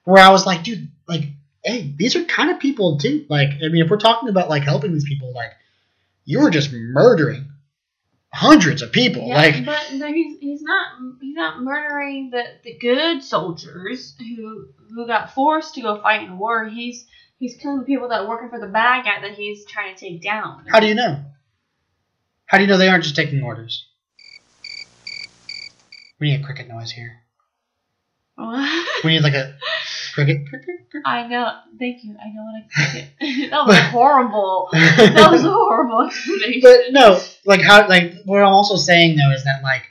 where 0.04 0.22
I 0.22 0.30
was 0.30 0.46
like, 0.46 0.62
dude, 0.62 0.90
like, 1.08 1.24
hey, 1.64 1.94
these 1.96 2.16
are 2.16 2.24
kind 2.24 2.50
of 2.50 2.60
people 2.60 2.98
too. 2.98 3.24
Like, 3.28 3.48
I 3.64 3.68
mean, 3.68 3.84
if 3.84 3.90
we're 3.90 3.96
talking 3.96 4.28
about 4.28 4.50
like 4.50 4.62
helping 4.62 4.92
these 4.92 5.04
people, 5.04 5.32
like, 5.34 5.52
you 6.24 6.40
were 6.40 6.50
just 6.50 6.70
murdering 6.72 7.46
hundreds 8.32 8.82
of 8.82 8.92
people. 8.92 9.26
Yeah, 9.26 9.36
like, 9.36 9.64
but 9.64 9.92
no, 9.94 10.06
he's 10.12 10.38
he's 10.38 10.62
not 10.62 10.86
he's 11.20 11.36
not 11.36 11.62
murdering 11.62 12.30
the, 12.30 12.42
the 12.62 12.76
good 12.78 13.22
soldiers 13.22 14.14
who 14.18 14.68
who 14.94 15.06
got 15.06 15.34
forced 15.34 15.74
to 15.74 15.82
go 15.82 16.00
fight 16.02 16.24
in 16.24 16.38
war. 16.38 16.66
He's 16.66 17.06
he's 17.38 17.56
killing 17.56 17.78
the 17.78 17.86
people 17.86 18.08
that 18.08 18.22
are 18.22 18.28
working 18.28 18.50
for 18.50 18.60
the 18.60 18.66
bad 18.66 19.04
guy 19.04 19.20
that 19.22 19.36
he's 19.36 19.64
trying 19.64 19.94
to 19.94 20.00
take 20.00 20.22
down. 20.22 20.66
How 20.68 20.80
do 20.80 20.86
you 20.86 20.94
know? 20.94 21.24
How 22.46 22.58
do 22.58 22.64
you 22.64 22.68
know 22.68 22.76
they 22.76 22.88
aren't 22.88 23.04
just 23.04 23.16
taking 23.16 23.42
orders? 23.42 23.88
We 26.24 26.30
need 26.30 26.40
a 26.40 26.42
cricket 26.42 26.68
noise 26.68 26.90
here. 26.90 27.20
We 29.04 29.10
need 29.10 29.22
like 29.22 29.34
a 29.34 29.58
cricket. 30.14 30.38
I 31.04 31.26
know. 31.26 31.50
Thank 31.78 32.02
you. 32.02 32.16
I 32.18 32.30
know 32.32 32.44
what 32.44 32.62
I 32.62 32.90
cricket. 33.18 33.50
that 33.50 33.66
was 33.66 33.78
horrible. 33.90 34.70
That 34.72 35.28
was 35.30 35.44
a 35.44 35.50
horrible 35.50 36.00
explanation. 36.00 36.62
But 36.62 36.92
no, 36.92 37.20
like 37.44 37.60
how 37.60 37.86
like 37.88 38.14
what 38.24 38.38
I'm 38.38 38.54
also 38.54 38.76
saying 38.76 39.16
though 39.16 39.32
is 39.32 39.44
that 39.44 39.62
like 39.62 39.82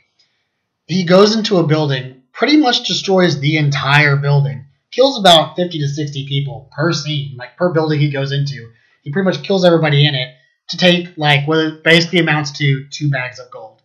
he 0.88 1.04
goes 1.04 1.36
into 1.36 1.58
a 1.58 1.68
building, 1.68 2.24
pretty 2.32 2.58
much 2.58 2.88
destroys 2.88 3.40
the 3.40 3.58
entire 3.58 4.16
building, 4.16 4.66
kills 4.90 5.20
about 5.20 5.56
fifty 5.56 5.78
to 5.82 5.88
sixty 5.88 6.26
people 6.28 6.72
per 6.76 6.92
scene, 6.94 7.38
like 7.38 7.58
per 7.58 7.72
building 7.72 8.00
he 8.00 8.10
goes 8.10 8.32
into. 8.32 8.72
He 9.04 9.12
pretty 9.12 9.26
much 9.26 9.44
kills 9.44 9.64
everybody 9.64 10.08
in 10.08 10.16
it 10.16 10.34
to 10.70 10.78
take 10.78 11.16
like 11.16 11.48
what 11.48 11.84
basically 11.84 12.18
amounts 12.18 12.54
to 12.54 12.88
two 12.90 13.12
bags 13.12 13.38
of 13.38 13.52
gold. 13.52 13.84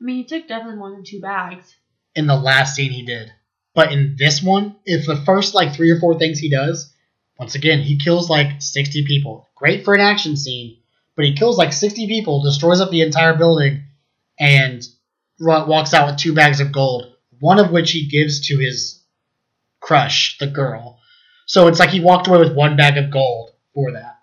I 0.00 0.04
mean, 0.04 0.18
he 0.18 0.24
took 0.24 0.46
definitely 0.46 0.78
more 0.78 0.92
than 0.92 1.02
two 1.04 1.20
bags. 1.20 1.74
In 2.20 2.28
the 2.28 2.36
last 2.36 2.76
scene 2.76 2.92
he 2.92 3.02
did. 3.02 3.32
But 3.74 3.92
in 3.92 4.14
this 4.16 4.42
one, 4.42 4.76
if 4.84 5.06
the 5.06 5.16
first 5.16 5.54
like 5.54 5.74
three 5.74 5.90
or 5.90 5.98
four 5.98 6.18
things 6.18 6.38
he 6.38 6.50
does, 6.50 6.92
once 7.38 7.54
again, 7.54 7.80
he 7.80 7.98
kills 7.98 8.28
like 8.28 8.60
60 8.60 9.06
people. 9.06 9.48
Great 9.56 9.84
for 9.84 9.94
an 9.94 10.00
action 10.00 10.36
scene, 10.36 10.76
but 11.16 11.24
he 11.24 11.34
kills 11.34 11.58
like 11.58 11.72
60 11.72 12.06
people, 12.06 12.42
destroys 12.42 12.80
up 12.80 12.90
the 12.90 13.00
entire 13.00 13.36
building, 13.36 13.84
and 14.38 14.86
walks 15.40 15.94
out 15.94 16.06
with 16.06 16.18
two 16.18 16.34
bags 16.34 16.60
of 16.60 16.72
gold, 16.72 17.14
one 17.38 17.58
of 17.58 17.70
which 17.70 17.92
he 17.92 18.08
gives 18.08 18.46
to 18.48 18.58
his 18.58 19.02
crush, 19.80 20.36
the 20.38 20.46
girl. 20.46 20.98
So 21.46 21.66
it's 21.68 21.80
like 21.80 21.90
he 21.90 22.00
walked 22.00 22.28
away 22.28 22.38
with 22.38 22.54
one 22.54 22.76
bag 22.76 22.96
of 22.96 23.10
gold 23.10 23.50
for 23.74 23.92
that. 23.92 24.18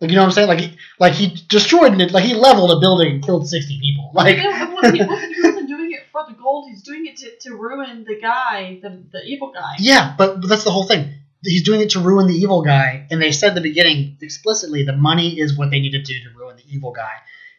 Like 0.00 0.10
you 0.10 0.16
know 0.16 0.22
what 0.22 0.28
I'm 0.28 0.32
saying? 0.32 0.48
Like 0.48 0.58
he, 0.60 0.76
like 0.98 1.12
he 1.12 1.36
destroyed 1.48 2.00
it, 2.00 2.10
like 2.10 2.24
he 2.24 2.34
leveled 2.34 2.72
a 2.72 2.80
building 2.80 3.12
and 3.12 3.24
killed 3.24 3.48
60 3.48 3.78
people. 3.80 4.10
Like 4.14 4.36
Yeah, 6.60 6.74
but 6.76 6.76
he, 6.76 6.84
wasn't, 6.84 6.84
he 6.84 6.84
wasn't 6.84 6.84
doing 6.84 7.06
it 7.06 7.16
for 7.16 7.16
the 7.16 7.16
gold. 7.16 7.16
He's 7.16 7.16
doing 7.16 7.16
it 7.16 7.16
to, 7.16 7.50
to 7.50 7.56
ruin 7.56 8.04
the 8.04 8.20
guy, 8.20 8.78
the, 8.82 9.02
the 9.12 9.24
evil 9.24 9.52
guy. 9.52 9.74
Yeah, 9.78 10.14
but, 10.16 10.40
but 10.40 10.48
that's 10.48 10.64
the 10.64 10.70
whole 10.70 10.86
thing. 10.86 11.14
He's 11.44 11.64
doing 11.64 11.80
it 11.80 11.90
to 11.90 12.00
ruin 12.00 12.26
the 12.28 12.34
evil 12.34 12.62
guy, 12.62 13.06
and 13.10 13.20
they 13.20 13.32
said 13.32 13.48
at 13.50 13.54
the 13.56 13.60
beginning 13.60 14.16
explicitly 14.20 14.84
the 14.84 14.96
money 14.96 15.38
is 15.40 15.56
what 15.58 15.70
they 15.70 15.80
need 15.80 15.92
to 15.92 16.02
do 16.02 16.14
to 16.14 16.30
ruin 16.38 16.56
the 16.56 16.64
evil 16.68 16.92
guy. 16.92 17.10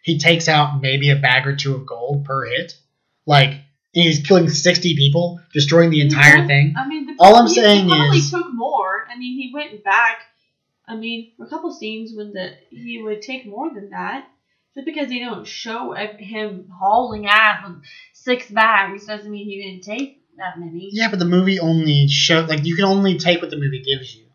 He 0.04 0.18
takes 0.20 0.48
out 0.48 0.82
maybe 0.82 1.10
a 1.10 1.16
bag 1.16 1.46
or 1.48 1.56
two 1.56 1.76
of 1.76 1.86
gold 1.86 2.26
per 2.26 2.46
hit, 2.46 2.78
like 3.26 3.56
he's 3.92 4.22
killing 4.26 4.48
sixty 4.50 4.96
people, 4.96 5.42
destroying 5.54 5.90
the 5.90 6.02
entire 6.02 6.38
Yeah. 6.40 6.48
thing. 6.48 6.76
I 6.78 6.88
mean, 6.88 7.06
the, 7.08 7.16
All 7.20 7.36
I'm 7.36 7.48
he, 7.48 7.54
saying 7.56 7.86
he 7.86 7.90
probably 7.90 8.18
is- 8.20 8.32
took 8.32 8.54
more. 8.54 9.06
I 9.14 9.18
mean, 9.18 9.38
he 9.38 9.52
went 9.54 9.84
back. 9.84 10.20
I 10.88 10.96
mean, 10.96 11.32
for 11.38 11.46
a 11.46 11.50
couple 11.50 11.72
scenes 11.74 12.12
when 12.16 12.34
the 12.34 12.56
he 12.70 13.02
would 13.04 13.22
take 13.22 13.46
more 13.46 13.70
than 13.74 13.90
that. 13.92 14.28
Just 14.76 14.86
because 14.86 15.10
they 15.10 15.20
don't 15.20 15.46
show 15.46 15.94
him 15.94 16.68
hauling 16.80 17.28
out 17.28 17.68
with 17.68 17.84
six 18.14 18.50
bags 18.50 19.06
doesn't 19.06 19.30
mean 19.30 19.46
he 19.46 19.62
didn't 19.62 19.84
take 19.84 20.24
that 20.38 20.60
many. 20.60 20.90
Yeah, 20.92 21.10
but 21.10 21.20
the 21.20 21.26
movie 21.26 21.60
only 21.60 22.08
show 22.08 22.42
like 22.42 22.66
you 22.66 22.76
can 22.76 22.86
only 22.86 23.18
take 23.20 23.42
what 23.42 23.52
the 23.52 23.58
movie 23.58 23.84
gives 23.84 24.16
you. 24.16 24.26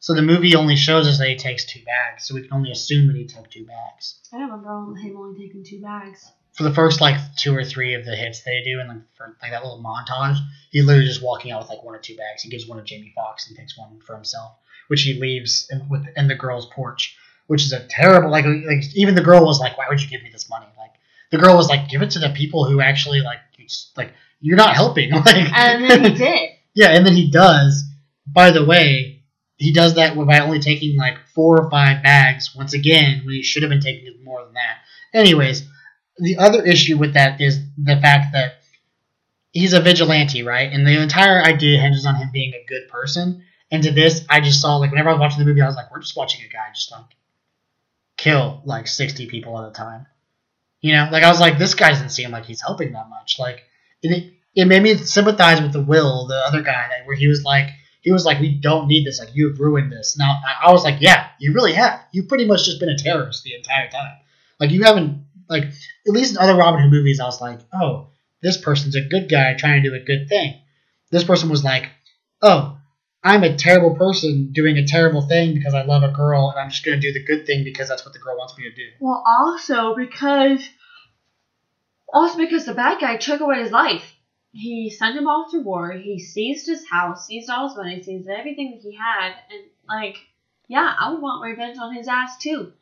So 0.00 0.14
the 0.14 0.22
movie 0.22 0.54
only 0.54 0.76
shows 0.76 1.08
us 1.08 1.18
that 1.18 1.28
he 1.28 1.36
takes 1.36 1.64
two 1.64 1.82
bags, 1.84 2.26
so 2.26 2.34
we 2.34 2.42
can 2.42 2.52
only 2.52 2.70
assume 2.70 3.06
that 3.06 3.16
he 3.16 3.24
took 3.24 3.50
two 3.50 3.64
bags. 3.64 4.20
I 4.32 4.36
remember 4.36 4.94
him 4.94 5.16
only 5.16 5.38
taking 5.38 5.64
two 5.64 5.80
bags. 5.80 6.30
For 6.52 6.62
the 6.62 6.74
first 6.74 7.00
like 7.00 7.16
two 7.36 7.56
or 7.56 7.64
three 7.64 7.94
of 7.94 8.04
the 8.04 8.14
hits 8.14 8.42
they 8.42 8.62
do, 8.62 8.80
and 8.80 8.88
like 8.88 9.02
for 9.16 9.36
like 9.42 9.52
that 9.52 9.62
little 9.62 9.82
montage, 9.82 10.38
he's 10.70 10.84
literally 10.84 11.08
just 11.08 11.22
walking 11.22 11.52
out 11.52 11.62
with 11.62 11.70
like 11.70 11.82
one 11.82 11.94
or 11.94 11.98
two 11.98 12.16
bags. 12.16 12.42
He 12.42 12.50
gives 12.50 12.66
one 12.66 12.78
to 12.78 12.84
Jamie 12.84 13.12
Foxx 13.14 13.48
and 13.48 13.56
takes 13.56 13.76
one 13.78 13.98
for 14.00 14.14
himself, 14.14 14.52
which 14.88 15.02
he 15.02 15.18
leaves 15.18 15.66
in, 15.70 15.88
with 15.88 16.04
in 16.16 16.28
the 16.28 16.34
girl's 16.34 16.66
porch, 16.66 17.16
which 17.46 17.62
is 17.64 17.72
a 17.72 17.86
terrible 17.88 18.30
like 18.30 18.44
like 18.44 18.84
even 18.94 19.14
the 19.14 19.22
girl 19.22 19.44
was 19.44 19.60
like, 19.60 19.76
why 19.78 19.86
would 19.88 20.00
you 20.02 20.08
give 20.08 20.22
me 20.22 20.30
this 20.30 20.48
money? 20.48 20.66
Like 20.78 20.92
the 21.30 21.38
girl 21.38 21.56
was 21.56 21.68
like, 21.68 21.88
give 21.88 22.02
it 22.02 22.10
to 22.12 22.18
the 22.18 22.30
people 22.30 22.64
who 22.64 22.80
actually 22.80 23.20
like 23.20 23.38
like 23.96 24.12
you're 24.40 24.56
not 24.56 24.74
helping. 24.74 25.10
like 25.12 25.26
oh, 25.26 25.50
And 25.54 25.90
then 25.90 26.04
he 26.04 26.10
did. 26.18 26.50
yeah, 26.74 26.88
and 26.90 27.06
then 27.06 27.14
he 27.14 27.30
does. 27.30 27.84
By 28.26 28.50
the 28.50 28.64
way, 28.64 29.22
he 29.56 29.72
does 29.72 29.94
that 29.94 30.16
by 30.26 30.40
only 30.40 30.58
taking 30.60 30.96
like 30.96 31.16
four 31.34 31.60
or 31.60 31.70
five 31.70 32.02
bags. 32.02 32.54
Once 32.54 32.74
again, 32.74 33.22
when 33.24 33.34
he 33.34 33.42
should 33.42 33.62
have 33.62 33.70
been 33.70 33.80
taking 33.80 34.12
more 34.24 34.44
than 34.44 34.54
that. 34.54 34.78
Anyways, 35.14 35.66
the 36.18 36.36
other 36.36 36.64
issue 36.64 36.98
with 36.98 37.14
that 37.14 37.40
is 37.40 37.60
the 37.82 37.96
fact 37.96 38.32
that 38.32 38.54
he's 39.52 39.72
a 39.72 39.80
vigilante, 39.80 40.42
right? 40.42 40.70
And 40.72 40.86
the 40.86 41.00
entire 41.00 41.42
idea 41.42 41.80
hinges 41.80 42.04
on 42.04 42.16
him 42.16 42.30
being 42.32 42.52
a 42.52 42.64
good 42.68 42.88
person. 42.88 43.42
And 43.70 43.82
to 43.82 43.90
this, 43.90 44.24
I 44.28 44.40
just 44.40 44.60
saw 44.60 44.76
like 44.76 44.90
whenever 44.90 45.08
I 45.08 45.12
was 45.12 45.20
watching 45.20 45.38
the 45.38 45.44
movie, 45.46 45.62
I 45.62 45.66
was 45.66 45.76
like, 45.76 45.90
we're 45.90 46.00
just 46.00 46.16
watching 46.16 46.44
a 46.44 46.52
guy 46.52 46.66
just 46.74 46.92
like 46.92 47.06
kill 48.16 48.62
like 48.64 48.86
sixty 48.88 49.26
people 49.26 49.60
at 49.60 49.68
a 49.68 49.72
time. 49.72 50.06
You 50.80 50.94
know, 50.94 51.08
like 51.10 51.24
I 51.24 51.28
was 51.28 51.40
like, 51.40 51.58
this 51.58 51.74
guy 51.74 51.90
doesn't 51.90 52.10
seem 52.10 52.30
like 52.30 52.44
he's 52.44 52.60
helping 52.60 52.92
that 52.92 53.08
much. 53.08 53.38
Like, 53.38 53.62
it 54.02 54.34
it 54.54 54.66
made 54.66 54.82
me 54.82 54.96
sympathize 54.96 55.60
with 55.60 55.72
the 55.72 55.82
Will, 55.82 56.26
the 56.26 56.42
other 56.46 56.62
guy, 56.62 56.88
that 56.88 57.06
where 57.06 57.16
he 57.16 57.28
was 57.28 57.42
like, 57.42 57.68
he 58.02 58.12
was 58.12 58.24
like, 58.24 58.40
we 58.40 58.54
don't 58.54 58.86
need 58.86 59.06
this. 59.06 59.18
Like, 59.18 59.34
you 59.34 59.48
have 59.48 59.58
ruined 59.58 59.90
this. 59.90 60.16
Now, 60.18 60.40
I, 60.46 60.68
I 60.68 60.72
was 60.72 60.84
like, 60.84 61.00
yeah, 61.00 61.28
you 61.40 61.52
really 61.52 61.72
have. 61.72 62.00
You've 62.12 62.28
pretty 62.28 62.46
much 62.46 62.64
just 62.64 62.78
been 62.78 62.88
a 62.88 62.96
terrorist 62.96 63.42
the 63.42 63.54
entire 63.54 63.88
time. 63.88 64.16
Like, 64.60 64.70
you 64.70 64.84
haven't 64.84 65.26
like 65.48 65.64
at 65.64 66.12
least 66.12 66.32
in 66.32 66.38
other 66.38 66.56
Robin 66.56 66.80
Hood 66.80 66.90
movies, 66.90 67.20
I 67.20 67.24
was 67.24 67.40
like, 67.40 67.60
oh, 67.72 68.08
this 68.42 68.56
person's 68.56 68.96
a 68.96 69.00
good 69.00 69.28
guy 69.28 69.54
trying 69.54 69.82
to 69.82 69.88
do 69.88 69.94
a 69.94 70.04
good 70.04 70.28
thing. 70.28 70.60
This 71.10 71.24
person 71.24 71.48
was 71.48 71.64
like, 71.64 71.88
oh, 72.42 72.75
I'm 73.26 73.42
a 73.42 73.56
terrible 73.56 73.96
person 73.96 74.52
doing 74.52 74.76
a 74.78 74.86
terrible 74.86 75.20
thing 75.20 75.52
because 75.52 75.74
I 75.74 75.82
love 75.82 76.04
a 76.04 76.12
girl 76.12 76.50
and 76.50 76.60
I'm 76.60 76.70
just 76.70 76.84
going 76.84 77.00
to 77.00 77.04
do 77.04 77.12
the 77.12 77.24
good 77.24 77.44
thing 77.44 77.64
because 77.64 77.88
that's 77.88 78.04
what 78.04 78.12
the 78.12 78.20
girl 78.20 78.38
wants 78.38 78.56
me 78.56 78.70
to 78.70 78.74
do. 78.74 78.88
Well, 79.00 79.20
also 79.26 79.96
because, 79.96 80.60
also 82.12 82.38
because 82.38 82.66
the 82.66 82.74
bad 82.74 83.00
guy 83.00 83.16
took 83.16 83.40
away 83.40 83.62
his 83.64 83.72
life. 83.72 84.14
he 84.52 84.90
sent 84.90 85.16
him 85.16 85.26
off 85.26 85.50
to 85.50 85.60
war. 85.60 85.90
He 85.92 86.20
seized 86.20 86.68
his 86.68 86.88
house, 86.88 87.26
seized 87.26 87.50
all 87.50 87.68
his 87.68 87.76
money, 87.76 88.00
seized 88.00 88.28
everything 88.28 88.70
that 88.70 88.88
he 88.88 88.96
had, 88.96 89.32
and 89.50 89.64
like, 89.88 90.18
yeah, 90.68 90.94
I 90.98 91.10
would 91.10 91.20
want 91.20 91.42
revenge 91.44 91.78
on 91.78 91.94
his 91.94 92.06
ass 92.08 92.38
too. 92.38 92.72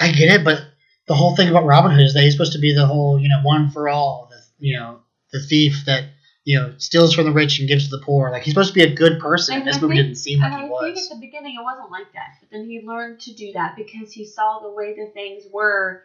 I 0.00 0.10
get 0.10 0.34
it, 0.34 0.44
but 0.44 0.62
the 1.06 1.14
whole 1.14 1.36
thing 1.36 1.48
about 1.48 1.64
Robin 1.64 1.92
Hood 1.92 2.04
is 2.04 2.14
that 2.14 2.22
he's 2.22 2.32
supposed 2.34 2.52
to 2.54 2.58
be 2.58 2.74
the 2.74 2.86
whole, 2.86 3.20
you 3.20 3.28
know, 3.28 3.40
one 3.42 3.70
for 3.70 3.88
all, 3.88 4.28
the 4.30 4.36
you 4.58 4.76
know, 4.76 4.98
the 5.32 5.40
thief 5.40 5.84
that 5.86 6.04
you 6.46 6.58
know 6.58 6.72
steals 6.78 7.12
from 7.12 7.24
the 7.24 7.32
rich 7.32 7.58
and 7.58 7.68
gives 7.68 7.88
to 7.90 7.96
the 7.96 8.02
poor. 8.02 8.30
Like 8.30 8.44
he's 8.44 8.54
supposed 8.54 8.68
to 8.68 8.74
be 8.74 8.84
a 8.84 8.94
good 8.94 9.18
person. 9.18 9.56
And 9.56 9.66
this 9.66 9.76
I 9.76 9.80
movie 9.80 9.96
think- 9.96 10.06
didn't 10.06 10.18
seem 10.18 10.40
like 10.40 10.52
he 10.52 10.58
I 10.58 10.68
think 10.94 10.96
at 10.98 11.08
the 11.10 11.20
beginning 11.20 11.56
it 11.60 11.62
wasn't 11.62 11.90
like 11.90 12.10
that, 12.14 12.36
but 12.40 12.50
then 12.50 12.64
he 12.64 12.80
learned 12.80 13.20
to 13.22 13.34
do 13.34 13.52
that 13.52 13.76
because 13.76 14.12
he 14.12 14.24
saw 14.24 14.60
the 14.60 14.70
way 14.70 14.94
the 14.94 15.10
things 15.12 15.44
were 15.52 16.02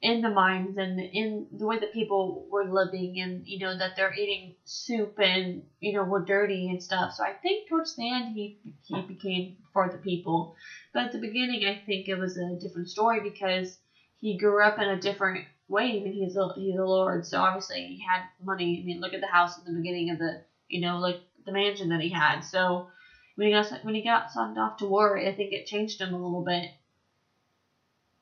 in 0.00 0.20
the 0.20 0.28
mines 0.28 0.76
and 0.76 1.00
in 1.00 1.46
the 1.58 1.66
way 1.66 1.78
that 1.78 1.92
people 1.92 2.46
were 2.50 2.64
living 2.64 3.20
and 3.20 3.46
you 3.48 3.58
know 3.58 3.76
that 3.76 3.96
they're 3.96 4.14
eating 4.14 4.54
soup 4.64 5.18
and 5.18 5.62
you 5.80 5.92
know 5.92 6.04
were 6.04 6.20
dirty 6.24 6.68
and 6.70 6.80
stuff. 6.82 7.12
So 7.14 7.24
I 7.24 7.32
think 7.32 7.68
towards 7.68 7.96
the 7.96 8.08
end 8.08 8.28
he 8.36 8.56
he 8.86 9.00
became 9.02 9.56
for 9.72 9.88
the 9.90 9.98
people, 9.98 10.54
but 10.92 11.06
at 11.06 11.12
the 11.12 11.18
beginning 11.18 11.66
I 11.66 11.82
think 11.84 12.08
it 12.08 12.16
was 12.16 12.36
a 12.36 12.54
different 12.60 12.88
story 12.90 13.20
because 13.20 13.76
he 14.20 14.36
grew 14.38 14.62
up 14.62 14.78
in 14.78 14.88
a 14.88 15.00
different 15.00 15.44
way. 15.68 16.00
I 16.00 16.04
mean 16.04 16.12
he's 16.12 16.36
a 16.36 16.48
he's 16.54 16.78
a 16.78 16.84
lord, 16.84 17.26
so 17.26 17.40
obviously 17.40 17.86
he 17.86 18.04
had 18.04 18.22
money. 18.42 18.80
I 18.82 18.86
mean 18.86 19.00
look 19.00 19.14
at 19.14 19.20
the 19.20 19.26
house 19.26 19.58
in 19.58 19.64
the 19.64 19.78
beginning 19.78 20.10
of 20.10 20.18
the 20.18 20.42
you 20.68 20.80
know 20.80 20.98
like 20.98 21.20
the 21.44 21.52
mansion 21.52 21.90
that 21.90 22.00
he 22.00 22.10
had. 22.10 22.40
So 22.40 22.88
when 23.36 23.48
he 23.48 23.52
got 23.52 23.84
when 23.84 23.94
he 23.94 24.02
got 24.02 24.32
sent 24.32 24.58
off 24.58 24.78
to 24.78 24.86
war, 24.86 25.18
I 25.18 25.34
think 25.34 25.52
it 25.52 25.66
changed 25.66 26.00
him 26.00 26.14
a 26.14 26.22
little 26.22 26.44
bit. 26.44 26.70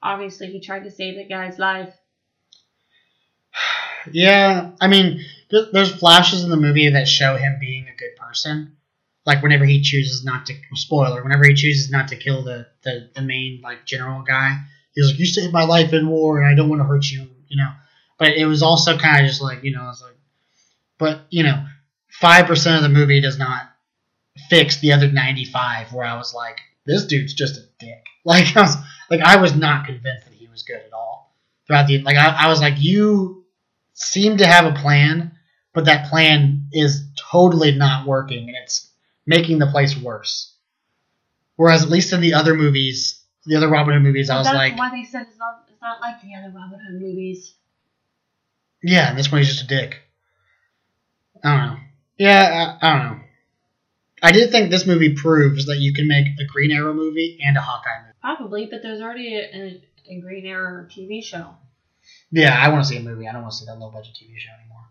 Obviously, 0.02 0.48
he 0.50 0.60
tried 0.60 0.84
to 0.84 0.90
save 0.90 1.16
the 1.16 1.24
guy's 1.24 1.58
life. 1.58 1.94
Yeah, 4.10 4.72
I 4.80 4.88
mean, 4.88 5.24
th- 5.48 5.68
there's 5.72 5.94
flashes 5.94 6.42
in 6.42 6.50
the 6.50 6.56
movie 6.56 6.90
that 6.90 7.06
show 7.06 7.36
him 7.36 7.58
being 7.60 7.86
a 7.86 7.96
good 7.96 8.16
person. 8.16 8.76
Like 9.24 9.44
whenever 9.44 9.64
he 9.64 9.80
chooses 9.80 10.24
not 10.24 10.44
to 10.46 10.54
spoiler, 10.74 11.22
whenever 11.22 11.44
he 11.44 11.54
chooses 11.54 11.88
not 11.88 12.08
to 12.08 12.16
kill 12.16 12.42
the, 12.42 12.66
the, 12.82 13.10
the 13.14 13.22
main 13.22 13.60
like 13.62 13.86
general 13.86 14.22
guy, 14.22 14.58
he's 14.94 15.06
like, 15.08 15.18
"You 15.18 15.26
saved 15.26 15.52
my 15.52 15.64
life 15.64 15.92
in 15.92 16.08
war, 16.08 16.40
and 16.40 16.48
I 16.48 16.54
don't 16.54 16.68
want 16.68 16.80
to 16.80 16.86
hurt 16.86 17.10
you," 17.10 17.28
you 17.48 17.56
know. 17.56 17.70
But 18.18 18.30
it 18.30 18.46
was 18.46 18.62
also 18.62 18.98
kind 18.98 19.24
of 19.24 19.28
just 19.28 19.42
like 19.42 19.64
you 19.64 19.72
know, 19.72 19.82
I 19.82 19.88
was 19.88 20.02
like, 20.02 20.16
but 20.98 21.26
you 21.30 21.42
know, 21.42 21.64
five 22.10 22.46
percent 22.46 22.76
of 22.76 22.82
the 22.82 22.88
movie 22.88 23.20
does 23.20 23.38
not 23.38 23.62
fix 24.48 24.78
the 24.78 24.92
other 24.92 25.10
ninety 25.10 25.44
five. 25.44 25.92
Where 25.92 26.06
I 26.06 26.16
was 26.16 26.34
like, 26.34 26.60
this 26.86 27.06
dude's 27.06 27.34
just 27.34 27.58
a 27.58 27.64
dick. 27.78 28.06
Like 28.24 28.56
I 28.56 28.60
was 28.60 28.76
like 29.10 29.20
I 29.20 29.38
was 29.38 29.56
not 29.56 29.84
convinced 29.84 30.26
that 30.26 30.34
he 30.34 30.46
was 30.46 30.62
good 30.62 30.76
at 30.76 30.92
all 30.92 31.34
throughout 31.66 31.88
the 31.88 32.02
like 32.02 32.16
I, 32.16 32.44
I 32.44 32.48
was 32.48 32.60
like 32.60 32.74
you 32.78 33.44
seem 33.94 34.36
to 34.36 34.46
have 34.46 34.64
a 34.64 34.78
plan, 34.78 35.32
but 35.74 35.86
that 35.86 36.08
plan 36.08 36.68
is 36.72 37.04
totally 37.32 37.72
not 37.72 38.06
working 38.06 38.46
and 38.46 38.56
it's 38.62 38.88
making 39.26 39.58
the 39.58 39.66
place 39.66 39.96
worse. 39.96 40.54
Whereas 41.56 41.82
at 41.82 41.90
least 41.90 42.12
in 42.12 42.20
the 42.20 42.34
other 42.34 42.54
movies, 42.54 43.21
the 43.46 43.56
other 43.56 43.68
Robin 43.68 43.94
Hood 43.94 44.02
movies, 44.02 44.30
I 44.30 44.38
was 44.38 44.46
That's 44.46 44.56
like, 44.56 44.78
why 44.78 44.90
they 44.90 45.04
said 45.04 45.26
it's 45.28 45.38
not 45.38 45.64
it's 45.70 45.80
not 45.82 46.00
like 46.00 46.20
the 46.22 46.34
other 46.34 46.52
Robin 46.54 46.78
Hood 46.78 47.00
movies. 47.00 47.54
yeah, 48.82 49.10
and 49.10 49.18
this 49.18 49.30
one 49.30 49.40
he's 49.40 49.48
just 49.48 49.64
a 49.64 49.66
dick. 49.66 50.00
I 51.44 51.56
don't 51.56 51.66
know. 51.66 51.80
Yeah, 52.18 52.76
I, 52.80 52.86
I 52.88 52.92
don't 52.98 53.06
know. 53.06 53.24
I 54.22 54.30
did 54.30 54.52
think 54.52 54.70
this 54.70 54.86
movie 54.86 55.14
proves 55.14 55.66
that 55.66 55.78
you 55.78 55.92
can 55.92 56.06
make 56.06 56.26
a 56.38 56.44
Green 56.44 56.70
Arrow 56.70 56.94
movie 56.94 57.40
and 57.44 57.56
a 57.56 57.60
Hawkeye 57.60 58.02
movie. 58.02 58.12
Probably, 58.20 58.66
but 58.66 58.80
there's 58.82 59.00
already 59.00 59.34
a, 59.34 59.40
a, 59.40 59.82
a 60.08 60.20
Green 60.20 60.46
Arrow 60.46 60.86
TV 60.86 61.24
show. 61.24 61.56
Yeah, 62.30 62.56
I 62.56 62.68
want 62.68 62.84
to 62.84 62.88
see 62.88 62.96
a 62.96 63.02
movie. 63.02 63.28
I 63.28 63.32
don't 63.32 63.42
want 63.42 63.52
to 63.52 63.58
see 63.58 63.66
that 63.66 63.78
low 63.78 63.90
budget 63.90 64.14
TV 64.14 64.38
show 64.38 64.50
anymore. 64.60 64.86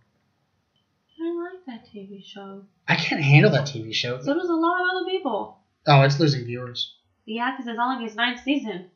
I 1.23 1.53
like 1.53 1.65
that 1.67 1.87
TV 1.87 2.25
show. 2.25 2.63
I 2.87 2.95
can't 2.95 3.21
handle 3.23 3.51
that 3.51 3.67
TV 3.67 3.93
show. 3.93 4.21
So 4.21 4.33
does 4.33 4.49
a 4.49 4.53
lot 4.53 4.81
of 4.81 4.87
other 4.95 5.09
people. 5.09 5.59
Oh, 5.87 6.01
it's 6.01 6.19
losing 6.19 6.45
viewers. 6.45 6.95
Yeah, 7.25 7.51
because 7.51 7.67
it's 7.67 7.79
only 7.81 8.05
its 8.05 8.15
ninth 8.15 8.41
season. 8.43 8.89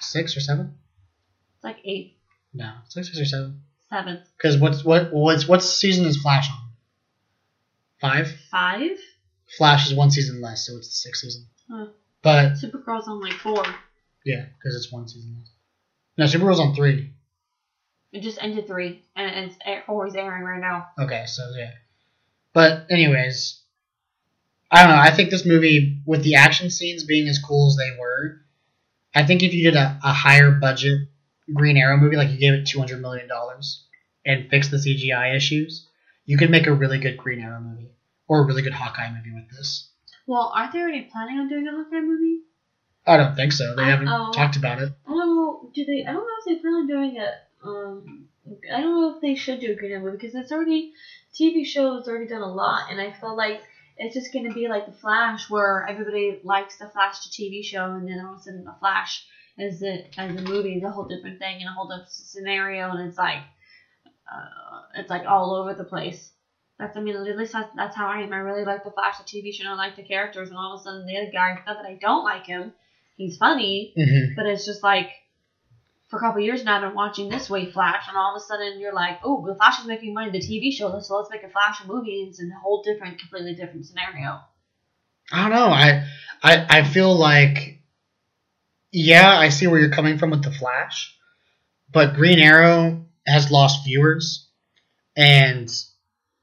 Six 0.00 0.36
or 0.36 0.40
seven? 0.40 0.74
It's 1.56 1.64
like 1.64 1.78
eight, 1.84 2.16
No, 2.54 2.72
six 2.88 3.10
or 3.18 3.24
seven. 3.24 3.62
seventh, 3.90 4.20
Because 4.36 4.58
what's 4.58 4.84
what 4.84 5.12
what's 5.12 5.48
what 5.48 5.62
season 5.62 6.06
is 6.06 6.16
Flash 6.16 6.48
on? 6.50 6.56
Five. 8.00 8.28
five. 8.50 8.96
Flash 9.56 9.86
is 9.90 9.94
one 9.94 10.10
season 10.10 10.40
less, 10.40 10.66
so 10.66 10.76
it's 10.76 10.88
the 10.88 10.92
sixth 10.94 11.22
season. 11.22 11.46
Huh. 11.70 11.86
But 12.22 12.52
Supergirl's 12.54 13.08
on 13.08 13.20
like 13.20 13.32
four. 13.34 13.64
yeah, 14.24 14.44
because 14.58 14.76
it's 14.76 14.92
one 14.92 15.08
season 15.08 15.34
less. 15.38 15.50
No, 16.16 16.24
Supergirl's 16.38 16.60
on 16.60 16.74
three. 16.74 17.12
It 18.12 18.20
just 18.22 18.42
ended 18.42 18.66
three, 18.66 19.02
and 19.16 19.50
it's 19.50 19.56
always 19.88 20.14
airing 20.14 20.44
right 20.44 20.60
now. 20.60 20.86
Okay, 20.98 21.24
so 21.26 21.42
yeah. 21.56 21.72
But 22.52 22.86
anyways, 22.90 23.60
I 24.70 24.82
don't 24.82 24.94
know. 24.94 25.00
I 25.00 25.10
think 25.10 25.30
this 25.30 25.46
movie, 25.46 26.02
with 26.06 26.22
the 26.22 26.34
action 26.34 26.70
scenes 26.70 27.04
being 27.04 27.28
as 27.28 27.38
cool 27.38 27.68
as 27.68 27.76
they 27.76 27.98
were, 27.98 28.40
I 29.14 29.24
think 29.24 29.42
if 29.42 29.54
you 29.54 29.64
did 29.70 29.76
a, 29.76 29.98
a 30.04 30.12
higher 30.12 30.50
budget 30.50 31.08
Green 31.52 31.76
Arrow 31.76 31.96
movie, 31.96 32.16
like 32.16 32.30
you 32.30 32.38
gave 32.38 32.52
it 32.52 32.66
two 32.66 32.78
hundred 32.78 33.00
million 33.00 33.28
dollars 33.28 33.84
and 34.26 34.50
fixed 34.50 34.70
the 34.70 34.76
CGI 34.76 35.34
issues, 35.34 35.86
you 36.26 36.36
could 36.36 36.50
make 36.50 36.66
a 36.66 36.74
really 36.74 36.98
good 36.98 37.16
Green 37.16 37.40
Arrow 37.40 37.60
movie 37.60 37.92
or 38.28 38.40
a 38.40 38.46
really 38.46 38.62
good 38.62 38.74
Hawkeye 38.74 39.10
movie 39.10 39.32
with 39.32 39.48
this. 39.50 39.90
Well, 40.26 40.52
aren't 40.54 40.72
they 40.72 40.80
already 40.80 41.08
planning 41.10 41.38
on 41.38 41.48
doing 41.48 41.66
a 41.66 41.70
Hawkeye 41.70 42.00
movie? 42.00 42.40
I 43.06 43.16
don't 43.16 43.34
think 43.34 43.52
so. 43.52 43.74
They 43.74 43.84
I- 43.84 43.90
haven't 43.90 44.08
oh. 44.08 44.32
talked 44.32 44.56
about 44.56 44.82
it. 44.82 44.92
I 45.06 45.10
don't 45.10 45.36
know. 45.36 45.70
Do 45.74 45.84
they? 45.86 46.04
I 46.06 46.12
don't 46.12 46.26
know 46.26 46.34
if 46.40 46.44
they 46.44 46.60
plan 46.60 46.74
on 46.74 46.86
doing 46.86 47.16
it. 47.16 47.34
Um, 47.64 48.28
I 48.72 48.80
don't 48.82 49.00
know 49.00 49.14
if 49.14 49.22
they 49.22 49.34
should 49.34 49.60
do 49.60 49.72
a 49.72 49.74
Green 49.74 49.92
Arrow 49.92 50.02
movie 50.02 50.18
because 50.18 50.34
it's 50.34 50.52
already 50.52 50.92
TV 51.34 51.64
show 51.64 51.96
shows 51.96 52.08
already 52.08 52.26
done 52.26 52.42
a 52.42 52.52
lot, 52.52 52.90
and 52.90 53.00
I 53.00 53.12
feel 53.12 53.34
like 53.34 53.62
it's 53.98 54.14
just 54.14 54.32
gonna 54.32 54.54
be 54.54 54.68
like 54.68 54.84
the 54.86 54.92
Flash, 54.92 55.48
where 55.50 55.84
everybody 55.88 56.38
likes 56.42 56.76
the 56.78 56.86
Flash 56.86 57.18
the 57.20 57.30
TV 57.30 57.64
show, 57.64 57.92
and 57.92 58.08
then 58.08 58.20
all 58.20 58.34
of 58.34 58.38
a 58.38 58.42
sudden 58.42 58.64
the 58.64 58.74
Flash 58.78 59.24
is 59.58 59.82
it 59.82 60.14
as 60.16 60.34
a 60.36 60.42
movie 60.42 60.76
is 60.76 60.82
a 60.84 60.90
whole 60.90 61.04
different 61.06 61.38
thing 61.38 61.60
and 61.60 61.68
a 61.68 61.72
whole 61.72 61.86
different 61.86 62.08
scenario, 62.08 62.92
and 62.92 63.08
it's 63.08 63.18
like 63.18 63.40
uh, 64.32 64.80
it's 64.94 65.10
like 65.10 65.24
all 65.26 65.54
over 65.54 65.74
the 65.74 65.84
place. 65.84 66.32
That's 66.78 66.96
I 66.96 67.00
mean 67.00 67.14
at 67.16 67.36
least 67.36 67.52
that's, 67.52 67.68
that's 67.74 67.96
how 67.96 68.06
I 68.06 68.20
am. 68.20 68.32
I 68.32 68.36
really 68.36 68.64
like 68.64 68.84
the 68.84 68.90
Flash 68.90 69.18
the 69.18 69.24
TV 69.24 69.52
show, 69.52 69.64
and 69.64 69.72
I 69.72 69.76
like 69.76 69.96
the 69.96 70.04
characters, 70.04 70.50
and 70.50 70.58
all 70.58 70.74
of 70.74 70.78
a 70.78 70.82
sudden 70.82 71.06
the 71.06 71.16
other 71.16 71.30
guy, 71.32 71.54
not 71.66 71.76
that 71.76 71.84
I 71.84 71.98
don't 72.00 72.24
like 72.24 72.46
him, 72.46 72.72
he's 73.16 73.36
funny, 73.36 73.92
hmm 73.96 74.34
but 74.36 74.46
it's 74.46 74.64
just 74.64 74.82
like 74.82 75.08
for 76.08 76.16
a 76.16 76.20
couple 76.20 76.40
years 76.40 76.64
now 76.64 76.76
I've 76.76 76.82
been 76.82 76.94
watching 76.94 77.28
this 77.28 77.48
way 77.48 77.70
Flash, 77.70 78.08
and 78.08 78.16
all 78.16 78.34
of 78.34 78.40
a 78.40 78.44
sudden 78.44 78.80
you're 78.80 78.94
like, 78.94 79.20
oh, 79.22 79.46
the 79.46 79.54
Flash 79.54 79.80
is 79.80 79.86
making 79.86 80.14
money 80.14 80.30
the 80.30 80.38
TV 80.38 80.72
show, 80.72 80.98
so 81.00 81.16
let's 81.16 81.30
make 81.30 81.42
a 81.42 81.50
Flash 81.50 81.82
movie. 81.86 82.22
And 82.22 82.30
it's 82.30 82.40
a 82.40 82.48
whole 82.62 82.82
different, 82.82 83.18
completely 83.18 83.54
different 83.54 83.86
scenario. 83.86 84.40
I 85.30 85.42
don't 85.42 85.58
know. 85.58 85.68
I, 85.68 86.06
I 86.42 86.66
I 86.78 86.82
feel 86.84 87.14
like 87.14 87.78
yeah, 88.90 89.36
I 89.36 89.50
see 89.50 89.66
where 89.66 89.78
you're 89.78 89.90
coming 89.90 90.18
from 90.18 90.30
with 90.30 90.42
the 90.42 90.50
Flash, 90.50 91.14
but 91.92 92.14
Green 92.14 92.38
Arrow 92.38 93.04
has 93.26 93.50
lost 93.50 93.84
viewers, 93.84 94.48
and 95.16 95.70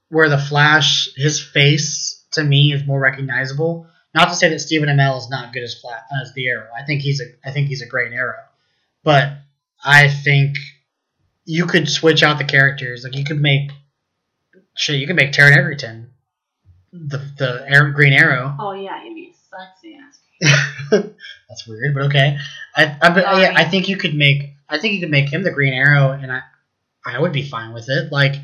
where 0.10 0.30
the 0.30 0.38
Flash, 0.38 1.10
his 1.16 1.42
face 1.42 2.24
to 2.32 2.44
me 2.44 2.72
is 2.74 2.86
more 2.86 3.00
recognizable. 3.00 3.88
Not 4.14 4.30
to 4.30 4.36
say 4.36 4.50
that 4.50 4.60
Stephen 4.60 4.90
Amell 4.90 5.18
is 5.18 5.30
not 5.30 5.52
good 5.52 5.64
as 5.64 5.80
Flash 5.80 6.04
as 6.22 6.34
the 6.34 6.48
Arrow. 6.48 6.70
I 6.78 6.84
think 6.84 7.02
he's 7.02 7.22
a 7.22 7.26
I 7.44 7.52
think 7.52 7.68
he's 7.68 7.82
a 7.82 7.88
great 7.88 8.14
Arrow, 8.14 8.44
but 9.04 9.40
I 9.86 10.10
think 10.10 10.58
you 11.46 11.66
could 11.68 11.88
switch 11.88 12.24
out 12.24 12.38
the 12.38 12.44
characters. 12.44 13.04
Like 13.04 13.16
you 13.16 13.24
could 13.24 13.40
make 13.40 13.72
shit. 14.76 15.00
You 15.00 15.08
could 15.08 15.16
make 15.16 15.32
Taron 15.32 15.56
Egerton 15.56 16.12
the 16.96 17.18
the 17.38 17.66
Arrow, 17.68 17.92
Green 17.92 18.14
Arrow. 18.14 18.56
Oh 18.60 18.74
yeah, 18.74 19.04
he'd 19.04 19.14
be 19.14 19.34
sexy 19.50 19.98
ass. 19.98 20.20
That's 21.50 21.68
weird, 21.68 21.94
but 21.94 22.04
okay. 22.04 22.38
I 22.76 22.98
I, 23.02 23.10
but, 23.10 23.24
yeah, 23.38 23.54
I 23.56 23.66
think 23.66 23.90
you 23.90 23.98
could 23.98 24.16
make 24.16 24.54
I 24.70 24.80
think 24.80 24.94
you 24.94 25.00
could 25.00 25.12
make 25.12 25.32
him 25.32 25.44
the 25.44 25.52
Green 25.52 25.74
Arrow, 25.74 26.12
and 26.12 26.32
I 26.32 26.42
I 27.06 27.20
would 27.20 27.34
be 27.34 27.44
fine 27.44 27.74
with 27.74 27.90
it. 27.90 28.12
Like, 28.12 28.36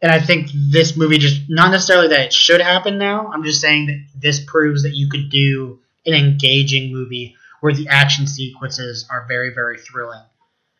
and 0.00 0.12
I 0.12 0.20
think 0.20 0.48
this 0.52 0.96
movie 0.96 1.18
just 1.18 1.42
not 1.48 1.70
necessarily 1.70 2.08
that 2.08 2.26
it 2.26 2.32
should 2.32 2.60
happen 2.60 2.98
now. 2.98 3.28
I'm 3.32 3.44
just 3.44 3.60
saying 3.60 3.86
that 3.86 4.20
this 4.20 4.40
proves 4.40 4.82
that 4.82 4.94
you 4.94 5.08
could 5.08 5.30
do 5.30 5.80
an 6.04 6.14
engaging 6.14 6.92
movie 6.92 7.36
where 7.62 7.72
the 7.72 7.86
action 7.86 8.26
sequences 8.26 9.06
are 9.08 9.24
very 9.28 9.54
very 9.54 9.78
thrilling 9.78 10.22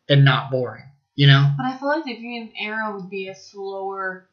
and 0.08 0.24
not 0.24 0.50
boring. 0.50 0.82
You 1.14 1.28
know? 1.28 1.54
But 1.56 1.66
I 1.66 1.78
feel 1.78 1.88
like 1.88 2.04
the 2.04 2.16
Green 2.16 2.52
Arrow 2.58 2.96
would 2.96 3.08
be 3.08 3.28
a 3.28 3.34
slower, 3.34 4.26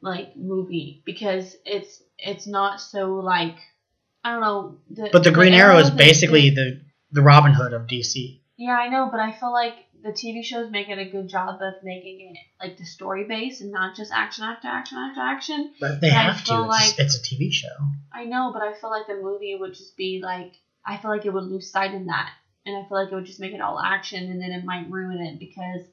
like 0.00 0.36
movie 0.36 1.02
because 1.04 1.56
it's 1.64 2.02
it's 2.18 2.46
not 2.46 2.80
so 2.80 3.14
like 3.16 3.56
I 4.22 4.32
don't 4.32 4.40
know. 4.40 4.78
The, 4.90 5.08
But 5.12 5.24
the 5.24 5.32
Green 5.32 5.54
Arrow 5.54 5.78
is 5.78 5.90
basically 5.90 6.50
the 6.50 6.80
the 7.10 7.22
Robin 7.22 7.52
Hood 7.52 7.72
of 7.72 7.86
DC. 7.88 8.40
Yeah, 8.56 8.76
I 8.76 8.88
know, 8.88 9.08
but 9.10 9.18
I 9.18 9.32
feel 9.32 9.52
like 9.52 9.74
the 10.02 10.10
TV 10.10 10.44
shows 10.44 10.70
make 10.70 10.88
it 10.88 10.98
a 10.98 11.06
good 11.10 11.28
job 11.28 11.60
of 11.60 11.74
making 11.82 12.20
it 12.30 12.64
like 12.64 12.78
the 12.78 12.84
story 12.84 13.24
based 13.24 13.62
and 13.62 13.72
not 13.72 13.96
just 13.96 14.12
action 14.12 14.44
after 14.44 14.68
action 14.68 14.98
after 14.98 15.20
action. 15.20 15.72
But 15.80 16.00
they 16.00 16.10
I 16.10 16.22
have 16.22 16.44
to. 16.44 16.60
It's, 16.60 16.68
like- 16.68 16.98
it's 16.98 17.16
a 17.16 17.22
TV 17.22 17.50
show. 17.52 17.68
I 18.12 18.26
know, 18.26 18.50
but 18.52 18.62
I 18.62 18.74
feel 18.74 18.90
like 18.90 19.08
the 19.08 19.20
movie 19.20 19.56
would 19.58 19.74
just 19.74 19.96
be 19.96 20.20
like 20.22 20.52
I 20.84 20.96
feel 20.96 21.10
like 21.10 21.26
it 21.26 21.32
would 21.32 21.44
lose 21.44 21.70
sight 21.70 21.94
in 21.94 22.06
that, 22.06 22.30
and 22.66 22.76
I 22.76 22.88
feel 22.88 22.98
like 22.98 23.12
it 23.12 23.14
would 23.14 23.26
just 23.26 23.40
make 23.40 23.52
it 23.52 23.60
all 23.60 23.78
action, 23.80 24.30
and 24.30 24.40
then 24.40 24.52
it 24.52 24.64
might 24.64 24.90
ruin 24.90 25.20
it 25.20 25.38
because 25.38 25.86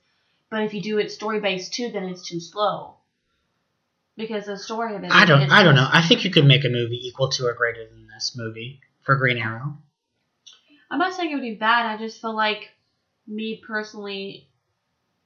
But 0.49 0.63
if 0.63 0.73
you 0.73 0.81
do 0.81 0.97
it 0.97 1.11
story 1.11 1.39
based 1.39 1.73
too, 1.73 1.89
then 1.91 2.05
it's 2.05 2.27
too 2.27 2.39
slow. 2.39 2.95
Because 4.15 4.45
the 4.45 4.57
story 4.57 4.95
of 4.95 5.03
it. 5.03 5.11
I 5.11 5.25
don't. 5.25 5.51
I 5.51 5.63
don't 5.63 5.75
know. 5.75 5.87
I 5.91 6.01
think 6.01 6.23
you 6.23 6.31
could 6.31 6.45
make 6.45 6.65
a 6.65 6.69
movie 6.69 6.99
equal 7.07 7.29
to 7.31 7.45
or 7.45 7.53
greater 7.53 7.87
than 7.87 8.07
this 8.07 8.35
movie 8.35 8.79
for 9.03 9.15
Green 9.15 9.37
Arrow. 9.37 9.77
I'm 10.89 10.99
not 10.99 11.13
saying 11.13 11.31
it 11.31 11.35
would 11.35 11.41
be 11.41 11.55
bad. 11.55 11.85
I 11.85 11.97
just 11.97 12.21
feel 12.21 12.35
like 12.35 12.69
me 13.27 13.61
personally, 13.67 14.47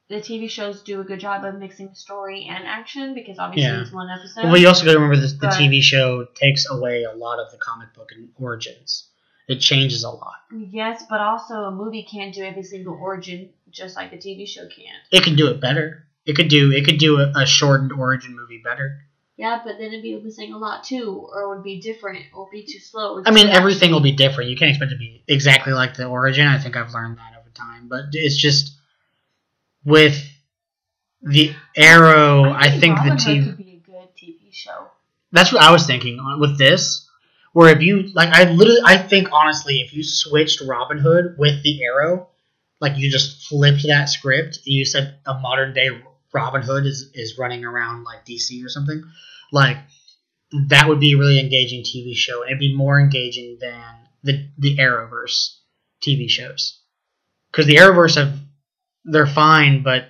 the 0.09 0.15
TV 0.15 0.49
shows 0.49 0.81
do 0.81 0.99
a 0.99 1.03
good 1.03 1.19
job 1.19 1.45
of 1.45 1.55
mixing 1.55 1.93
story 1.93 2.47
and 2.49 2.65
action 2.65 3.13
because 3.13 3.39
obviously 3.39 3.71
Yeah. 3.71 3.81
it's 3.81 3.91
one 3.93 4.09
episode. 4.09 4.45
Well, 4.45 4.57
you 4.57 4.67
also 4.67 4.85
got 4.85 4.93
to 4.93 4.99
remember 4.99 5.21
this, 5.21 5.33
the 5.33 5.47
TV 5.47 5.81
show 5.81 6.25
takes 6.35 6.69
away 6.69 7.03
a 7.03 7.13
lot 7.13 7.39
of 7.39 7.51
the 7.51 7.57
comic 7.59 7.93
book 7.93 8.09
and 8.11 8.29
origins. 8.35 9.10
It 9.51 9.59
changes 9.59 10.03
a 10.03 10.09
lot. 10.09 10.35
yes, 10.51 11.03
but 11.09 11.19
also 11.19 11.55
a 11.55 11.71
movie 11.71 12.07
can't 12.09 12.33
do 12.33 12.41
every 12.43 12.63
single 12.63 12.93
origin 12.93 13.49
just 13.69 13.97
like 13.97 14.13
a 14.13 14.17
TV 14.17 14.47
show 14.47 14.61
can't. 14.61 15.03
It 15.11 15.23
can 15.23 15.35
do 15.35 15.47
it 15.47 15.59
better. 15.59 16.05
It 16.25 16.35
could 16.35 16.47
do. 16.47 16.71
It 16.71 16.85
could 16.85 16.99
do 16.99 17.17
a, 17.17 17.31
a 17.35 17.45
shortened 17.45 17.91
origin 17.91 18.35
movie 18.35 18.61
better. 18.63 19.01
Yeah, 19.35 19.59
but 19.63 19.77
then 19.77 19.87
it'd 19.87 20.03
be 20.03 20.17
missing 20.21 20.53
a 20.53 20.57
lot 20.57 20.83
too, 20.83 21.27
or 21.33 21.41
it 21.41 21.49
would 21.49 21.63
be 21.63 21.81
different, 21.81 22.25
or 22.33 22.47
be 22.51 22.63
too 22.63 22.79
slow. 22.79 23.23
I 23.25 23.31
mean, 23.31 23.47
everything 23.47 23.91
will 23.91 23.99
be 23.99 24.11
different. 24.13 24.49
You 24.49 24.55
can't 24.55 24.69
expect 24.69 24.91
it 24.91 24.95
to 24.95 24.99
be 24.99 25.23
exactly 25.27 25.73
like 25.73 25.95
the 25.95 26.05
origin. 26.05 26.47
I 26.47 26.57
think 26.59 26.77
I've 26.77 26.93
learned 26.93 27.17
that 27.17 27.33
over 27.39 27.49
time. 27.49 27.87
But 27.89 28.05
it's 28.13 28.37
just 28.37 28.77
with 29.83 30.17
the 31.21 31.53
Arrow. 31.75 32.51
I 32.51 32.69
think 32.69 32.97
the 32.97 33.09
Robin 33.09 33.17
Hood 33.17 33.19
TV. 33.19 33.45
could 33.47 33.57
be 33.57 33.81
a 33.83 33.91
good 33.91 34.07
TV 34.15 34.53
show. 34.53 34.87
That's 35.31 35.51
what 35.51 35.61
I 35.61 35.71
was 35.71 35.85
thinking 35.85 36.19
with 36.39 36.57
this. 36.57 37.09
Where 37.53 37.75
if 37.75 37.81
you 37.81 38.03
like, 38.13 38.29
I 38.29 38.45
literally, 38.51 38.81
I 38.85 38.97
think 38.97 39.29
honestly, 39.31 39.81
if 39.81 39.93
you 39.93 40.03
switched 40.03 40.61
Robin 40.61 40.97
Hood 40.97 41.35
with 41.37 41.61
the 41.63 41.83
Arrow, 41.83 42.29
like 42.79 42.97
you 42.97 43.11
just 43.11 43.47
flipped 43.47 43.83
that 43.87 44.09
script 44.09 44.57
and 44.65 44.73
you 44.73 44.85
said 44.85 45.19
a 45.25 45.35
modern 45.35 45.73
day 45.73 45.89
Robin 46.33 46.61
Hood 46.61 46.85
is 46.85 47.11
is 47.13 47.37
running 47.37 47.65
around 47.65 48.03
like 48.03 48.25
DC 48.25 48.63
or 48.65 48.69
something, 48.69 49.03
like 49.51 49.77
that 50.69 50.87
would 50.87 50.99
be 50.99 51.13
a 51.13 51.17
really 51.17 51.39
engaging 51.39 51.83
TV 51.83 52.15
show. 52.15 52.43
It'd 52.43 52.59
be 52.59 52.75
more 52.75 52.99
engaging 52.99 53.57
than 53.59 53.83
the 54.23 54.47
the 54.57 54.77
Arrowverse 54.77 55.57
TV 56.01 56.29
shows, 56.29 56.79
because 57.51 57.65
the 57.65 57.75
Arrowverse 57.75 58.15
have 58.15 58.39
they're 59.03 59.27
fine, 59.27 59.83
but 59.83 60.05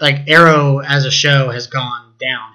like 0.00 0.28
Arrow 0.28 0.78
as 0.78 1.04
a 1.04 1.10
show 1.10 1.50
has 1.50 1.66
gone 1.66 2.14
downhill. 2.18 2.51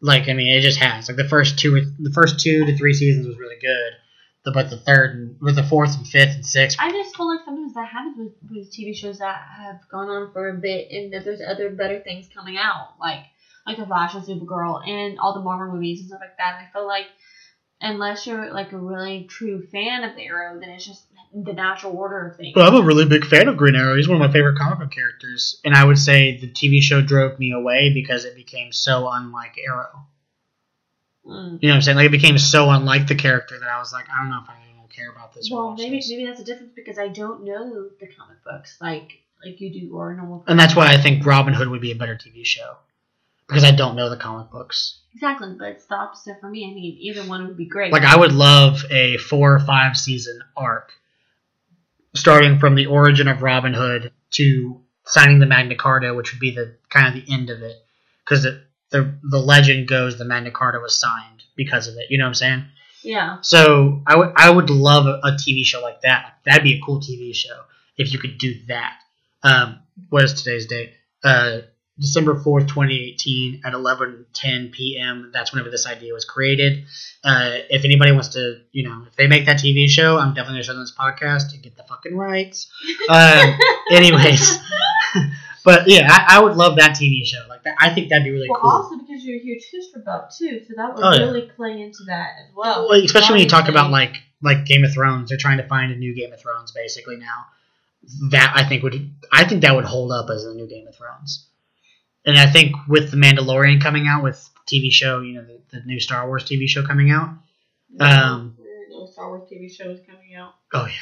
Like 0.00 0.28
I 0.28 0.32
mean, 0.32 0.56
it 0.56 0.62
just 0.62 0.78
has. 0.78 1.08
Like 1.08 1.16
the 1.16 1.28
first 1.28 1.58
two, 1.58 1.92
the 1.98 2.12
first 2.12 2.40
two 2.40 2.64
to 2.66 2.76
three 2.76 2.94
seasons 2.94 3.26
was 3.26 3.38
really 3.38 3.58
good, 3.60 3.92
the, 4.44 4.52
but 4.52 4.70
the 4.70 4.78
third 4.78 5.16
and 5.16 5.40
with 5.40 5.56
the 5.56 5.62
fourth 5.62 5.96
and 5.96 6.06
fifth 6.06 6.34
and 6.34 6.46
sixth, 6.46 6.78
I 6.80 6.90
just 6.90 7.16
feel 7.16 7.28
like 7.28 7.44
sometimes 7.44 7.74
that 7.74 7.88
happens 7.88 8.16
with, 8.16 8.32
with 8.50 8.72
TV 8.72 8.96
shows 8.96 9.18
that 9.18 9.36
have 9.58 9.80
gone 9.90 10.08
on 10.08 10.32
for 10.32 10.48
a 10.48 10.54
bit, 10.54 10.90
and 10.90 11.12
that 11.12 11.24
there's 11.24 11.42
other 11.46 11.70
better 11.70 12.00
things 12.00 12.28
coming 12.34 12.56
out, 12.56 12.94
like 12.98 13.24
like 13.66 13.76
the 13.76 13.86
Flash 13.86 14.14
and 14.14 14.24
Supergirl 14.24 14.86
and 14.88 15.18
all 15.18 15.34
the 15.34 15.40
Marvel 15.40 15.74
movies 15.74 16.00
and 16.00 16.08
stuff 16.08 16.20
like 16.20 16.36
that. 16.38 16.66
I 16.66 16.72
feel 16.72 16.86
like 16.86 17.06
unless 17.80 18.26
you're 18.26 18.52
like 18.52 18.72
a 18.72 18.78
really 18.78 19.24
true 19.24 19.66
fan 19.66 20.04
of 20.04 20.16
the 20.16 20.22
Arrow, 20.22 20.58
then 20.58 20.70
it's 20.70 20.86
just 20.86 21.04
the 21.32 21.52
natural 21.52 21.96
order 21.96 22.28
of 22.28 22.36
things. 22.36 22.54
Well, 22.56 22.66
I'm 22.66 22.82
a 22.82 22.84
really 22.84 23.06
big 23.06 23.24
fan 23.24 23.48
of 23.48 23.56
Green 23.56 23.76
Arrow. 23.76 23.96
He's 23.96 24.08
one 24.08 24.20
of 24.20 24.26
my 24.26 24.32
favorite 24.32 24.58
comic 24.58 24.80
book 24.80 24.90
characters, 24.90 25.60
and 25.64 25.74
I 25.74 25.84
would 25.84 25.98
say 25.98 26.38
the 26.38 26.48
TV 26.48 26.82
show 26.82 27.00
drove 27.00 27.38
me 27.38 27.52
away 27.52 27.92
because 27.94 28.24
it 28.24 28.34
became 28.34 28.72
so 28.72 29.08
unlike 29.08 29.56
Arrow. 29.64 30.06
Mm. 31.26 31.58
You 31.62 31.68
know 31.68 31.74
what 31.74 31.76
I'm 31.76 31.82
saying? 31.82 31.96
Like 31.96 32.06
it 32.06 32.12
became 32.12 32.38
so 32.38 32.70
unlike 32.70 33.06
the 33.06 33.14
character 33.14 33.58
that 33.58 33.68
I 33.68 33.78
was 33.78 33.92
like, 33.92 34.06
I 34.10 34.22
don't 34.22 34.30
know 34.30 34.40
if 34.42 34.50
I 34.50 34.56
even 34.74 34.88
care 34.88 35.10
about 35.10 35.34
this. 35.34 35.48
Well, 35.50 35.74
maybe 35.76 35.96
this. 35.96 36.10
maybe 36.10 36.26
that's 36.26 36.40
a 36.40 36.44
difference 36.44 36.72
because 36.74 36.98
I 36.98 37.08
don't 37.08 37.44
know 37.44 37.88
the 38.00 38.06
comic 38.06 38.42
books 38.44 38.76
like 38.80 39.20
like 39.44 39.60
you 39.60 39.72
do 39.72 39.96
or 39.96 40.12
a 40.12 40.16
normal. 40.16 40.44
and 40.46 40.58
that's 40.58 40.76
why 40.76 40.92
I 40.92 40.98
think 40.98 41.24
Robin 41.24 41.54
Hood 41.54 41.68
would 41.68 41.80
be 41.80 41.92
a 41.92 41.96
better 41.96 42.16
TV 42.16 42.44
show 42.44 42.76
because 43.46 43.64
I 43.64 43.72
don't 43.72 43.96
know 43.96 44.10
the 44.10 44.16
comic 44.16 44.50
books. 44.50 45.00
Exactly, 45.14 45.54
but 45.58 45.68
it's 45.68 45.86
the 45.86 45.96
opposite 45.96 46.40
for 46.40 46.48
me. 46.48 46.70
I 46.70 46.74
mean, 46.74 46.96
either 47.00 47.22
one 47.24 47.46
would 47.46 47.56
be 47.56 47.66
great. 47.66 47.92
Like 47.92 48.04
I 48.04 48.16
would 48.16 48.32
love 48.32 48.84
a 48.90 49.16
four 49.16 49.54
or 49.54 49.60
five 49.60 49.96
season 49.96 50.40
arc, 50.56 50.92
starting 52.14 52.58
from 52.58 52.74
the 52.74 52.86
origin 52.86 53.28
of 53.28 53.42
Robin 53.42 53.74
Hood 53.74 54.12
to 54.32 54.80
signing 55.04 55.38
the 55.38 55.46
Magna 55.46 55.76
Carta, 55.76 56.14
which 56.14 56.32
would 56.32 56.40
be 56.40 56.54
the 56.54 56.76
kind 56.88 57.08
of 57.08 57.14
the 57.14 57.32
end 57.32 57.50
of 57.50 57.62
it, 57.62 57.76
because 58.24 58.42
the, 58.42 58.62
the 58.90 59.18
the 59.22 59.38
legend 59.38 59.88
goes 59.88 60.18
the 60.18 60.24
Magna 60.24 60.50
Carta 60.50 60.78
was 60.80 60.98
signed 60.98 61.42
because 61.56 61.88
of 61.88 61.94
it. 61.96 62.06
You 62.10 62.18
know 62.18 62.24
what 62.24 62.28
I'm 62.28 62.34
saying? 62.34 62.64
yeah, 63.02 63.38
So 63.40 64.02
I 64.06 64.16
would 64.16 64.32
I 64.36 64.50
would 64.50 64.70
love 64.70 65.06
a, 65.06 65.20
a 65.26 65.32
TV 65.32 65.64
show 65.64 65.80
like 65.80 66.02
that. 66.02 66.34
That'd 66.44 66.64
be 66.64 66.74
a 66.74 66.80
cool 66.84 67.00
TV 67.00 67.34
show 67.34 67.62
if 67.96 68.12
you 68.12 68.18
could 68.18 68.38
do 68.38 68.54
that. 68.68 68.98
Um, 69.42 69.80
what 70.10 70.24
is 70.24 70.34
today's 70.34 70.66
date? 70.66 70.94
Uh, 71.24 71.60
December 72.00 72.34
fourth, 72.40 72.66
twenty 72.66 72.98
eighteen, 73.10 73.60
at 73.64 73.74
eleven 73.74 74.24
ten 74.32 74.70
p.m. 74.72 75.30
That's 75.32 75.52
whenever 75.52 75.70
this 75.70 75.86
idea 75.86 76.12
was 76.14 76.24
created. 76.24 76.84
Uh, 77.22 77.58
if 77.68 77.84
anybody 77.84 78.12
wants 78.12 78.28
to, 78.30 78.60
you 78.72 78.88
know, 78.88 79.04
if 79.06 79.14
they 79.16 79.26
make 79.26 79.44
that 79.46 79.58
TV 79.58 79.86
show, 79.88 80.16
I'm 80.18 80.28
definitely 80.34 80.54
gonna 80.54 80.64
show 80.64 80.72
them 80.72 80.82
this 80.82 80.94
podcast 80.98 81.50
to 81.52 81.58
get 81.58 81.76
the 81.76 81.82
fucking 81.84 82.16
rights. 82.16 82.70
Um, 83.08 83.58
anyways, 83.92 84.58
but 85.64 85.86
yeah, 85.88 86.06
I, 86.08 86.36
I 86.38 86.42
would 86.42 86.56
love 86.56 86.76
that 86.76 86.92
TV 86.92 87.24
show. 87.24 87.44
Like 87.48 87.64
that, 87.64 87.76
I 87.78 87.92
think 87.94 88.08
that'd 88.08 88.24
be 88.24 88.30
really 88.30 88.48
well, 88.48 88.60
cool. 88.60 88.70
also 88.70 88.96
because 88.98 89.22
you're 89.24 89.36
a 89.36 89.42
huge 89.42 89.64
history 89.70 90.02
buff 90.04 90.34
too, 90.36 90.62
so 90.66 90.74
that 90.76 90.94
would 90.94 91.04
Oh, 91.04 91.12
yeah. 91.12 91.24
really 91.24 91.42
play 91.54 91.80
into 91.82 92.04
that 92.06 92.30
as 92.42 92.54
well. 92.56 92.88
Well, 92.88 93.04
especially 93.04 93.34
when 93.34 93.42
you 93.42 93.48
talk 93.48 93.68
about 93.68 93.90
like 93.90 94.16
like 94.42 94.64
Game 94.64 94.84
of 94.84 94.92
Thrones, 94.94 95.28
they're 95.28 95.36
trying 95.38 95.58
to 95.58 95.68
find 95.68 95.92
a 95.92 95.96
new 95.96 96.14
Game 96.14 96.32
of 96.32 96.40
Thrones 96.40 96.72
basically 96.72 97.16
now. 97.16 97.44
That 98.30 98.54
I 98.56 98.64
think 98.66 98.82
would 98.82 99.10
I 99.30 99.44
think 99.44 99.60
that 99.60 99.76
would 99.76 99.84
hold 99.84 100.10
up 100.12 100.30
as 100.30 100.44
a 100.46 100.54
new 100.54 100.66
Game 100.66 100.86
of 100.88 100.96
Thrones. 100.96 101.46
And 102.24 102.38
I 102.38 102.50
think 102.50 102.76
with 102.88 103.10
the 103.10 103.16
Mandalorian 103.16 103.82
coming 103.82 104.06
out 104.06 104.22
with 104.22 104.48
TV 104.66 104.90
show, 104.90 105.20
you 105.20 105.34
know, 105.34 105.44
the, 105.44 105.60
the 105.72 105.84
new 105.84 106.00
Star 106.00 106.26
Wars 106.26 106.44
TV 106.44 106.68
show 106.68 106.84
coming 106.84 107.10
out. 107.10 107.30
Um, 107.98 108.56
no 108.90 109.06
Star 109.06 109.28
Wars 109.28 109.48
TV 109.50 109.70
shows 109.70 110.00
coming 110.06 110.34
out. 110.36 110.54
Oh 110.72 110.86
yeah, 110.86 110.92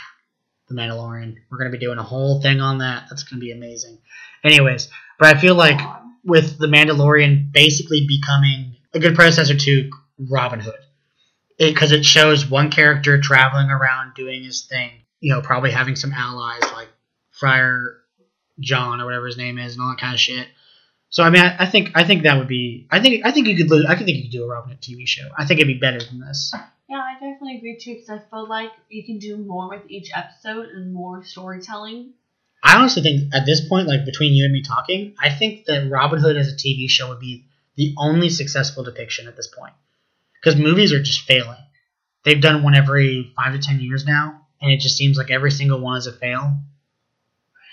the 0.69 0.75
Mandalorian. 0.75 1.37
We're 1.51 1.59
gonna 1.59 1.71
be 1.71 1.79
doing 1.79 1.99
a 1.99 2.03
whole 2.03 2.41
thing 2.41 2.61
on 2.61 2.79
that. 2.79 3.07
That's 3.11 3.25
gonna 3.25 3.41
be 3.41 3.53
amazing. 3.53 3.99
Anyways, 4.45 4.89
but 5.19 5.37
I 5.37 5.41
feel 5.41 5.55
like 5.55 5.81
with 6.25 6.59
the 6.59 6.67
Mandalorian 6.67 7.53
basically 7.53 8.07
becoming 8.07 8.77
a 8.95 8.99
good 8.99 9.15
predecessor 9.15 9.57
to 9.57 9.91
Robin 10.31 10.61
Hood, 10.61 10.81
because 11.59 11.93
it, 11.93 12.05
shows 12.05 12.49
one 12.49 12.71
character 12.71 13.21
traveling 13.21 13.71
around 13.71 14.15
doing 14.15 14.45
his 14.45 14.67
thing. 14.67 14.91
You 15.21 15.35
know, 15.35 15.43
probably 15.43 15.73
having 15.73 15.97
some 15.97 16.13
allies 16.13 16.63
like 16.73 16.89
Friar 17.33 17.97
John 18.61 19.01
or 19.01 19.05
whatever 19.05 19.27
his 19.27 19.37
name 19.37 19.59
is, 19.59 19.75
and 19.75 19.83
all 19.83 19.91
that 19.91 20.01
kind 20.01 20.15
of 20.15 20.21
shit. 20.21 20.47
So 21.11 21.23
I 21.23 21.31
mean, 21.31 21.43
I, 21.43 21.57
I 21.61 21.67
think 21.67 21.93
I 21.95 22.05
think 22.05 22.23
that 22.25 22.39
would 22.39 22.49
be. 22.49 22.87
I 22.91 23.01
think 23.01 23.25
I 23.25 23.33
think 23.33 23.47
you 23.49 23.57
could. 23.57 23.87
I 23.87 23.97
think 23.97 24.09
you 24.09 24.23
could 24.25 24.33
do 24.33 24.45
a 24.45 24.49
Robin 24.49 24.71
Hood 24.71 24.81
TV 24.81 25.07
show. 25.07 25.29
I 25.37 25.47
think 25.47 25.61
it'd 25.61 25.73
be 25.73 25.79
better 25.79 26.01
than 26.01 26.21
this. 26.21 26.53
Yeah, 26.89 26.99
I 26.99 27.15
definitely 27.15 27.59
agree 27.59 27.79
too 27.79 27.95
because 27.95 28.11
I 28.11 28.19
feel 28.31 28.49
like 28.49 28.71
you 28.89 29.05
can 29.05 29.19
do 29.19 29.37
more 29.37 29.69
with 29.69 29.83
each 29.89 30.11
episode 30.15 30.69
and 30.69 30.93
more 30.93 31.25
storytelling. 31.25 32.13
I 32.63 32.77
honestly 32.77 33.03
think 33.03 33.35
at 33.35 33.47
this 33.47 33.67
point, 33.67 33.89
like 33.89 34.05
between 34.05 34.35
you 34.35 34.45
and 34.45 34.53
me 34.53 34.63
talking, 34.63 35.15
I 35.19 35.31
think 35.31 35.67
that 35.67 35.89
Robin 35.91 36.19
Hood 36.19 36.37
as 36.37 36.53
a 36.53 36.57
TV 36.57 36.89
show 36.89 37.09
would 37.09 37.21
be 37.21 37.45
the 37.77 37.95
only 37.97 38.29
successful 38.29 38.83
depiction 38.83 39.29
at 39.29 39.37
this 39.37 39.47
point. 39.47 39.75
Because 40.35 40.59
movies 40.59 40.93
are 40.93 41.03
just 41.03 41.23
failing. 41.23 41.59
They've 42.25 42.41
done 42.41 42.63
one 42.63 42.75
every 42.75 43.33
five 43.37 43.53
to 43.53 43.59
ten 43.59 43.81
years 43.81 44.05
now, 44.05 44.47
and 44.61 44.71
it 44.71 44.81
just 44.81 44.97
seems 44.97 45.17
like 45.17 45.31
every 45.31 45.51
single 45.51 45.81
one 45.81 45.99
is 45.99 46.07
a 46.07 46.13
fail. 46.13 46.59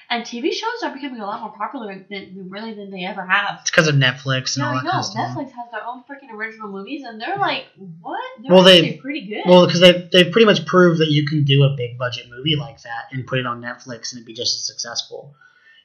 And 0.10 0.24
TV 0.24 0.52
shows 0.54 0.84
are 0.84 0.94
becoming 0.94 1.20
a 1.20 1.26
lot 1.26 1.42
more 1.42 1.52
popular 1.58 2.06
than 2.10 2.48
really 2.50 2.74
than 2.74 2.92
they 2.92 3.06
ever 3.06 3.26
have. 3.26 3.60
It's 3.62 3.72
because 3.72 3.88
of 3.88 3.96
Netflix 3.96 4.56
and 4.56 4.64
Yeah, 4.64 4.68
all 4.70 4.76
I 4.78 4.84
that 4.84 4.84
know. 4.86 4.92
kind 4.92 5.04
of. 5.04 5.14
Netflix 5.48 5.52
has 5.54 5.72
their 5.72 5.86
own 5.86 6.04
freaking 6.04 6.32
original 6.34 6.70
movies, 6.70 7.04
and 7.04 7.20
they're 7.20 7.38
like, 7.38 7.66
what? 8.02 8.20
They're 8.42 8.54
Well, 8.54 8.64
they- 8.64 8.80
actually 8.82 8.98
pretty 8.98 9.26
good. 9.28 9.42
Well, 9.48 9.66
because 9.66 9.80
they 9.82 10.08
they 10.12 10.24
pretty 10.30 10.46
much 10.46 10.66
proved 10.66 11.00
that 11.00 11.10
you 11.10 11.26
can 11.26 11.44
do 11.44 11.64
a 11.64 11.76
big 11.76 11.98
budget 11.98 12.30
movie 12.30 12.56
like 12.56 12.82
that 12.84 13.06
and 13.12 13.26
put 13.26 13.40
it 13.40 13.46
on 13.48 13.62
Netflix 13.62 14.12
and 14.12 14.20
it'd 14.20 14.26
be 14.26 14.34
just 14.34 14.56
as 14.56 14.66
successful. 14.68 15.34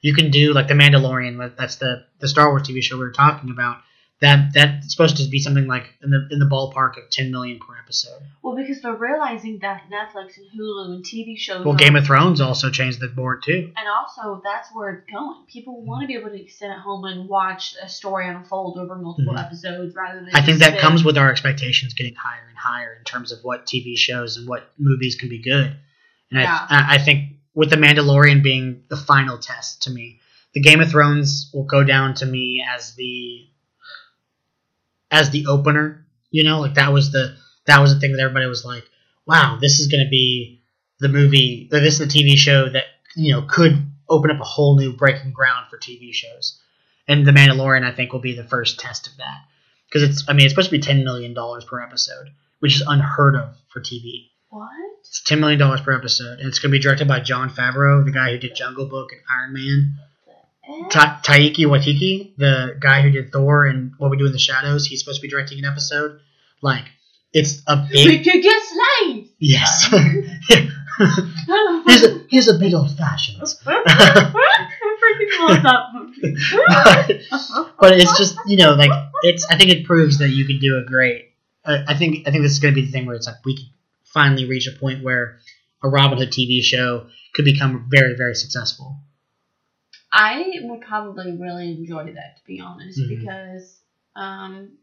You 0.01 0.13
can 0.13 0.29
do 0.31 0.53
like 0.53 0.67
the 0.67 0.73
Mandalorian. 0.75 1.55
That's 1.57 1.75
the 1.77 2.05
the 2.19 2.27
Star 2.27 2.49
Wars 2.49 2.63
TV 2.67 2.81
show 2.83 2.97
we 2.97 3.03
were 3.03 3.11
talking 3.11 3.49
about. 3.49 3.77
That 4.21 4.53
that's 4.53 4.91
supposed 4.91 5.17
to 5.17 5.27
be 5.27 5.39
something 5.39 5.65
like 5.65 5.95
in 6.03 6.11
the 6.11 6.27
in 6.29 6.37
the 6.37 6.45
ballpark 6.45 6.95
of 7.03 7.09
ten 7.09 7.31
million 7.31 7.57
per 7.57 7.75
episode. 7.83 8.21
Well, 8.43 8.55
because 8.55 8.79
they're 8.79 8.93
realizing 8.93 9.57
that 9.63 9.85
Netflix 9.91 10.37
and 10.37 10.45
Hulu 10.55 10.85
and 10.93 11.03
TV 11.03 11.35
shows. 11.35 11.65
Well, 11.65 11.73
Game 11.73 11.95
of 11.95 12.05
Thrones 12.05 12.39
also 12.39 12.69
changed 12.69 12.99
the 12.99 13.07
board 13.07 13.41
too. 13.43 13.71
And 13.75 13.87
also, 13.89 14.39
that's 14.43 14.69
where 14.73 14.91
it's 14.93 15.09
going. 15.11 15.43
People 15.51 15.83
want 15.83 16.03
to 16.03 16.07
be 16.07 16.13
able 16.13 16.29
to 16.29 16.47
sit 16.51 16.69
at 16.69 16.77
home 16.77 17.05
and 17.05 17.27
watch 17.27 17.75
a 17.81 17.89
story 17.89 18.27
unfold 18.27 18.77
over 18.77 18.95
multiple 18.95 19.33
Mhm. 19.33 19.43
episodes 19.43 19.95
rather 19.95 20.19
than. 20.19 20.29
I 20.35 20.41
think 20.45 20.59
that 20.59 20.73
sit- 20.73 20.81
comes 20.81 21.03
with 21.03 21.17
our 21.17 21.31
expectations 21.31 21.95
getting 21.95 22.13
higher 22.13 22.47
and 22.47 22.57
higher 22.57 22.93
in 22.93 23.03
terms 23.03 23.31
of 23.31 23.39
what 23.43 23.65
TV 23.65 23.97
shows 23.97 24.37
and 24.37 24.47
what 24.47 24.71
movies 24.77 25.15
can 25.15 25.29
be 25.29 25.39
good. 25.41 25.75
And 26.29 26.41
Yeah. 26.41 26.67
I 26.69 26.95
I 26.95 26.97
think 26.99 27.37
with 27.55 27.71
the 27.71 27.75
Mandalorian 27.75 28.43
being 28.43 28.83
the 28.87 28.97
final 28.97 29.39
test 29.39 29.81
to 29.83 29.89
me, 29.89 30.19
the 30.53 30.61
Game 30.61 30.79
of 30.79 30.91
Thrones 30.91 31.49
will 31.55 31.63
go 31.65 31.83
down 31.83 32.13
to 32.15 32.25
me 32.27 32.63
as 32.71 32.93
the 32.93 33.47
as 35.11 35.29
the 35.29 35.45
opener. 35.47 36.07
You 36.31 36.43
know, 36.43 36.61
like 36.61 36.75
that 36.75 36.93
was 36.93 37.11
the 37.11 37.35
that 37.65 37.79
was 37.79 37.93
the 37.93 37.99
thing 37.99 38.13
that 38.13 38.21
everybody 38.21 38.47
was 38.47 38.65
like, 38.65 38.85
"Wow, 39.27 39.57
this 39.61 39.79
is 39.79 39.87
going 39.87 40.03
to 40.03 40.09
be 40.09 40.61
the 41.01 41.09
movie. 41.09 41.67
Or 41.73 41.81
this 41.81 41.99
is 41.99 41.99
the 41.99 42.05
TV 42.05 42.37
show 42.37 42.69
that 42.69 42.85
you 43.15 43.33
know 43.33 43.41
could 43.41 43.91
open 44.09 44.31
up 44.31 44.39
a 44.39 44.45
whole 44.45 44.77
new 44.77 44.93
breaking 44.93 45.33
ground 45.33 45.67
for 45.69 45.77
TV 45.77 46.13
shows. 46.13 46.59
And 47.07 47.25
The 47.25 47.31
Mandalorian, 47.31 47.83
I 47.83 47.93
think, 47.93 48.13
will 48.13 48.19
be 48.19 48.35
the 48.35 48.43
first 48.43 48.79
test 48.79 49.07
of 49.07 49.17
that 49.17 49.41
because 49.87 50.07
it's 50.07 50.23
I 50.29 50.33
mean 50.33 50.45
it's 50.45 50.53
supposed 50.53 50.69
to 50.69 50.77
be 50.77 50.81
ten 50.81 51.03
million 51.03 51.33
dollars 51.33 51.65
per 51.65 51.81
episode, 51.81 52.29
which 52.59 52.75
is 52.75 52.83
unheard 52.87 53.35
of 53.35 53.55
for 53.69 53.81
TV. 53.81 54.29
What? 54.49 54.69
It's 54.99 55.21
ten 55.23 55.39
million 55.39 55.59
dollars 55.59 55.81
per 55.81 55.93
episode, 55.93 56.39
and 56.39 56.47
it's 56.47 56.59
going 56.59 56.71
to 56.71 56.77
be 56.77 56.81
directed 56.81 57.07
by 57.07 57.19
Jon 57.19 57.49
Favreau, 57.49 58.05
the 58.05 58.11
guy 58.11 58.31
who 58.31 58.37
did 58.37 58.55
Jungle 58.55 58.85
Book 58.85 59.11
and 59.11 59.21
Iron 59.29 59.53
Man. 59.53 59.97
Ta- 60.89 61.19
Taika 61.23 61.55
Waititi, 61.65 62.35
the 62.37 62.75
guy 62.79 63.01
who 63.01 63.09
did 63.09 63.31
Thor 63.31 63.65
and 63.65 63.93
What 63.97 64.11
We 64.11 64.17
Do 64.17 64.25
in 64.25 64.31
the 64.31 64.39
Shadows, 64.39 64.85
he's 64.85 64.99
supposed 64.99 65.19
to 65.19 65.21
be 65.21 65.29
directing 65.29 65.59
an 65.59 65.65
episode. 65.65 66.19
Like, 66.61 66.85
it's 67.33 67.61
a 67.67 67.87
We 67.91 68.05
big 68.05 68.23
could 68.23 68.41
get 68.43 68.61
slaves. 68.63 69.29
yes. 69.39 69.87
he's 71.87 72.03
a 72.03 72.25
he's 72.27 72.47
a 72.47 72.59
bit 72.59 72.73
old 72.73 72.95
fashioned, 72.97 73.41
I 73.65 74.31
freaking 75.01 75.49
love 75.49 75.63
that 75.63 75.83
movie. 75.93 76.35
but, 77.79 77.93
it's 77.93 78.17
just 78.17 78.37
you 78.45 78.57
know 78.57 78.73
like 78.73 78.91
it's. 79.23 79.45
I 79.49 79.57
think 79.57 79.71
it 79.71 79.85
proves 79.85 80.19
that 80.19 80.29
you 80.29 80.45
can 80.45 80.59
do 80.59 80.77
a 80.77 80.83
great. 80.87 81.31
I 81.65 81.83
I 81.89 81.97
think 81.97 82.27
I 82.27 82.31
think 82.31 82.43
this 82.43 82.51
is 82.51 82.59
going 82.59 82.73
to 82.75 82.79
be 82.79 82.85
the 82.85 82.91
thing 82.91 83.05
where 83.05 83.15
it's 83.15 83.25
like 83.25 83.43
we 83.45 83.55
can 83.55 83.65
finally 84.03 84.45
reach 84.45 84.67
a 84.67 84.77
point 84.77 85.03
where 85.03 85.39
a 85.81 85.89
Robin 85.89 86.17
Hood 86.17 86.29
TV 86.31 86.61
show 86.61 87.07
could 87.33 87.45
become 87.45 87.87
very 87.89 88.15
very 88.15 88.35
successful. 88.35 88.99
I 90.11 90.59
would 90.61 90.81
probably 90.81 91.37
really 91.39 91.71
enjoy 91.71 92.05
that, 92.05 92.35
to 92.37 92.43
be 92.45 92.59
honest, 92.59 92.99
Mhm. 92.99 93.07
because 93.21 93.81
um, 94.15 94.77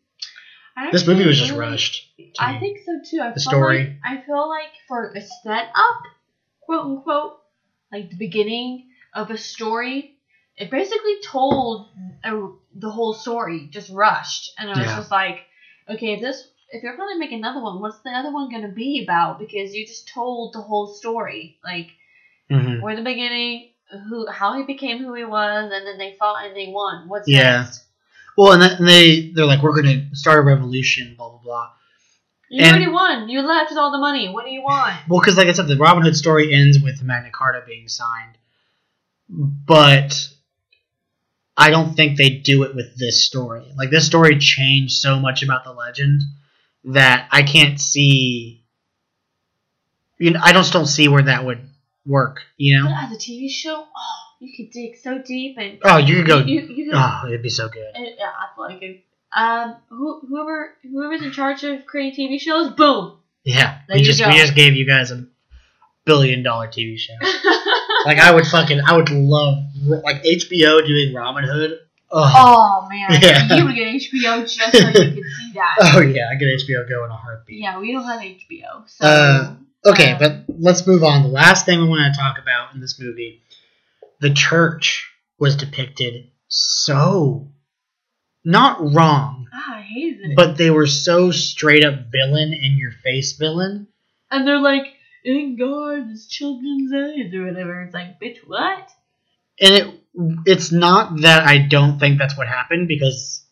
I 0.77 0.91
This 0.91 1.07
movie 1.07 1.25
was 1.27 1.39
just 1.39 1.53
rushed. 1.53 2.07
I 2.39 2.53
me. 2.55 2.61
think 2.61 2.79
so 2.85 3.01
too. 3.05 3.21
I 3.23 3.31
The 3.33 3.41
story. 3.41 3.79
Like, 4.05 4.21
I 4.21 4.25
feel 4.25 4.49
like 4.49 4.71
for 4.87 5.13
a 5.15 5.21
setup, 5.21 6.03
quote 6.61 6.85
unquote, 6.85 7.33
like 7.93 8.11
the 8.11 8.17
beginning 8.17 8.87
of 9.15 9.31
a 9.31 9.37
story, 9.37 10.15
it 10.57 10.71
basically 10.71 11.17
told 11.23 11.87
a, 12.25 12.49
the 12.75 12.91
whole 12.91 13.13
story, 13.13 13.69
just 13.71 13.91
rushed, 13.91 14.51
and 14.59 14.71
I 14.71 14.81
was 14.81 14.91
Yeah. 14.91 14.97
just 14.97 15.11
like, 15.11 15.37
okay, 15.89 16.13
if 16.13 16.21
this. 16.21 16.47
If 16.71 16.83
you're 16.83 16.97
gonna 16.97 17.19
make 17.19 17.33
another 17.33 17.61
one, 17.63 17.81
what's 17.81 17.99
the 18.01 18.11
other 18.11 18.31
one 18.31 18.49
gonna 18.51 18.69
be 18.69 19.01
about? 19.03 19.39
Because 19.39 19.73
you 19.75 19.87
just 19.87 20.07
told 20.09 20.53
the 20.53 20.61
whole 20.61 20.87
story. 20.87 21.57
Like, 21.65 21.89
Mhm. 22.51 22.81
where 22.83 22.95
the 22.95 23.03
beginning, 23.03 23.69
who, 24.09 24.27
how 24.31 24.57
he 24.57 24.65
became 24.65 24.99
who 24.99 25.15
he 25.15 25.25
was, 25.25 25.71
and 25.73 25.87
then 25.87 25.99
they 25.99 26.17
fought 26.19 26.45
and 26.47 26.57
they 26.57 26.69
won. 26.69 27.09
What's 27.09 27.29
Yeah. 27.29 27.63
next? 27.63 27.85
Well, 28.37 28.53
and, 28.53 28.63
then 28.63 28.85
they 28.85 29.31
they're 29.35 29.47
like, 29.47 29.63
we're 29.63 29.81
going 29.81 30.11
to 30.11 30.17
start 30.17 30.39
a 30.39 30.43
revolution, 30.43 31.15
blah 31.17 31.31
blah 31.31 31.39
blah. 31.43 31.71
You 32.51 32.65
And- 32.65 32.77
already 32.77 32.91
won. 32.91 33.29
You 33.29 33.43
left 33.43 33.71
with 33.71 33.79
all 33.79 33.91
the 33.93 33.99
money. 33.99 34.29
What 34.29 34.45
do 34.45 34.51
you 34.51 34.63
want? 34.63 34.95
Well, 35.09 35.21
because 35.21 35.37
like 35.37 35.49
I 35.49 35.53
said, 35.53 35.67
the 35.69 35.77
Robin 35.77 36.03
Hood 36.03 36.17
story 36.17 36.55
ends 36.55 36.79
with 36.81 37.03
Magna 37.03 37.31
Carta 37.31 37.63
being 37.67 37.89
signed, 37.89 38.39
but 39.29 40.29
I 41.57 41.71
don't 41.71 41.95
think 41.95 42.17
they 42.17 42.31
do 42.31 42.63
it 42.63 42.75
with 42.75 42.97
this 42.97 43.27
story. 43.27 43.67
Like 43.77 43.91
this 43.91 44.07
story 44.07 44.39
changed 44.39 44.95
so 44.95 45.19
much 45.19 45.43
about 45.43 45.65
the 45.65 45.73
legend 45.73 46.23
that 46.85 47.29
I 47.33 47.43
can't 47.43 47.81
see. 47.81 48.65
You 50.19 50.31
know, 50.33 50.41
I 50.43 50.53
just 50.53 50.73
don't 50.73 50.87
see 50.87 51.09
where 51.09 51.23
that 51.23 51.45
would 51.45 51.69
work. 52.09 52.41
You 52.57 52.83
But 52.83 52.89
know? 52.91 52.97
as 53.05 53.13
a 53.13 53.17
TV 53.17 53.51
show, 53.51 53.85
oh, 53.87 54.17
you 54.41 54.53
could 54.57 54.73
dig 54.73 54.97
so 54.97 55.19
deep 55.19 55.57
and 55.59 55.79
Oh, 55.85 55.99
you 55.99 56.17
could 56.17 56.27
go. 56.27 56.39
You, 56.39 56.61
you, 56.63 56.75
you 56.75 56.85
could, 56.91 56.95
Oh, 56.99 57.23
it'd 57.27 57.43
be 57.43 57.51
so 57.51 57.69
good. 57.69 57.87
uh, 57.95 58.01
yeah, 58.01 58.31
I 58.31 58.55
feel 58.57 58.65
like 58.65 58.83
it. 58.83 59.05
Um, 59.37 59.77
who, 59.91 60.21
whoever 60.27 60.75
whoever's 60.83 61.23
in 61.23 61.33
charge 61.33 61.63
of 61.63 61.85
creating 61.85 62.31
TV 62.31 62.41
shows, 62.41 62.71
boom. 62.71 63.19
Yeah, 63.45 63.79
There 63.87 63.97
we 63.99 64.03
just 64.03 64.19
go. 64.21 64.29
we 64.29 64.39
just 64.39 64.55
gave 64.55 64.75
you 64.75 64.87
guys 64.87 65.11
a 65.11 65.27
billion 66.05 66.43
dollar 66.43 66.69
TV 66.69 66.99
show. 66.99 67.15
Like 68.07 68.19
I 68.19 68.33
would 68.33 68.47
fucking 68.47 68.81
I 68.87 68.97
would 68.97 69.11
love 69.11 69.59
like 69.85 70.23
HBO 70.23 70.87
doing 70.87 71.13
Robin 71.13 71.43
Hood. 71.45 71.79
Oh, 72.11 72.33
oh 72.37 72.89
man, 72.89 73.11
Yeah. 73.23 73.57
you 73.57 73.65
would 73.67 73.75
get 73.75 73.89
HBO 73.89 74.43
just 74.43 74.73
so 74.73 74.79
you 74.79 74.93
could 74.93 75.15
see 75.15 75.53
that. 75.55 75.77
oh 75.97 76.01
yeah, 76.01 76.29
I 76.33 76.37
get 76.37 76.47
HBO 76.47 76.89
go 76.89 77.05
in 77.05 77.11
a 77.11 77.17
heartbeat. 77.17 77.59
Yeah, 77.61 77.79
we 77.81 77.93
don't 77.93 78.05
have 78.05 78.21
HBO, 78.21 78.89
so 78.89 79.05
Uh, 79.05 79.55
Okay, 79.89 80.13
uh, 80.13 80.19
but 80.19 80.45
let's 80.59 80.87
move 80.87 81.03
on. 81.03 81.23
The 81.23 81.29
last 81.29 81.67
thing 81.67 81.81
we 81.81 81.89
want 81.89 82.15
to 82.15 82.21
talk 82.21 82.39
about 82.41 82.75
in 82.75 82.81
this 82.81 82.99
movie, 83.01 83.43
the 84.21 84.33
church 84.33 85.11
was 85.39 85.57
depicted 85.57 86.31
so 86.49 87.49
not 88.45 88.95
wrong, 88.95 89.47
ah, 89.53 89.77
I 89.77 89.83
hated 89.83 90.31
it. 90.31 90.37
but 90.37 90.57
they 90.57 90.71
were 90.71 90.87
so 90.87 91.31
straight 91.31 91.85
up 91.85 91.95
villain 92.11 92.53
in 92.55 92.79
your 92.79 92.93
face 92.93 93.37
villain. 93.37 93.89
and 94.31 94.47
they're 94.47 94.61
like, 94.61 94.95
in 95.25 95.57
God's 95.59 96.27
children's 96.29 96.93
eyes 96.93 97.35
or 97.35 97.45
whatever. 97.45 97.83
It's 97.83 97.93
like, 97.93 98.19
bitch, 98.21 98.39
what? 98.47 98.91
and 99.61 99.75
it 99.75 99.95
it's 100.47 100.73
not 100.73 101.21
that 101.21 101.47
I 101.47 101.59
don't 101.59 101.99
think 101.99 102.19
that's 102.19 102.37
what 102.37 102.49
happened 102.49 102.89
because 102.89 103.45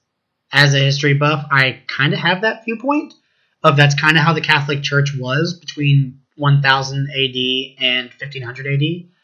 as 0.52 0.74
a 0.74 0.78
history 0.78 1.14
buff, 1.14 1.46
I 1.50 1.82
kind 1.86 2.12
of 2.12 2.18
have 2.20 2.42
that 2.42 2.64
viewpoint 2.64 3.14
of 3.62 3.76
that's 3.76 3.94
kind 3.94 4.16
of 4.16 4.22
how 4.22 4.32
the 4.32 4.40
Catholic 4.40 4.82
Church 4.82 5.12
was 5.18 5.54
between 5.54 6.20
1000 6.36 7.08
AD 7.10 7.84
and 7.84 8.08
1500 8.10 8.66
AD. 8.66 8.80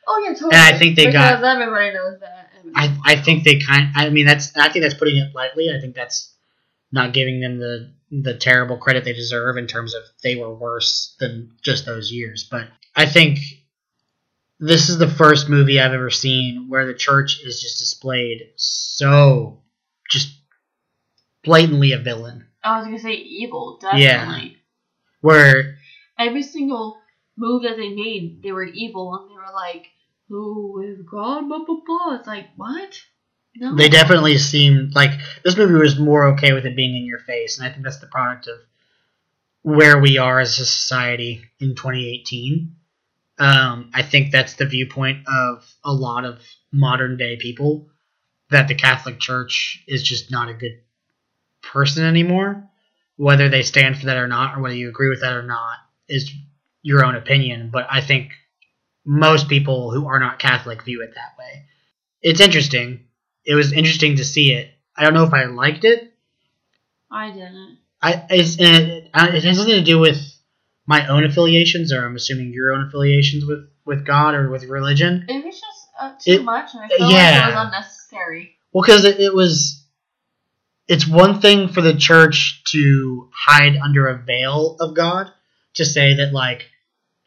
Oh 0.09 0.23
yeah, 0.25 0.33
totally. 0.35 0.51
And 0.55 0.75
I 0.75 0.79
think 0.79 0.97
they 0.97 1.07
because 1.07 1.41
got- 1.41 1.45
everybody 1.45 1.93
knows 1.95 2.19
that. 2.21 2.51
I, 2.75 2.97
I 3.05 3.17
think 3.17 3.45
they 3.45 3.59
kind 3.59 3.89
I 3.95 4.09
mean 4.11 4.25
that's 4.25 4.57
I 4.57 4.69
think 4.71 4.83
that's 4.85 4.95
putting 4.95 5.17
it 5.17 5.35
lightly. 5.35 5.69
I 5.77 5.81
think 5.81 5.95
that's 5.95 6.33
not 6.91 7.13
giving 7.13 7.41
them 7.41 7.59
the 7.59 7.93
the 8.11 8.35
terrible 8.37 8.77
credit 8.79 9.05
they 9.05 9.13
deserve 9.13 9.57
in 9.57 9.67
terms 9.67 9.95
of 9.95 10.03
they 10.23 10.37
were 10.37 10.55
worse 10.55 11.15
than 11.21 11.53
just 11.63 11.87
those 11.87 12.11
years. 12.13 12.47
But 12.51 12.69
I 12.95 13.07
think 13.07 13.39
this 14.61 14.89
is 14.89 14.99
the 14.99 15.09
first 15.09 15.49
movie 15.49 15.81
I've 15.81 15.93
ever 15.93 16.11
seen 16.11 16.67
where 16.69 16.87
the 16.87 16.95
church 16.95 17.41
is 17.45 17.61
just 17.61 17.79
displayed 17.79 18.51
so 18.57 19.61
just 20.09 20.35
blatantly 21.43 21.93
a 21.93 21.99
villain. 21.99 22.47
I 22.63 22.79
was 22.79 22.87
gonna 22.87 22.99
say 22.99 23.15
evil, 23.15 23.79
Yeah. 23.83 24.25
definitely. 24.25 24.57
Where 25.21 25.79
Every 26.19 26.43
single 26.43 26.99
move 27.37 27.63
that 27.63 27.77
they 27.77 27.91
made, 27.91 28.43
they 28.43 28.53
were 28.53 28.65
evil, 28.65 29.15
and 29.15 29.31
they 29.31 29.35
were 29.35 29.53
like, 29.55 29.87
"Who 30.29 30.83
is 30.83 31.03
God?" 31.03 31.49
Blah 31.49 31.65
blah 31.65 31.81
blah. 31.85 32.15
It's 32.17 32.27
like 32.27 32.49
what? 32.57 33.01
No. 33.55 33.75
they 33.75 33.91
definitely 33.91 34.39
seemed 34.39 34.95
like 34.95 35.11
this 35.45 35.59
movie 35.59 35.75
was 35.75 35.99
more 35.99 36.29
okay 36.33 36.55
with 36.55 36.65
it 36.65 36.75
being 36.75 36.97
in 36.97 37.05
your 37.05 37.19
face, 37.19 37.59
and 37.59 37.67
I 37.67 37.71
think 37.71 37.85
that's 37.85 37.99
the 37.99 38.07
product 38.07 38.47
of 38.49 38.59
where 39.63 39.99
we 39.99 40.19
are 40.19 40.41
as 40.41 40.59
a 40.59 40.65
society 40.65 41.45
in 41.61 41.75
2018. 41.75 42.75
Um, 43.39 43.91
I 43.95 44.03
think 44.03 44.33
that's 44.33 44.55
the 44.55 44.67
viewpoint 44.67 45.27
of 45.27 45.71
a 45.85 45.93
lot 45.93 46.25
of 46.25 46.41
modern 46.73 47.17
day 47.17 47.37
people 47.37 47.89
that 48.51 48.69
the 48.69 48.75
Catholic 48.75 49.19
Church 49.19 49.83
is 49.87 50.03
just 50.03 50.31
not 50.31 50.49
a 50.49 50.55
good 50.55 50.81
person 51.63 52.05
anymore. 52.05 52.69
Whether 53.17 53.49
they 53.49 53.63
stand 53.63 53.99
for 53.99 54.07
that 54.07 54.17
or 54.17 54.29
not, 54.29 54.57
or 54.57 54.63
whether 54.63 54.75
you 54.75 54.89
agree 54.89 55.09
with 55.09 55.21
that 55.21 55.35
or 55.35 55.43
not, 55.43 55.77
is 56.09 56.33
your 56.83 57.05
own 57.05 57.15
opinion. 57.15 57.71
But 57.73 57.87
I 57.91 58.01
think 58.01 58.33
most 59.05 59.49
people 59.49 59.91
who 59.91 60.07
are 60.07 60.21
not 60.21 60.39
Catholic 60.39 60.85
view 60.85 61.03
it 61.03 61.15
that 61.15 61.39
way. 61.39 61.65
It's 62.21 62.41
interesting. 62.41 63.07
It 63.45 63.55
was 63.55 63.73
interesting 63.73 64.17
to 64.17 64.25
see 64.25 64.53
it. 64.53 64.71
I 64.97 65.03
don't 65.05 65.15
know 65.15 65.25
if 65.25 65.33
I 65.35 65.45
liked 65.45 65.85
it. 65.85 66.13
I 67.11 67.31
didn't. 67.31 67.79
I 68.01 68.25
it's, 68.31 68.57
it, 68.59 69.11
uh, 69.15 69.29
it 69.33 69.45
has 69.45 69.59
nothing 69.59 69.75
to 69.75 69.85
do 69.85 69.99
with 69.99 70.21
my 70.87 71.07
own 71.07 71.25
affiliations, 71.25 71.93
or 71.93 72.05
I'm 72.05 72.17
assuming 72.17 72.53
your 72.53 72.73
own 72.73 72.87
affiliations 72.87 73.45
with 73.45 73.69
with 73.85 74.05
God 74.05 74.35
or 74.35 74.51
with 74.51 74.65
religion. 74.65 75.25
It 75.29 75.45
was 75.45 75.61
just 75.61 75.89
uh, 76.01 76.13
too 76.21 76.33
It- 76.33 76.45
much, 76.45 76.75
and 76.75 76.85
I 76.85 76.89
felt 76.89 77.13
yeah. 77.13 77.17
like 77.17 77.43
it 77.53 77.55
was 77.55 77.67
unnecessary. 77.67 78.57
Well, 78.73 78.83
because 78.83 79.05
it, 79.05 79.21
it 79.21 79.35
was. 79.35 79.79
It's 80.89 81.07
one 81.07 81.41
thing 81.41 81.69
for 81.69 81.81
the 81.81 81.95
church 81.95 82.63
to 82.73 83.31
hide 83.33 83.77
under 83.77 84.09
a 84.09 84.19
veil 84.19 84.77
of 84.81 84.95
God, 84.97 85.31
to 85.75 85.85
say 85.85 86.15
that 86.17 86.33
like, 86.33 86.67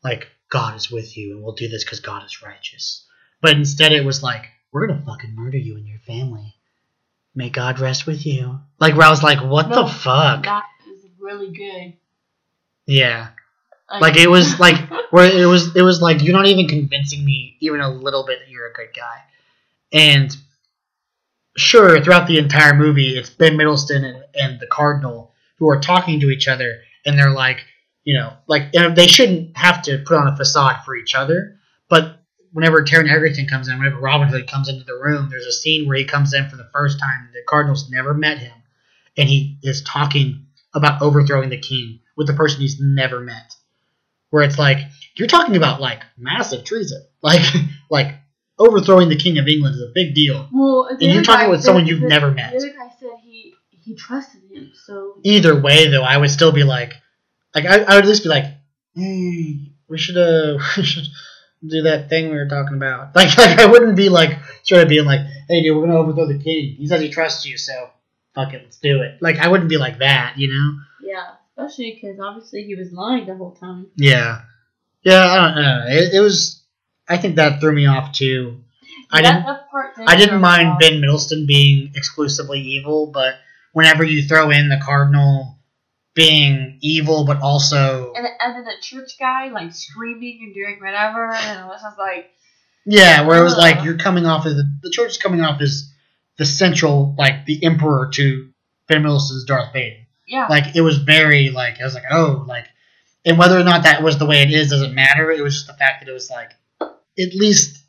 like 0.06 0.28
God 0.50 0.76
is 0.76 0.92
with 0.92 1.18
you, 1.18 1.34
and 1.34 1.44
we'll 1.44 1.56
do 1.56 1.68
this 1.68 1.84
because 1.84 2.00
God 2.00 2.24
is 2.24 2.44
righteous. 2.44 3.06
But 3.42 3.58
instead, 3.58 3.92
it 3.92 4.06
was 4.06 4.24
like, 4.24 4.46
we're 4.72 4.88
gonna 4.88 5.04
fucking 5.06 5.36
murder 5.36 5.58
you 5.58 5.76
and 5.76 5.88
your 5.88 6.00
family. 6.00 6.54
May 7.34 7.50
God 7.50 7.80
rest 7.80 8.06
with 8.08 8.26
you. 8.26 8.60
Like, 8.80 8.96
where 8.96 9.08
I 9.08 9.10
was 9.10 9.24
like, 9.24 9.44
what 9.44 9.68
No, 9.68 9.84
the 9.84 9.94
fuck? 9.94 10.44
That 10.44 10.64
is 10.88 11.06
really 11.20 11.52
good. 11.52 11.98
Yeah. 12.86 13.30
Like 14.00 14.16
it 14.16 14.30
was 14.30 14.60
like 14.60 14.76
where 15.12 15.26
it 15.26 15.46
was 15.46 15.76
it 15.76 15.82
was 15.82 16.02
like 16.02 16.24
you're 16.24 16.34
not 16.34 16.48
even 16.48 16.68
convincing 16.68 17.26
me 17.26 17.58
even 17.60 17.82
a 17.82 17.90
little 17.90 18.26
bit 18.26 18.40
that 18.40 18.50
you're 18.50 18.70
a 18.70 18.74
good 18.74 18.96
guy. 18.96 19.22
And 19.92 20.36
sure, 21.58 22.02
throughout 22.02 22.28
the 22.28 22.38
entire 22.38 22.76
movie, 22.76 23.18
it's 23.18 23.30
Ben 23.30 23.58
Mendelsohn 23.58 24.04
and, 24.04 24.24
and 24.36 24.60
the 24.60 24.68
Cardinal 24.68 25.34
who 25.58 25.70
are 25.70 25.80
talking 25.80 26.20
to 26.20 26.30
each 26.30 26.48
other, 26.48 26.82
and 27.06 27.18
they're 27.18 27.32
like, 27.32 27.60
you 28.06 28.18
know, 28.18 28.32
like 28.48 28.72
they 28.72 29.08
shouldn't 29.08 29.58
have 29.58 29.82
to 29.84 29.98
put 30.06 30.16
on 30.16 30.28
a 30.28 30.38
facade 30.38 30.86
for 30.86 30.96
each 30.96 31.16
other. 31.16 31.58
But 31.90 32.20
whenever 32.54 32.84
Taron 32.84 33.12
Egerton 33.12 33.48
comes 33.48 33.68
in, 33.68 33.78
whenever 33.78 34.00
Robin 34.00 34.30
Hood 34.30 34.48
comes 34.48 34.70
into 34.70 34.86
the 34.86 34.94
room, 34.94 35.28
there's 35.30 35.46
a 35.46 35.52
scene 35.52 35.88
where 35.88 35.98
he 35.98 36.06
comes 36.06 36.34
in 36.34 36.48
for 36.48 36.56
the 36.56 36.70
first 36.72 37.00
time. 37.00 37.30
The 37.34 37.42
Cardinal's 37.48 37.90
never 37.92 38.14
met 38.14 38.38
him, 38.38 38.54
and 39.18 39.28
he 39.28 39.58
is 39.64 39.82
talking 39.82 40.46
about 40.74 41.02
overthrowing 41.02 41.50
the 41.50 41.60
king 41.60 42.00
with 42.16 42.28
the 42.28 42.34
person 42.34 42.62
he's 42.62 42.80
never 42.80 43.20
met. 43.20 43.56
Where 44.30 44.44
it's 44.44 44.60
like 44.60 44.78
you're 45.16 45.28
talking 45.28 45.56
about 45.56 45.82
like 45.82 46.04
massive 46.18 46.64
treason, 46.64 47.04
like 47.22 47.42
like 47.90 48.16
overthrowing 48.60 49.10
the 49.10 49.18
king 49.18 49.40
of 49.40 49.48
England 49.48 49.76
is 49.76 49.82
a 49.82 49.92
big 49.94 50.14
deal. 50.14 50.48
Well, 50.54 50.88
And 50.92 51.02
you're 51.02 51.24
talking 51.24 51.50
with 51.50 51.64
someone 51.64 51.88
you've 51.88 52.02
never 52.02 52.32
met. 52.32 52.52
The 52.52 52.58
other 52.58 52.70
guy 52.70 52.90
said 53.00 53.10
he 53.24 53.54
he 53.70 53.96
trusted 53.96 54.42
him, 54.52 54.72
so 54.74 55.16
Either 55.24 55.60
way, 55.60 55.90
though, 55.90 56.04
I 56.04 56.18
would 56.18 56.32
still 56.32 56.52
be 56.52 56.64
like, 56.64 56.94
like 57.56 57.66
I, 57.66 57.80
I 57.84 57.96
would 57.96 58.04
at 58.04 58.08
least 58.10 58.24
be 58.24 58.30
like, 58.30 58.46
hey, 58.96 59.72
we 59.88 59.98
should 59.98 60.18
uh, 60.18 60.58
we 60.78 60.84
should 60.84 61.06
do 61.66 61.82
that 61.84 62.10
thing 62.10 62.26
we 62.30 62.36
were 62.36 62.48
talking 62.48 62.76
about. 62.76 63.12
Like, 63.16 63.38
like 63.38 63.60
I 63.60 63.66
wouldn't 63.66 63.96
be 63.96 64.10
like 64.10 64.38
sort 64.64 64.84
of 64.84 64.90
being 64.90 65.06
like, 65.06 65.22
hey, 65.48 65.64
dude, 65.64 65.76
we're 65.76 65.86
gonna 65.88 65.98
overthrow 66.00 66.28
the 66.28 66.38
king. 66.38 66.76
He 66.78 66.88
says 66.88 67.02
he 67.02 67.10
trusts 67.10 67.46
you, 67.46 67.58
so 67.58 67.90
fuck 68.36 68.54
it, 68.54 68.62
let's 68.64 68.78
do 68.80 69.02
it. 69.02 69.22
Like, 69.22 69.38
I 69.38 69.48
wouldn't 69.48 69.70
be 69.70 69.78
like 69.78 70.00
that, 70.00 70.36
you 70.38 70.50
know? 70.50 70.74
yeah, 71.02 71.36
especially 71.58 71.94
because 72.00 72.20
obviously 72.20 72.64
he 72.64 72.76
was 72.76 72.92
lying 72.92 73.26
the 73.26 73.36
whole 73.36 73.54
time. 73.56 73.88
Yeah, 73.96 74.42
yeah. 75.04 75.24
I 75.24 75.36
don't, 75.54 75.64
know. 75.64 75.86
It, 75.88 76.14
it 76.16 76.20
was. 76.20 76.62
I 77.08 77.18
think 77.18 77.36
that 77.38 77.62
threw 77.62 77.72
me 77.72 77.86
off 77.86 78.12
too. 78.14 78.62
I 79.12 79.22
That- 79.22 79.46
didn't. 79.46 80.10
I 80.10 80.16
didn't 80.18 80.42
mind 80.42 80.68
off. 80.70 80.80
Ben 80.80 81.00
Mendelsohn 81.00 81.46
being 81.46 81.92
exclusively 81.96 82.60
evil, 82.60 83.08
but 83.08 83.36
whenever 83.72 84.04
you 84.04 84.24
throw 84.28 84.50
in 84.50 84.68
the 84.70 84.80
cardinal 84.84 85.55
being 86.16 86.80
evil, 86.82 87.26
but 87.26 87.42
also 87.42 88.14
And, 88.16 88.26
and 88.40 88.56
then 88.56 88.64
the 88.64 88.82
church 88.82 89.18
guy 89.20 89.50
like 89.50 89.74
screaming 89.74 90.40
and 90.44 90.54
doing 90.54 90.80
whatever, 90.82 91.32
and 91.32 91.60
it 91.60 91.66
was 91.66 91.82
just 91.82 92.00
like, 92.00 92.32
yeah, 92.86 93.28
where 93.28 93.40
it 93.40 93.44
was 93.44 93.58
like 93.58 93.84
you're 93.84 93.98
coming 93.98 94.26
off 94.26 94.46
as 94.46 94.56
the, 94.56 94.64
the 94.82 94.90
church 94.90 95.12
is 95.12 95.18
coming 95.18 95.42
off 95.42 95.62
as 95.62 95.92
the 96.38 96.46
central, 96.46 97.14
like 97.18 97.46
the 97.46 97.64
emperor 97.64 98.10
to 98.14 98.50
Ben 98.88 99.04
Mendelsohn's 99.04 99.44
Darth 99.46 99.74
Vader. 99.74 100.08
yeah, 100.28 100.48
Like 100.50 100.76
it 100.76 100.82
was 100.82 100.98
very 101.00 101.50
like 101.50 101.80
I 101.82 101.84
was 101.84 101.94
like 101.94 102.04
oh 102.10 102.46
like, 102.48 102.66
and 103.26 103.38
whether 103.38 103.60
or 103.60 103.64
not 103.64 103.84
that 103.84 104.02
was 104.02 104.18
the 104.18 104.26
way 104.26 104.42
it 104.42 104.52
is 104.52 104.70
doesn't 104.70 104.96
matter. 104.96 105.32
It 105.32 105.42
was 105.42 105.56
just 105.56 105.68
the 105.68 105.74
fact 105.74 106.02
that 106.02 106.10
it 106.10 106.14
was 106.14 106.30
like 106.30 106.52
at 106.82 107.36
least 107.36 107.84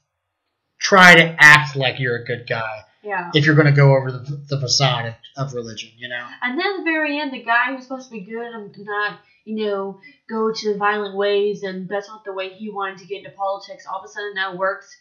try 0.81 1.15
to 1.15 1.37
act 1.39 1.77
like 1.77 2.01
you're 2.01 2.17
a 2.17 2.25
good 2.25 2.47
guy 2.49 2.83
yeah. 3.07 3.31
if 3.35 3.47
you're 3.47 3.55
going 3.55 3.67
to 3.67 3.73
go 3.73 3.95
over 3.97 4.11
the, 4.11 4.43
the 4.49 4.61
facade 4.61 5.07
of, 5.37 5.47
of 5.49 5.55
religion, 5.55 5.91
you 5.97 6.09
know. 6.09 6.27
And 6.43 6.59
then 6.59 6.67
at 6.67 6.77
the 6.79 6.85
very 6.85 7.21
end, 7.21 7.33
the 7.33 7.43
guy 7.43 7.75
who's 7.75 7.85
supposed 7.85 8.09
to 8.11 8.13
be 8.13 8.21
good 8.21 8.47
and 8.53 8.75
not, 8.79 9.21
you 9.45 9.65
know, 9.65 10.01
go 10.29 10.53
to 10.53 10.77
violent 10.77 11.17
ways, 11.17 11.63
and 11.63 11.89
that's 11.89 12.09
not 12.09 12.25
the 12.25 12.33
way 12.33 12.51
he 12.51 12.71
wanted 12.71 12.99
to 12.99 13.07
get 13.07 13.19
into 13.19 13.31
politics. 13.31 13.87
All 13.87 14.01
of 14.01 14.05
a 14.05 14.09
sudden, 14.09 14.35
now 14.35 14.57
works 14.57 14.95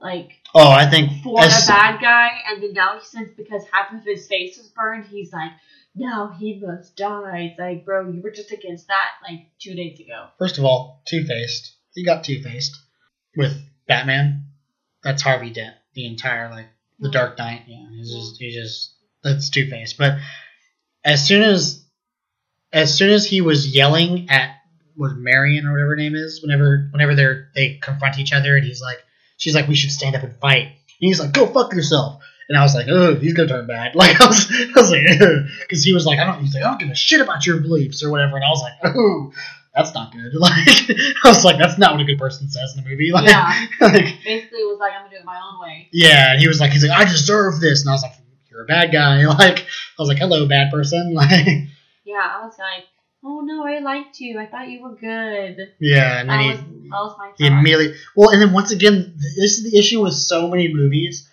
like 0.00 0.30
Oh, 0.54 0.70
I 0.70 0.88
think 0.88 1.22
for 1.22 1.40
as- 1.40 1.64
a 1.64 1.66
bad 1.66 2.00
guy, 2.00 2.28
and 2.48 2.62
then 2.62 2.72
now 2.74 2.98
he 2.98 3.04
since 3.04 3.30
because 3.36 3.62
half 3.72 3.92
of 3.92 4.04
his 4.04 4.28
face 4.28 4.58
is 4.58 4.68
burned, 4.68 5.06
he's 5.06 5.32
like, 5.32 5.52
no, 5.94 6.28
he 6.38 6.62
must 6.64 6.96
die. 6.96 7.50
It's 7.50 7.58
like, 7.58 7.84
bro, 7.84 8.10
you 8.10 8.22
were 8.22 8.30
just 8.30 8.52
against 8.52 8.86
that 8.88 9.08
like 9.28 9.46
two 9.60 9.74
days 9.74 9.98
ago. 9.98 10.28
First 10.38 10.58
of 10.58 10.64
all, 10.64 11.02
Two 11.08 11.24
Faced. 11.24 11.74
He 11.94 12.04
got 12.04 12.24
Two 12.24 12.42
Faced 12.42 12.76
with 13.36 13.60
Batman. 13.86 14.44
That's 15.02 15.22
Harvey 15.22 15.50
Dent. 15.50 15.74
The 15.94 16.06
entire 16.06 16.50
like 16.50 16.66
the 16.98 17.08
hmm. 17.08 17.12
Dark 17.12 17.38
Knight. 17.38 17.62
Yeah, 17.66 17.86
he's 17.90 18.12
just 18.12 18.38
hmm. 18.38 18.44
he 18.44 18.50
just 18.52 18.94
that's 19.22 19.50
Two 19.50 19.68
Faced. 19.68 19.98
But 19.98 20.18
as 21.04 21.26
soon 21.26 21.42
as 21.42 21.84
as 22.72 22.96
soon 22.96 23.10
as 23.10 23.26
he 23.26 23.40
was 23.40 23.74
yelling 23.74 24.28
at 24.30 24.56
was 24.96 25.12
Marion 25.16 25.66
or 25.66 25.72
whatever 25.72 25.90
her 25.90 25.96
name 25.96 26.14
is, 26.14 26.42
whenever 26.42 26.88
whenever 26.92 27.14
they're 27.14 27.50
they 27.54 27.78
confront 27.80 28.18
each 28.18 28.32
other 28.32 28.56
and 28.56 28.64
he's 28.64 28.80
like 28.80 28.98
she's 29.36 29.54
like 29.54 29.68
we 29.68 29.74
should 29.74 29.90
stand 29.90 30.16
up 30.16 30.22
and 30.22 30.36
fight. 30.40 30.66
And 30.66 30.74
he's 31.08 31.20
like 31.20 31.32
go 31.32 31.46
fuck 31.46 31.72
yourself. 31.72 32.22
And 32.48 32.56
I 32.56 32.62
was 32.62 32.74
like, 32.74 32.86
oh, 32.88 33.14
he's 33.14 33.34
gonna 33.34 33.48
turn 33.48 33.66
bad. 33.66 33.94
Like 33.94 34.20
I 34.20 34.26
was, 34.26 34.50
I 34.50 34.80
was 34.80 34.90
like, 34.90 35.02
because 35.60 35.84
he 35.84 35.92
was 35.92 36.06
like, 36.06 36.18
I 36.18 36.24
don't, 36.24 36.40
he's 36.40 36.54
like, 36.54 36.64
I 36.64 36.68
don't 36.68 36.80
give 36.80 36.88
a 36.88 36.94
shit 36.94 37.20
about 37.20 37.44
your 37.44 37.60
beliefs 37.60 38.02
or 38.02 38.10
whatever. 38.10 38.36
And 38.36 38.44
I 38.44 38.48
was 38.48 38.62
like, 38.62 38.94
oh, 38.94 39.32
that's 39.74 39.94
not 39.94 40.12
good. 40.12 40.32
Like 40.38 40.90
I 41.24 41.28
was 41.28 41.44
like, 41.44 41.58
that's 41.58 41.78
not 41.78 41.92
what 41.92 42.00
a 42.00 42.04
good 42.04 42.18
person 42.18 42.48
says 42.48 42.74
in 42.76 42.84
a 42.84 42.88
movie. 42.88 43.10
Like, 43.12 43.26
Yeah. 43.26 43.66
like 43.80 44.04
Basically, 44.24 44.60
it 44.60 44.68
was 44.68 44.78
like, 44.80 44.92
I'm 44.92 45.02
gonna 45.04 45.10
do 45.10 45.16
it 45.16 45.24
my 45.24 45.40
own 45.40 45.60
way. 45.60 45.88
yeah. 45.92 46.32
And 46.32 46.40
he 46.40 46.48
was 46.48 46.60
like, 46.60 46.70
he's 46.72 46.86
like, 46.86 46.98
I 46.98 47.04
deserve 47.04 47.60
this. 47.60 47.82
And 47.82 47.90
I 47.90 47.92
was 47.92 48.02
like, 48.02 48.12
you're 48.50 48.62
a 48.62 48.66
bad 48.66 48.90
guy. 48.92 49.24
Like 49.26 49.60
I 49.60 50.00
was 50.02 50.08
like, 50.08 50.18
hello, 50.18 50.46
bad 50.48 50.70
person. 50.72 51.14
Like 51.14 51.46
Yeah, 52.04 52.16
I 52.40 52.44
was 52.44 52.54
like, 52.58 52.84
oh 53.24 53.40
no, 53.40 53.64
I 53.66 53.78
liked 53.80 54.18
you. 54.20 54.38
I 54.38 54.46
thought 54.46 54.68
you 54.68 54.82
were 54.82 54.94
good. 54.94 55.72
yeah. 55.80 56.20
And 56.20 56.30
then 56.30 56.38
That 56.38 56.42
he 56.42 56.50
was 56.50 56.60
was 56.90 57.16
my 57.18 57.32
He 57.36 57.46
immediately 57.46 57.94
well, 58.16 58.30
and 58.30 58.40
then 58.40 58.52
once 58.52 58.72
again, 58.72 59.14
this 59.16 59.58
is 59.58 59.70
the 59.70 59.78
issue 59.78 60.02
with 60.02 60.14
so 60.14 60.48
many 60.48 60.72
movies. 60.72 61.28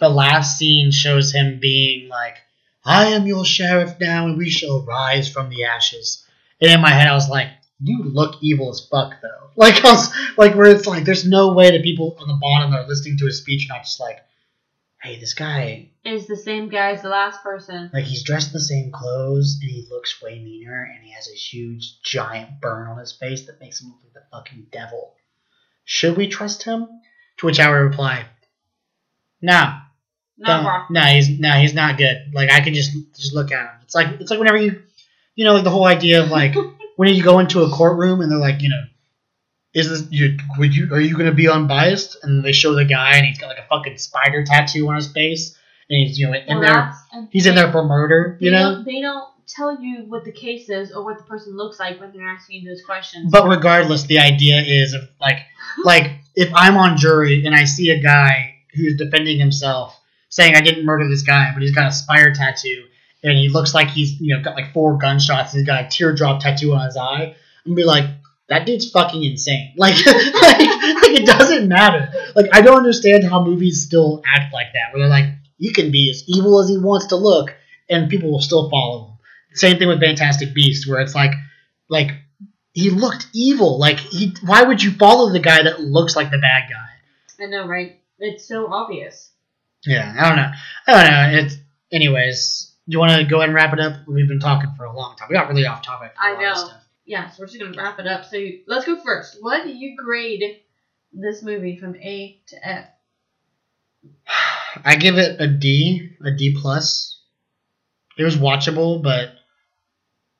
The 0.00 0.08
last 0.08 0.58
scene 0.58 0.92
shows 0.92 1.32
him 1.32 1.58
being 1.60 2.08
like, 2.08 2.36
"I 2.84 3.06
am 3.06 3.26
your 3.26 3.44
sheriff 3.44 3.94
now, 3.98 4.26
and 4.26 4.36
we 4.38 4.48
shall 4.50 4.82
rise 4.84 5.28
from 5.28 5.48
the 5.48 5.64
ashes." 5.64 6.24
And 6.60 6.70
in 6.70 6.80
my 6.80 6.90
head, 6.90 7.08
I 7.08 7.14
was 7.14 7.28
like, 7.28 7.48
"You 7.80 8.02
look 8.04 8.36
evil 8.42 8.70
as 8.70 8.86
fuck, 8.90 9.14
though." 9.22 9.28
Like 9.58 9.84
I 9.84 9.90
was 9.90 10.10
like, 10.36 10.54
where 10.54 10.70
it's 10.70 10.86
like, 10.86 11.04
there's 11.04 11.26
no 11.26 11.52
way 11.52 11.72
that 11.72 11.82
people 11.82 12.16
on 12.20 12.28
the 12.28 12.38
bottom 12.40 12.70
that 12.70 12.84
are 12.84 12.86
listening 12.86 13.18
to 13.18 13.26
his 13.26 13.38
speech 13.38 13.66
not 13.68 13.82
just 13.82 13.98
like, 13.98 14.20
"Hey, 15.02 15.18
this 15.18 15.34
guy, 15.34 15.90
Is 16.04 16.28
the 16.28 16.36
same 16.36 16.68
guy 16.68 16.92
as 16.92 17.02
the 17.02 17.08
last 17.08 17.42
person. 17.42 17.90
like, 17.92 18.04
he's 18.04 18.22
dressed 18.22 18.48
in 18.48 18.52
the 18.52 18.60
same 18.60 18.92
clothes, 18.92 19.58
and 19.60 19.68
he 19.68 19.84
looks 19.90 20.22
way 20.22 20.38
meaner, 20.38 20.88
and 20.94 21.04
he 21.04 21.10
has 21.10 21.28
a 21.28 21.34
huge, 21.34 22.00
giant 22.02 22.60
burn 22.60 22.86
on 22.86 22.98
his 22.98 23.10
face 23.10 23.46
that 23.46 23.60
makes 23.60 23.80
him 23.80 23.88
look 23.88 23.98
like 24.04 24.12
the 24.14 24.22
fucking 24.30 24.66
devil. 24.70 25.14
Should 25.84 26.16
we 26.16 26.28
trust 26.28 26.62
him? 26.62 26.86
To 27.38 27.46
which 27.46 27.58
I 27.58 27.68
would 27.68 27.76
reply, 27.76 28.26
No, 29.42 29.78
No, 30.36 30.84
no, 30.90 31.00
he's 31.00 31.28
no, 31.28 31.50
he's 31.52 31.74
not 31.74 31.98
good. 31.98 32.32
Like 32.32 32.52
I 32.52 32.60
can 32.60 32.74
just 32.74 32.92
just 33.16 33.34
look 33.34 33.50
at 33.50 33.60
him. 33.60 33.80
It's 33.82 33.94
like 33.94 34.20
it's 34.20 34.30
like 34.30 34.38
whenever 34.38 34.58
you, 34.58 34.82
you 35.34 35.44
know, 35.44 35.54
like 35.54 35.64
the 35.64 35.70
whole 35.70 35.86
idea 35.86 36.22
of 36.22 36.30
like 36.30 36.54
when 36.98 37.14
you 37.14 37.22
go 37.22 37.38
into 37.38 37.62
a 37.62 37.70
courtroom 37.70 38.20
and 38.20 38.30
they're 38.30 38.40
like, 38.40 38.60
you 38.60 38.70
know, 38.70 38.82
is 39.72 39.88
this 39.88 40.08
you? 40.10 40.36
Would 40.58 40.74
you 40.74 40.92
are 40.92 41.00
you 41.00 41.14
going 41.14 41.30
to 41.30 41.34
be 41.34 41.48
unbiased? 41.48 42.18
And 42.24 42.44
they 42.44 42.50
show 42.50 42.74
the 42.74 42.84
guy 42.84 43.16
and 43.16 43.24
he's 43.24 43.38
got 43.38 43.46
like 43.46 43.58
a 43.58 43.68
fucking 43.68 43.98
spider 43.98 44.44
tattoo 44.44 44.88
on 44.88 44.96
his 44.96 45.06
face, 45.12 45.56
and 45.88 46.04
he's 46.04 46.18
you 46.18 46.26
know 46.26 46.34
in 46.34 46.58
Well, 46.58 46.60
there. 46.60 47.28
He's 47.30 47.46
in 47.46 47.54
there 47.54 47.70
for 47.70 47.84
murder, 47.84 48.36
you 48.40 48.50
know. 48.50 48.82
They 48.82 49.00
don't 49.00 49.28
tell 49.46 49.80
you 49.80 50.06
what 50.08 50.24
the 50.24 50.32
case 50.32 50.68
is 50.68 50.90
or 50.90 51.04
what 51.04 51.18
the 51.18 51.24
person 51.24 51.56
looks 51.56 51.78
like 51.78 52.00
when 52.00 52.10
they're 52.12 52.28
asking 52.28 52.62
you 52.62 52.68
those 52.68 52.82
questions. 52.82 53.30
But 53.30 53.46
regardless, 53.46 54.02
the 54.02 54.18
idea 54.18 54.60
is 54.60 54.92
of 54.92 55.02
like 55.20 55.38
like 55.84 56.10
if 56.34 56.50
I'm 56.52 56.76
on 56.76 56.96
jury 56.96 57.46
and 57.46 57.54
I 57.54 57.62
see 57.62 57.90
a 57.90 58.02
guy 58.02 58.56
who's 58.74 58.96
defending 58.96 59.38
himself 59.38 59.96
saying 60.30 60.56
I 60.56 60.62
didn't 60.62 60.84
murder 60.84 61.08
this 61.08 61.22
guy, 61.22 61.52
but 61.54 61.62
he's 61.62 61.76
got 61.76 61.86
a 61.86 61.92
spire 61.92 62.34
tattoo 62.34 62.86
and 63.22 63.36
he 63.36 63.48
looks 63.48 63.74
like 63.74 63.88
he's 63.88 64.20
you 64.20 64.36
know 64.36 64.42
got 64.42 64.54
like 64.54 64.72
four 64.72 64.98
gunshots 64.98 65.52
and 65.52 65.60
he's 65.60 65.66
got 65.66 65.84
a 65.84 65.88
teardrop 65.88 66.40
tattoo 66.40 66.74
on 66.74 66.86
his 66.86 66.96
eye, 66.96 67.34
I'm 67.64 67.72
gonna 67.72 67.76
be 67.76 67.84
like, 67.84 68.04
that 68.48 68.66
dude's 68.66 68.90
fucking 68.90 69.22
insane. 69.22 69.74
Like 69.76 69.96
like, 70.06 70.34
like 70.34 71.20
it 71.20 71.26
doesn't 71.26 71.68
matter. 71.68 72.10
Like 72.34 72.46
I 72.52 72.60
don't 72.60 72.76
understand 72.76 73.24
how 73.24 73.44
movies 73.44 73.84
still 73.84 74.22
act 74.26 74.52
like 74.52 74.68
that, 74.74 74.92
where 74.92 75.00
they're 75.00 75.08
like, 75.08 75.34
he 75.58 75.72
can 75.72 75.90
be 75.90 76.10
as 76.10 76.24
evil 76.26 76.62
as 76.62 76.68
he 76.68 76.78
wants 76.78 77.06
to 77.06 77.16
look 77.16 77.54
and 77.88 78.10
people 78.10 78.30
will 78.30 78.40
still 78.40 78.70
follow 78.70 79.06
him. 79.06 79.14
Same 79.54 79.78
thing 79.78 79.88
with 79.88 80.00
Fantastic 80.00 80.54
Beasts, 80.54 80.86
where 80.86 81.00
it's 81.00 81.14
like 81.14 81.32
like 81.88 82.10
he 82.72 82.90
looked 82.90 83.26
evil. 83.32 83.78
Like 83.78 83.98
he, 83.98 84.34
why 84.44 84.62
would 84.62 84.82
you 84.82 84.92
follow 84.92 85.32
the 85.32 85.40
guy 85.40 85.62
that 85.62 85.80
looks 85.80 86.14
like 86.14 86.30
the 86.30 86.38
bad 86.38 86.64
guy? 86.70 87.44
I 87.44 87.46
know, 87.48 87.66
right? 87.66 88.00
It's 88.18 88.46
so 88.46 88.72
obvious. 88.72 89.30
Yeah, 89.84 90.14
I 90.18 90.28
don't 90.28 90.36
know. 90.36 90.50
I 90.86 90.92
don't 90.92 91.32
know. 91.32 91.38
It's 91.38 91.56
anyways. 91.92 92.67
Do 92.88 92.94
you 92.94 93.00
want 93.00 93.20
to 93.20 93.24
go 93.28 93.36
ahead 93.36 93.50
and 93.50 93.54
wrap 93.54 93.74
it 93.74 93.80
up? 93.80 94.08
We've 94.08 94.26
been 94.26 94.40
talking 94.40 94.70
for 94.74 94.84
a 94.84 94.96
long 94.96 95.14
time. 95.16 95.28
We 95.28 95.34
got 95.34 95.48
really 95.48 95.66
off 95.66 95.82
topic. 95.82 96.12
I 96.18 96.40
know. 96.40 96.70
Yeah, 97.04 97.28
so 97.30 97.42
we're 97.42 97.46
just 97.46 97.58
gonna 97.58 97.76
wrap 97.76 97.98
it 97.98 98.06
up. 98.06 98.24
So 98.24 98.36
you, 98.36 98.60
let's 98.66 98.86
go 98.86 98.96
first. 98.96 99.36
What 99.40 99.64
do 99.64 99.70
you 99.70 99.94
grade 99.94 100.42
this 101.12 101.42
movie 101.42 101.76
from 101.76 101.96
A 101.96 102.40
to 102.46 102.66
F? 102.66 102.86
I 104.84 104.96
give 104.96 105.18
it 105.18 105.38
a 105.38 105.46
D, 105.46 106.16
a 106.24 106.30
D 106.30 106.56
plus. 106.58 107.20
It 108.16 108.24
was 108.24 108.36
watchable, 108.36 109.02
but 109.02 109.32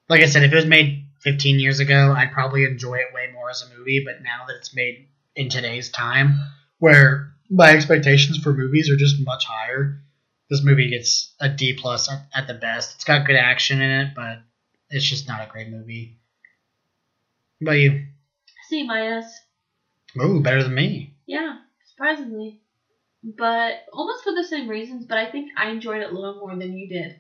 like 0.08 0.22
I 0.22 0.26
said, 0.26 0.42
if 0.42 0.52
it 0.52 0.56
was 0.56 0.66
made 0.66 1.06
15 1.20 1.60
years 1.60 1.80
ago, 1.80 2.14
I'd 2.16 2.32
probably 2.32 2.64
enjoy 2.64 2.94
it 2.94 3.14
way 3.14 3.30
more 3.32 3.50
as 3.50 3.62
a 3.62 3.78
movie. 3.78 4.02
But 4.04 4.22
now 4.22 4.46
that 4.46 4.56
it's 4.56 4.74
made 4.74 5.08
in 5.36 5.50
today's 5.50 5.90
time, 5.90 6.40
where 6.78 7.32
my 7.50 7.72
expectations 7.72 8.38
for 8.38 8.54
movies 8.54 8.90
are 8.90 8.96
just 8.96 9.24
much 9.24 9.44
higher, 9.44 10.02
this 10.50 10.64
movie 10.64 10.90
gets 10.90 11.34
a 11.40 11.48
D 11.48 11.74
plus 11.74 12.10
at, 12.10 12.22
at 12.34 12.46
the 12.46 12.54
best. 12.54 12.94
It's 12.94 13.04
got 13.04 13.26
good 13.26 13.36
action 13.36 13.80
in 13.80 13.90
it, 13.90 14.14
but 14.14 14.38
it's 14.90 15.04
just 15.04 15.28
not 15.28 15.46
a 15.46 15.50
great 15.50 15.68
movie. 15.68 16.18
What 17.58 17.70
about 17.70 17.80
you? 17.80 18.06
C 18.68 18.84
minus. 18.84 19.26
Ooh, 20.20 20.40
better 20.40 20.62
than 20.62 20.74
me. 20.74 21.14
Yeah, 21.26 21.58
surprisingly. 21.90 22.60
But 23.22 23.84
almost 23.92 24.24
for 24.24 24.32
the 24.32 24.44
same 24.44 24.68
reasons, 24.68 25.04
but 25.04 25.18
I 25.18 25.30
think 25.30 25.50
I 25.56 25.70
enjoyed 25.70 26.02
it 26.02 26.10
a 26.10 26.14
little 26.14 26.40
more 26.40 26.56
than 26.56 26.76
you 26.76 26.88
did. 26.88 27.16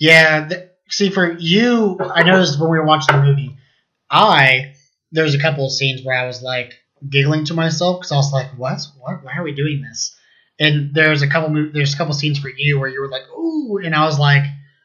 Yeah, 0.00 0.48
th- 0.48 0.68
see, 0.88 1.10
for 1.10 1.36
you, 1.38 1.98
I 2.00 2.22
noticed 2.22 2.58
when 2.58 2.70
we 2.70 2.78
were 2.78 2.86
watching 2.86 3.14
the 3.14 3.22
movie, 3.22 3.56
I 4.10 4.74
there 5.12 5.24
was 5.24 5.34
a 5.34 5.40
couple 5.40 5.66
of 5.66 5.72
scenes 5.72 6.04
where 6.04 6.18
I 6.18 6.26
was 6.26 6.42
like 6.42 6.74
giggling 7.08 7.44
to 7.46 7.54
myself 7.54 8.00
because 8.00 8.12
I 8.12 8.16
was 8.16 8.32
like, 8.32 8.58
"What? 8.58 8.80
What? 8.98 9.22
Why 9.22 9.36
are 9.36 9.44
we 9.44 9.54
doing 9.54 9.82
this?" 9.82 10.16
And 10.58 10.94
there's 10.94 11.22
a 11.22 11.28
couple 11.28 11.70
there's 11.72 11.94
a 11.94 11.96
couple 11.96 12.14
scenes 12.14 12.38
for 12.38 12.48
you 12.48 12.78
where 12.78 12.88
you 12.88 13.00
were 13.00 13.08
like, 13.08 13.28
"Ooh," 13.36 13.78
and 13.84 13.94
I 13.94 14.04
was 14.04 14.18
like, 14.18 14.44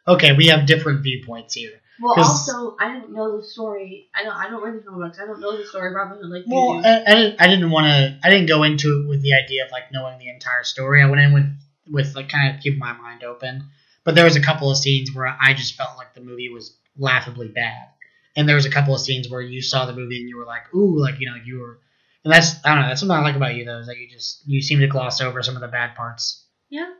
Okay, 0.10 0.34
we 0.34 0.48
have 0.48 0.66
different 0.66 1.04
viewpoints 1.04 1.54
here. 1.54 1.72
Well, 2.02 2.16
also, 2.18 2.76
I 2.80 2.94
don't 2.94 3.12
know 3.12 3.38
the 3.38 3.44
story. 3.44 4.08
I 4.16 4.24
don't. 4.24 4.34
I 4.34 4.50
don't 4.50 4.64
read 4.64 4.74
the 4.76 4.80
comic 4.80 5.10
books. 5.10 5.20
I 5.22 5.26
don't 5.26 5.40
know 5.40 5.56
the 5.56 5.66
story 5.66 5.90
of 5.90 5.94
Robin 5.96 6.18
Hood 6.18 6.30
like 6.32 6.48
you 6.48 6.56
Well, 6.56 6.82
do. 6.82 6.88
I, 6.88 7.04
I 7.06 7.16
didn't. 7.16 7.42
I 7.42 7.48
didn't 7.48 7.70
want 7.70 7.88
to. 7.88 8.18
I 8.24 8.30
didn't 8.30 8.48
go 8.48 8.64
into 8.64 9.02
it 9.02 9.08
with 9.10 9.22
the 9.22 9.34
idea 9.34 9.66
of 9.66 9.72
like 9.72 9.92
knowing 9.92 10.18
the 10.18 10.30
entire 10.30 10.64
story. 10.64 11.04
I 11.04 11.06
went 11.06 11.22
in 11.22 11.34
with 11.34 11.46
with 11.92 12.16
like 12.16 12.30
kind 12.30 12.56
of 12.56 12.62
keeping 12.62 12.80
my 12.80 12.94
mind 12.94 13.24
open. 13.24 13.66
But 14.06 14.16
there 14.16 14.24
was 14.24 14.38
a 14.38 14.42
couple 14.42 14.72
of 14.72 14.78
scenes 14.78 15.14
where 15.14 15.28
I 15.28 15.54
just 15.54 15.76
felt 15.76 15.98
like 15.98 16.14
the 16.14 16.22
movie 16.22 16.50
was 16.50 16.76
laughably 16.98 17.50
bad, 17.50 17.90
and 18.36 18.48
there 18.48 18.56
was 18.56 18.66
a 18.66 18.72
couple 18.72 18.96
of 18.96 19.02
scenes 19.02 19.30
where 19.30 19.42
you 19.42 19.62
saw 19.62 19.86
the 19.86 19.94
movie 19.94 20.22
and 20.22 20.30
you 20.30 20.38
were 20.38 20.46
like, 20.46 20.74
"Ooh," 20.74 20.98
like 21.00 21.20
you 21.20 21.30
know, 21.30 21.36
you 21.44 21.60
were. 21.60 21.80
And 22.24 22.34
that's 22.34 22.64
I 22.66 22.74
don't 22.74 22.82
know. 22.84 22.88
That's 22.90 23.00
something 23.00 23.16
I 23.18 23.22
like 23.22 23.36
about 23.36 23.56
you 23.56 23.66
though, 23.66 23.80
is 23.80 23.88
that 23.88 23.98
you 23.98 24.10
just 24.10 24.42
you 24.46 24.62
seem 24.62 24.80
to 24.80 24.88
gloss 24.88 25.22
over 25.22 25.42
some 25.42 25.56
of 25.56 25.62
the 25.62 25.68
bad 25.68 25.96
parts. 25.96 26.44
Yeah. 26.70 26.92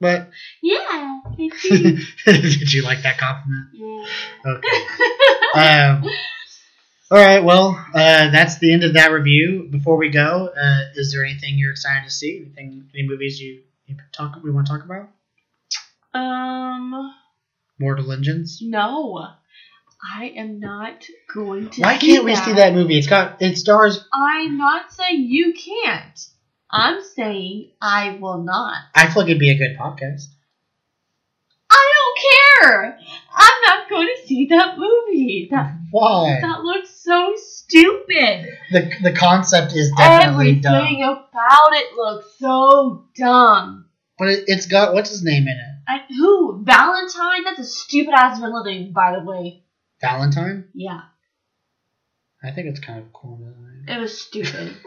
But 0.00 0.30
yeah. 0.62 1.20
did 1.38 2.72
you 2.72 2.82
like 2.82 3.02
that 3.02 3.18
compliment? 3.18 3.68
yeah. 3.72 4.06
Okay. 4.46 4.78
um, 5.54 6.10
all 7.10 7.18
right. 7.18 7.44
Well, 7.44 7.84
uh, 7.94 8.30
that's 8.30 8.58
the 8.58 8.72
end 8.72 8.84
of 8.84 8.94
that 8.94 9.12
review. 9.12 9.68
Before 9.70 9.96
we 9.96 10.08
go, 10.08 10.48
uh, 10.48 10.80
is 10.96 11.12
there 11.12 11.24
anything 11.24 11.56
you're 11.56 11.70
excited 11.70 12.04
to 12.04 12.10
see? 12.10 12.38
Anything? 12.44 12.88
Any 12.94 13.06
movies 13.06 13.40
you, 13.40 13.62
you 13.86 13.96
talk 14.12 14.36
we 14.42 14.50
want 14.50 14.66
to 14.66 14.72
talk 14.72 14.84
about? 14.84 15.10
um. 16.14 17.14
Mortal 17.78 18.12
Engines. 18.12 18.60
No. 18.62 19.28
I 20.02 20.32
am 20.36 20.58
not 20.58 21.06
going 21.32 21.70
to. 21.70 21.82
Why 21.82 21.96
can't 21.96 22.24
we 22.24 22.34
see 22.34 22.54
that 22.54 22.74
movie? 22.74 22.98
It's 22.98 23.06
got 23.06 23.40
it 23.40 23.56
stars. 23.56 24.04
I'm 24.12 24.58
not 24.58 24.92
saying 24.92 25.26
you 25.28 25.54
can't. 25.54 26.26
I'm 26.70 27.02
saying 27.14 27.70
I 27.80 28.18
will 28.20 28.42
not. 28.42 28.76
I 28.94 29.06
feel 29.08 29.22
like 29.22 29.30
it'd 29.30 29.38
be 29.38 29.50
a 29.50 29.58
good 29.58 29.76
podcast. 29.78 30.24
I 31.70 31.92
don't 31.94 32.62
care. 32.62 32.98
I'm 33.34 33.60
not 33.66 33.88
going 33.88 34.08
to 34.08 34.26
see 34.26 34.46
that 34.46 34.76
movie. 34.76 35.48
That 35.50 35.76
Why? 35.90 36.38
that 36.40 36.62
looks 36.62 36.90
so 36.90 37.34
stupid. 37.36 38.48
The 38.72 38.90
the 39.02 39.12
concept 39.12 39.72
is 39.74 39.92
definitely 39.96 40.56
dumb. 40.56 40.74
Everything 40.74 41.04
about 41.04 41.72
it 41.72 41.94
looks 41.94 42.26
so 42.38 43.06
dumb. 43.14 43.86
But 44.18 44.28
it, 44.28 44.44
it's 44.48 44.66
got 44.66 44.94
what's 44.94 45.10
his 45.10 45.22
name 45.22 45.44
in 45.44 45.48
it? 45.48 45.72
I, 45.86 46.00
who? 46.14 46.62
Valentine? 46.64 47.44
That's 47.44 47.60
a 47.60 47.64
stupid 47.64 48.14
ass 48.14 48.40
villain 48.40 48.64
name, 48.64 48.92
by 48.92 49.16
the 49.18 49.24
way. 49.24 49.61
Valentine. 50.02 50.68
Yeah, 50.74 51.00
I 52.42 52.50
think 52.50 52.66
it's 52.68 52.80
kind 52.80 52.98
of 52.98 53.12
cool. 53.12 53.40
it 53.88 53.98
was 53.98 54.20
stupid. 54.20 54.76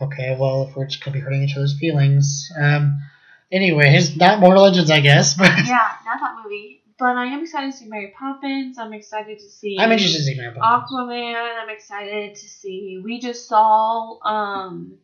Okay, 0.00 0.36
well, 0.36 0.66
if 0.68 0.74
we're 0.74 0.86
just 0.86 1.04
gonna 1.04 1.14
be 1.14 1.20
hurting 1.20 1.42
each 1.44 1.54
other's 1.56 1.78
feelings. 1.78 2.50
Um. 2.58 3.00
Anyways, 3.52 4.16
not 4.16 4.40
Mortal 4.40 4.64
Legends, 4.64 4.90
I 4.90 5.00
guess, 5.00 5.34
but 5.38 5.50
yeah, 5.64 5.92
not 6.04 6.18
that 6.20 6.36
movie. 6.42 6.82
But 6.98 7.16
I 7.16 7.26
am 7.26 7.42
excited 7.42 7.70
to 7.72 7.76
see 7.76 7.86
Mary 7.86 8.12
Poppins. 8.18 8.78
I'm 8.78 8.92
excited 8.94 9.38
to 9.38 9.48
see. 9.48 9.76
I'm 9.78 9.92
interested 9.92 10.18
to 10.18 10.24
see 10.24 10.36
Mary 10.36 10.54
Poppins. 10.54 10.90
Aquaman. 10.90 11.62
I'm 11.62 11.68
excited 11.68 12.34
to 12.34 12.48
see. 12.48 13.00
We 13.04 13.20
just 13.20 13.46
saw 13.46 14.18
um. 14.24 14.98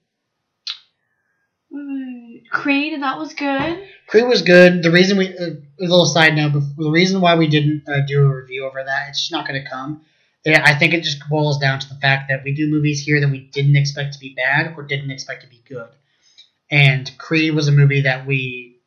Creed, 2.51 2.95
and 2.95 3.03
that 3.03 3.19
was 3.19 3.35
good. 3.35 3.87
Creed 4.07 4.27
was 4.27 4.43
good. 4.43 4.83
The 4.83 4.91
reason 4.91 5.19
we, 5.19 5.37
uh, 5.37 5.51
a 5.51 5.81
little 5.81 6.07
side 6.07 6.35
note, 6.35 6.53
but 6.55 6.63
the 6.77 6.91
reason 6.91 7.21
why 7.21 7.37
we 7.37 7.47
didn't 7.47 7.83
uh, 7.89 8.01
do 8.07 8.27
a 8.27 8.35
review 8.35 8.67
over 8.67 8.83
that, 8.83 9.09
it's 9.11 9.21
just 9.21 9.33
not 9.33 9.47
going 9.47 9.63
to 9.63 9.69
come. 9.69 10.03
Yeah, 10.45 10.63
I 10.65 10.75
think 10.75 10.95
it 10.95 11.03
just 11.03 11.29
boils 11.29 11.59
down 11.59 11.79
to 11.81 11.89
the 11.89 11.97
fact 11.97 12.31
that 12.31 12.43
we 12.43 12.55
do 12.55 12.71
movies 12.71 13.03
here 13.03 13.21
that 13.21 13.31
we 13.31 13.41
didn't 13.41 13.77
expect 13.77 14.15
to 14.15 14.19
be 14.19 14.35
bad 14.35 14.75
or 14.77 14.83
didn't 14.83 15.11
expect 15.11 15.43
to 15.43 15.49
be 15.49 15.63
good. 15.69 15.89
And 16.71 17.11
Creed 17.19 17.55
was 17.55 17.69
a 17.69 17.73
movie 17.73 18.03
that 18.03 18.27
we, 18.27 18.81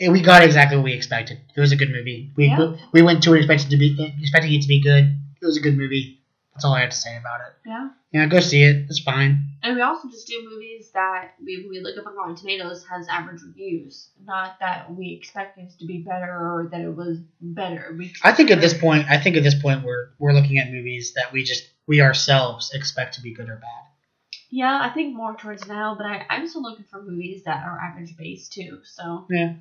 eh, 0.00 0.08
we 0.08 0.20
got 0.20 0.42
exactly 0.42 0.76
what 0.76 0.84
we 0.84 0.92
expected. 0.92 1.38
It 1.56 1.60
was 1.60 1.72
a 1.72 1.76
good 1.76 1.90
movie. 1.90 2.32
We 2.36 2.48
Yeah. 2.48 2.74
we 2.92 3.02
went 3.02 3.22
to 3.22 3.34
it 3.34 3.38
expecting 3.38 3.70
to 3.70 3.76
be 3.78 4.14
expecting 4.20 4.52
it 4.52 4.62
to 4.62 4.68
be 4.68 4.82
good. 4.82 5.16
It 5.40 5.46
was 5.46 5.56
a 5.56 5.60
good 5.60 5.78
movie. 5.78 6.17
That's 6.58 6.64
all 6.64 6.74
I 6.74 6.80
had 6.80 6.90
to 6.90 6.96
say 6.96 7.16
about 7.16 7.38
it. 7.40 7.54
Yeah. 7.64 7.90
Yeah, 8.10 8.26
go 8.26 8.40
see 8.40 8.64
it. 8.64 8.86
It's 8.88 8.98
fine. 8.98 9.44
And 9.62 9.76
we 9.76 9.82
also 9.82 10.08
just 10.08 10.26
do 10.26 10.44
movies 10.50 10.90
that 10.92 11.34
we, 11.40 11.68
we 11.70 11.78
look 11.78 11.96
up 11.96 12.04
on 12.08 12.16
Rotten 12.16 12.34
Tomatoes 12.34 12.84
has 12.90 13.06
average 13.06 13.42
reviews. 13.42 14.08
Not 14.24 14.58
that 14.58 14.92
we 14.92 15.12
expect 15.12 15.56
it 15.56 15.70
to 15.78 15.86
be 15.86 15.98
better 15.98 16.26
or 16.26 16.68
that 16.72 16.80
it 16.80 16.96
was 16.96 17.18
better. 17.40 17.94
We 17.96 18.12
I 18.24 18.32
think 18.32 18.50
at 18.50 18.60
this 18.60 18.76
point, 18.76 19.08
I 19.08 19.20
think 19.20 19.36
at 19.36 19.44
this 19.44 19.54
point 19.54 19.84
we're 19.84 20.08
we're 20.18 20.32
looking 20.32 20.58
at 20.58 20.72
movies 20.72 21.12
that 21.14 21.32
we 21.32 21.44
just 21.44 21.70
we 21.86 22.00
ourselves 22.00 22.72
expect 22.74 23.14
to 23.14 23.20
be 23.20 23.32
good 23.32 23.48
or 23.48 23.54
bad. 23.54 24.40
Yeah, 24.50 24.80
I 24.82 24.88
think 24.88 25.14
more 25.14 25.36
towards 25.36 25.68
now, 25.68 25.94
but 25.96 26.06
I, 26.06 26.26
I'm 26.28 26.48
still 26.48 26.62
looking 26.62 26.86
for 26.90 27.00
movies 27.00 27.44
that 27.44 27.62
are 27.62 27.78
average 27.78 28.16
based 28.16 28.52
too. 28.52 28.80
So 28.82 29.26
Yeah. 29.30 29.54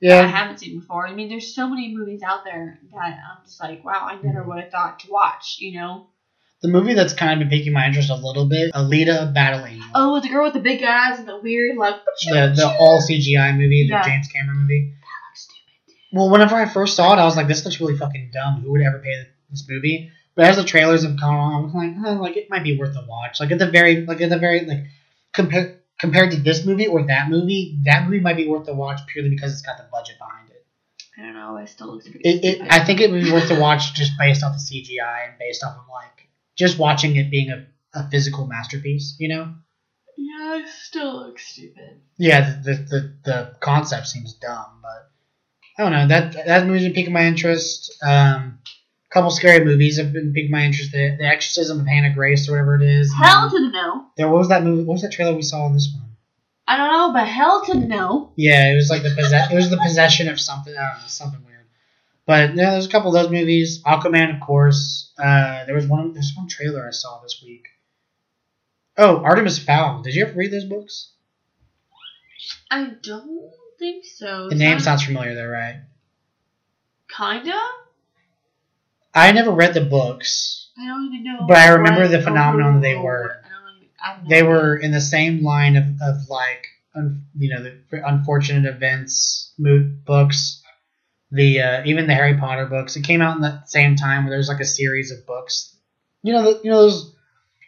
that 0.00 0.24
I 0.24 0.26
haven't 0.26 0.58
seen 0.58 0.80
before. 0.80 1.06
I 1.06 1.14
mean, 1.14 1.28
there's 1.28 1.54
so 1.54 1.68
many 1.68 1.94
movies 1.94 2.22
out 2.24 2.42
there 2.44 2.80
that 2.92 3.18
I'm 3.30 3.44
just 3.44 3.60
like, 3.60 3.84
wow, 3.84 4.08
I 4.10 4.16
never 4.16 4.40
mm-hmm. 4.40 4.48
would 4.48 4.62
have 4.64 4.72
thought 4.72 4.98
to 5.00 5.10
watch. 5.12 5.58
You 5.60 5.78
know? 5.78 6.08
The 6.66 6.72
movie 6.72 6.94
that's 6.94 7.12
kind 7.12 7.32
of 7.32 7.38
been 7.38 7.56
piquing 7.56 7.72
my 7.72 7.86
interest 7.86 8.10
a 8.10 8.16
little 8.16 8.46
bit, 8.48 8.72
Alita 8.72 9.32
Battle 9.32 9.64
Angel. 9.64 9.88
Oh, 9.94 10.18
the 10.20 10.28
girl 10.28 10.42
with 10.42 10.54
the 10.54 10.58
big 10.58 10.82
eyes 10.82 11.20
and 11.20 11.28
the 11.28 11.38
weird 11.38 11.76
like. 11.76 11.94
The 12.24 12.52
the 12.56 12.66
all 12.66 13.00
CGI 13.00 13.52
movie, 13.52 13.86
the 13.86 13.94
Yeah. 13.94 14.02
James 14.02 14.26
Cameron 14.26 14.62
movie. 14.62 14.92
That 14.98 15.28
looks 15.30 15.42
stupid. 15.42 16.00
Well, 16.12 16.28
whenever 16.28 16.56
I 16.56 16.66
first 16.66 16.96
saw 16.96 17.12
it, 17.12 17.20
I 17.20 17.24
was 17.24 17.36
like, 17.36 17.46
this 17.46 17.64
looks 17.64 17.80
really 17.80 17.96
fucking 17.96 18.30
dumb. 18.32 18.62
Who 18.62 18.72
would 18.72 18.80
ever 18.82 18.98
pay 18.98 19.14
this 19.48 19.64
movie? 19.68 20.10
But 20.34 20.46
as 20.46 20.56
the 20.56 20.64
trailers 20.64 21.04
have 21.04 21.16
come 21.20 21.36
on, 21.36 21.66
I'm 21.66 21.72
like, 21.72 21.94
oh, 22.04 22.20
like 22.20 22.36
it 22.36 22.50
might 22.50 22.64
be 22.64 22.76
worth 22.76 22.96
a 22.96 23.06
watch. 23.06 23.38
Like 23.38 23.52
at 23.52 23.60
the 23.60 23.70
very, 23.70 24.04
like 24.04 24.20
at 24.20 24.28
the 24.28 24.38
very, 24.38 24.66
like 24.66 24.86
compared 25.32 25.78
compared 26.00 26.32
to 26.32 26.36
this 26.38 26.66
movie 26.66 26.88
or 26.88 27.06
that 27.06 27.28
movie, 27.30 27.78
that 27.84 28.06
movie 28.06 28.18
might 28.18 28.36
be 28.36 28.48
worth 28.48 28.66
a 28.66 28.74
watch 28.74 28.98
purely 29.06 29.30
because 29.30 29.52
it's 29.52 29.62
got 29.62 29.76
the 29.78 29.86
budget 29.92 30.16
behind 30.18 30.50
it. 30.50 30.66
I 31.16 31.22
don't 31.22 31.34
know. 31.34 31.58
It 31.58 31.68
still 31.68 31.92
looks 31.92 32.08
pretty. 32.08 32.28
It, 32.28 32.44
it 32.44 32.54
stupid. 32.56 32.72
I 32.72 32.84
think 32.84 33.00
it 33.00 33.12
would 33.12 33.22
be 33.22 33.30
worth 33.32 33.52
a 33.52 33.60
watch 33.60 33.94
just 33.94 34.18
based 34.18 34.42
off 34.42 34.54
the 34.54 34.58
CGI 34.58 35.28
and 35.28 35.38
based 35.38 35.62
off 35.62 35.76
of 35.76 35.84
like 35.88 36.15
just 36.56 36.78
watching 36.78 37.16
it 37.16 37.30
being 37.30 37.50
a, 37.50 37.66
a 37.94 38.08
physical 38.10 38.46
masterpiece. 38.46 39.16
You 39.18 39.28
know? 39.28 39.54
Yeah, 40.16 40.56
it 40.56 40.68
still 40.68 41.26
looks 41.26 41.46
stupid. 41.46 42.00
Yeah, 42.18 42.40
the 42.62 42.72
the, 42.72 42.74
the, 42.74 43.14
the 43.24 43.56
concept 43.60 44.08
seems 44.08 44.34
dumb, 44.34 44.80
but 44.82 45.10
I 45.78 45.82
don't 45.82 45.92
know. 45.92 46.08
That 46.08 46.46
that 46.46 46.66
movie's 46.66 46.84
been 46.84 46.94
piquing 46.94 47.12
my 47.12 47.26
interest. 47.26 47.94
Um, 48.02 48.58
a 49.10 49.14
couple 49.14 49.30
scary 49.30 49.64
movies 49.64 49.98
have 49.98 50.12
been 50.12 50.32
piquing 50.32 50.50
my 50.50 50.64
interest. 50.64 50.92
The, 50.92 51.16
the 51.18 51.26
Exorcism 51.26 51.80
of 51.80 51.86
Hannah 51.86 52.14
Grace 52.14 52.48
or 52.48 52.52
whatever 52.52 52.76
it 52.76 52.82
is. 52.82 53.12
Hell 53.14 53.50
to 53.50 53.60
the 53.60 53.70
no. 53.70 54.06
There, 54.16 54.28
what 54.28 54.38
was 54.38 54.48
that 54.48 54.64
movie? 54.64 54.82
What 54.82 54.94
was 54.94 55.02
that 55.02 55.12
trailer 55.12 55.34
we 55.34 55.42
saw 55.42 55.66
in 55.66 55.74
this 55.74 55.92
one? 55.94 56.10
I 56.66 56.76
don't 56.76 56.90
know, 56.90 57.12
but 57.12 57.28
hell 57.28 57.64
to 57.66 57.74
the 57.74 57.86
no. 57.86 58.32
Yeah, 58.36 58.72
it 58.72 58.74
was 58.74 58.90
like 58.90 59.02
the 59.02 59.14
possess- 59.14 59.52
it 59.52 59.54
was 59.54 59.70
the 59.70 59.76
possession 59.76 60.28
of 60.28 60.40
something. 60.40 60.74
I 60.74 60.92
don't 60.92 61.02
know, 61.02 61.06
something 61.06 61.44
weird. 61.44 61.55
But 62.26 62.56
yeah, 62.56 62.72
there's 62.72 62.86
a 62.86 62.90
couple 62.90 63.14
of 63.14 63.22
those 63.22 63.32
movies. 63.32 63.82
Aquaman, 63.84 64.34
of 64.34 64.40
course. 64.40 65.12
Uh, 65.18 65.64
there 65.64 65.74
was 65.74 65.86
one. 65.86 66.12
There's 66.12 66.32
one 66.36 66.48
trailer 66.48 66.86
I 66.86 66.90
saw 66.90 67.20
this 67.22 67.40
week. 67.44 67.66
Oh, 68.98 69.22
Artemis 69.22 69.58
Fowl. 69.58 70.02
Did 70.02 70.14
you 70.14 70.26
ever 70.26 70.34
read 70.36 70.52
those 70.52 70.64
books? 70.64 71.12
I 72.70 72.90
don't 73.02 73.50
think 73.78 74.04
so. 74.04 74.48
The 74.48 74.54
name 74.54 74.80
sounds 74.80 75.04
familiar, 75.04 75.34
though, 75.34 75.46
right? 75.46 75.82
kinda. 77.08 77.58
I 79.14 79.32
never 79.32 79.50
read 79.50 79.74
the 79.74 79.84
books. 79.84 80.70
I 80.78 80.86
don't 80.86 81.06
even 81.06 81.24
know. 81.24 81.46
But 81.46 81.56
I 81.56 81.68
remember 81.68 82.08
the 82.08 82.20
phenomenon 82.20 82.74
that 82.74 82.80
they 82.82 82.96
were. 82.96 83.24
Even, 83.24 83.88
I 84.04 84.12
have 84.12 84.22
no 84.24 84.28
They 84.28 84.42
were 84.42 84.76
in 84.76 84.90
the 84.90 85.00
same 85.00 85.42
line 85.42 85.76
of, 85.76 85.84
of 86.02 86.28
like, 86.28 86.66
un, 86.94 87.24
you 87.38 87.54
know, 87.54 87.62
the 87.62 88.06
unfortunate 88.06 88.66
events 88.68 89.52
mo- 89.58 89.90
books. 90.04 90.62
The 91.30 91.60
uh, 91.60 91.82
even 91.84 92.06
the 92.06 92.14
Harry 92.14 92.34
Potter 92.36 92.66
books. 92.66 92.96
It 92.96 93.02
came 93.04 93.20
out 93.20 93.36
in 93.36 93.42
the 93.42 93.62
same 93.64 93.96
time 93.96 94.24
where 94.24 94.30
there 94.30 94.38
was 94.38 94.48
like 94.48 94.60
a 94.60 94.64
series 94.66 95.10
of 95.10 95.26
books. 95.26 95.74
You 96.22 96.32
know, 96.32 96.42
the, 96.42 96.60
you 96.62 96.70
know 96.70 96.82
those 96.82 97.14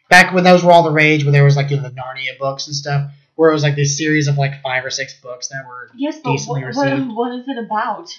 back 0.09 0.33
when 0.33 0.45
those 0.45 0.63
were 0.63 0.73
all 0.73 0.85
the 0.85 0.93
rage, 0.93 1.25
where 1.25 1.33
there 1.33 1.45
was 1.45 1.57
like 1.57 1.71
you 1.71 1.77
know, 1.77 1.83
the 1.83 1.91
Narnia 1.91 2.39
books 2.39 2.67
and 2.67 2.77
stuff, 2.77 3.11
where 3.35 3.51
it 3.51 3.53
was 3.53 3.63
like 3.63 3.77
this 3.77 3.99
series 3.99 4.29
of 4.29 4.39
like 4.39 4.63
five 4.63 4.85
or 4.85 4.91
six 4.91 5.21
books 5.21 5.49
that 5.49 5.65
were 5.67 5.91
Yes, 5.97 6.21
but 6.23 6.31
decently 6.31 6.63
what, 6.65 6.77
what, 6.77 7.15
what 7.15 7.39
is 7.39 7.49
it 7.49 7.59
about? 7.59 8.11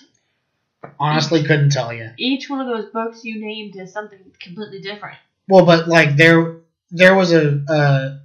honestly 0.99 1.43
couldn't 1.43 1.71
tell 1.71 1.93
you. 1.93 2.09
Each 2.17 2.49
one 2.49 2.61
of 2.61 2.67
those 2.67 2.91
books 2.91 3.23
you 3.23 3.39
named 3.39 3.75
is 3.75 3.91
something 3.91 4.19
completely 4.39 4.81
different. 4.81 5.17
Well, 5.47 5.65
but 5.65 5.87
like 5.87 6.15
there, 6.15 6.57
there 6.91 7.15
was 7.15 7.31
a 7.31 7.63
a, 7.67 8.19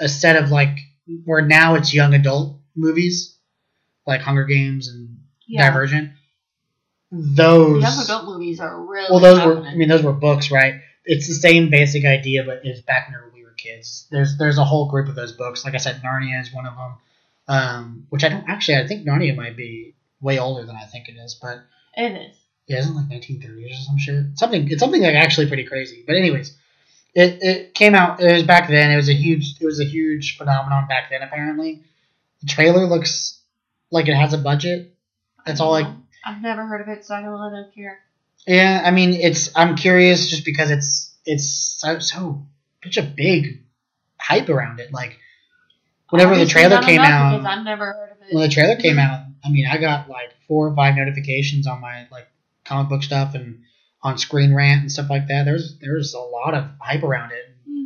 a 0.00 0.08
set 0.08 0.36
of 0.36 0.50
like 0.50 0.78
where 1.24 1.42
now 1.42 1.74
it's 1.74 1.92
young 1.92 2.14
adult 2.14 2.58
movies, 2.74 3.36
like 4.06 4.20
Hunger 4.20 4.44
Games 4.44 4.88
and 4.88 5.18
Yeah. 5.46 5.68
Divergent. 5.68 6.12
Those 7.12 7.82
Young 7.82 7.98
adult 8.04 8.24
movies 8.26 8.60
are 8.60 8.80
really 8.80 9.08
well, 9.10 9.18
those 9.18 9.44
were 9.44 9.66
I 9.66 9.74
mean 9.74 9.88
those 9.88 10.02
were 10.02 10.12
books, 10.12 10.50
right? 10.50 10.74
It's 11.04 11.26
the 11.26 11.34
same 11.34 11.68
basic 11.70 12.04
idea, 12.04 12.44
but 12.44 12.60
it's 12.64 12.82
back 12.82 13.08
when 13.10 13.32
we 13.34 13.42
were 13.44 13.50
kids. 13.52 14.06
There's 14.10 14.38
there's 14.38 14.58
a 14.58 14.64
whole 14.64 14.88
group 14.88 15.08
of 15.08 15.16
those 15.16 15.32
books. 15.32 15.64
Like 15.64 15.74
I 15.74 15.78
said, 15.78 16.02
Narnia 16.02 16.40
is 16.40 16.52
one 16.52 16.66
of 16.66 16.76
them. 16.76 16.94
Um, 17.48 18.06
which 18.10 18.22
I 18.22 18.28
don't 18.28 18.48
actually 18.48 18.76
I 18.78 18.86
think 18.86 19.04
Narnia 19.06 19.34
might 19.34 19.56
be 19.56 19.94
way 20.20 20.38
older 20.38 20.64
than 20.64 20.76
I 20.76 20.84
think 20.84 21.08
it 21.08 21.16
is, 21.16 21.34
but 21.34 21.58
It 21.96 22.12
is. 22.12 22.36
yeah, 22.68 22.78
isn't 22.78 22.92
it 22.92 22.96
like 22.96 23.08
1930s 23.22 23.70
or 23.72 23.74
some 23.74 23.98
shit? 23.98 24.38
Something. 24.38 24.70
It's 24.70 24.78
something 24.78 25.02
like 25.02 25.14
actually 25.16 25.48
pretty 25.48 25.64
crazy. 25.64 26.04
But 26.06 26.14
anyways, 26.14 26.56
it, 27.14 27.38
it 27.42 27.74
came 27.74 27.96
out. 27.96 28.20
It 28.20 28.32
was 28.32 28.44
back 28.44 28.68
then. 28.68 28.92
It 28.92 28.96
was 28.96 29.08
a 29.08 29.14
huge. 29.14 29.56
It 29.60 29.66
was 29.66 29.80
a 29.80 29.84
huge 29.84 30.36
phenomenon 30.36 30.86
back 30.86 31.10
then. 31.10 31.22
Apparently, 31.22 31.82
the 32.40 32.46
trailer 32.46 32.86
looks 32.86 33.40
like 33.90 34.06
it 34.06 34.14
has 34.14 34.32
a 34.32 34.38
budget. 34.38 34.94
That's 35.44 35.58
all. 35.58 35.72
Like 35.72 35.88
I've 36.24 36.42
never 36.42 36.66
heard 36.66 36.80
of 36.82 36.88
it, 36.88 37.04
so 37.04 37.14
I 37.14 37.20
don't 37.22 37.30
really 37.30 37.50
don't 37.62 37.74
care. 37.74 37.98
Yeah, 38.46 38.82
I 38.84 38.90
mean, 38.90 39.12
it's. 39.14 39.50
I'm 39.56 39.76
curious 39.76 40.28
just 40.28 40.44
because 40.44 40.70
it's 40.70 41.14
it's 41.24 41.48
so, 41.48 41.98
so 41.98 42.46
such 42.82 42.96
a 42.96 43.02
big 43.02 43.62
hype 44.18 44.48
around 44.48 44.80
it. 44.80 44.92
Like, 44.92 45.18
whenever 46.10 46.36
the 46.36 46.46
trailer 46.46 46.80
came 46.82 47.00
out, 47.00 47.38
because 47.38 47.46
I've 47.58 47.64
never 47.64 47.86
heard 47.86 48.10
of 48.12 48.16
it. 48.28 48.34
when 48.34 48.42
the 48.42 48.52
trailer 48.52 48.76
came 48.76 48.98
out, 49.06 49.24
I 49.44 49.50
mean, 49.50 49.66
I 49.66 49.76
got 49.78 50.08
like 50.08 50.32
four 50.48 50.68
or 50.68 50.74
five 50.74 50.96
notifications 50.96 51.66
on 51.66 51.80
my 51.80 52.06
like 52.10 52.28
comic 52.64 52.88
book 52.88 53.02
stuff 53.02 53.34
and 53.34 53.62
on 54.02 54.16
Screen 54.18 54.54
Rant 54.54 54.80
and 54.82 54.92
stuff 54.92 55.10
like 55.10 55.28
that. 55.28 55.44
There's 55.44 55.78
there's 55.78 56.14
a 56.14 56.18
lot 56.20 56.54
of 56.54 56.64
hype 56.80 57.02
around 57.02 57.32
it. 57.32 57.44
Hmm. 57.68 57.84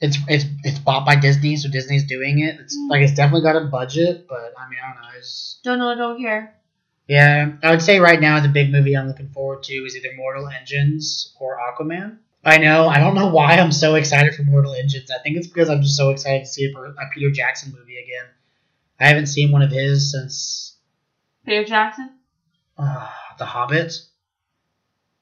It's 0.00 0.18
it's 0.28 0.44
it's 0.64 0.78
bought 0.78 1.06
by 1.06 1.16
Disney, 1.16 1.56
so 1.56 1.70
Disney's 1.70 2.06
doing 2.06 2.40
it. 2.40 2.60
It's 2.60 2.76
Hmm. 2.76 2.90
like 2.90 3.02
it's 3.02 3.14
definitely 3.14 3.42
got 3.42 3.56
a 3.56 3.64
budget, 3.66 4.26
but 4.28 4.52
I 4.58 4.68
mean, 4.68 4.78
I 4.84 4.92
don't 4.92 5.02
know. 5.02 5.08
It's, 5.18 5.58
Don't 5.64 5.78
know, 5.78 5.94
don't 5.94 6.20
care. 6.20 6.54
Yeah, 7.12 7.52
I 7.62 7.70
would 7.70 7.82
say 7.82 7.98
right 8.00 8.20
now 8.20 8.40
the 8.40 8.48
big 8.48 8.70
movie 8.72 8.96
I'm 8.96 9.06
looking 9.08 9.28
forward 9.28 9.62
to 9.64 9.74
is 9.74 9.94
either 9.96 10.14
Mortal 10.16 10.48
Engines 10.48 11.34
or 11.40 11.58
Aquaman. 11.58 12.18
I 12.44 12.58
know. 12.58 12.88
I 12.88 12.98
don't 12.98 13.14
know 13.14 13.28
why 13.38 13.52
I'm 13.58 13.70
so 13.72 13.94
excited 13.96 14.34
for 14.34 14.42
Mortal 14.44 14.74
Engines. 14.74 15.10
I 15.10 15.22
think 15.22 15.36
it's 15.36 15.46
because 15.46 15.68
I'm 15.68 15.82
just 15.82 15.96
so 15.96 16.10
excited 16.10 16.40
to 16.44 16.46
see 16.46 16.64
a, 16.74 16.78
a 16.80 17.08
Peter 17.14 17.30
Jackson 17.30 17.72
movie 17.78 17.98
again. 17.98 18.26
I 18.98 19.08
haven't 19.08 19.26
seen 19.26 19.52
one 19.52 19.62
of 19.62 19.70
his 19.70 20.10
since 20.12 20.76
Peter 21.44 21.64
Jackson? 21.64 22.10
uh, 22.78 23.08
The 23.38 23.44
Hobbit, 23.44 23.92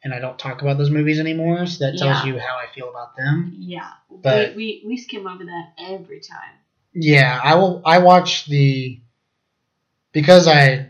and 0.05 0.15
I 0.15 0.19
don't 0.21 0.39
talk 0.39 0.63
about 0.63 0.79
those 0.79 0.91
movies 0.91 1.19
anymore. 1.19 1.67
So 1.67 1.85
that 1.87 1.99
tells 1.99 2.25
Yeah. 2.25 2.27
you 2.27 2.39
how 2.39 2.57
I 2.57 2.67
feel 2.75 2.89
about 2.91 3.17
them. 3.17 3.55
Yeah. 3.59 3.91
But- 4.23 4.55
we, 4.55 4.83
we, 4.85 4.89
we 4.91 4.97
skim 4.97 5.27
over 5.27 5.45
that 5.45 5.73
every 5.79 6.21
time. 6.21 6.55
Yeah, 6.93 7.41
I 7.43 7.55
will. 7.57 7.83
I 7.85 7.99
watch 7.99 8.47
the 8.47 9.01
because 10.13 10.47
I 10.49 10.90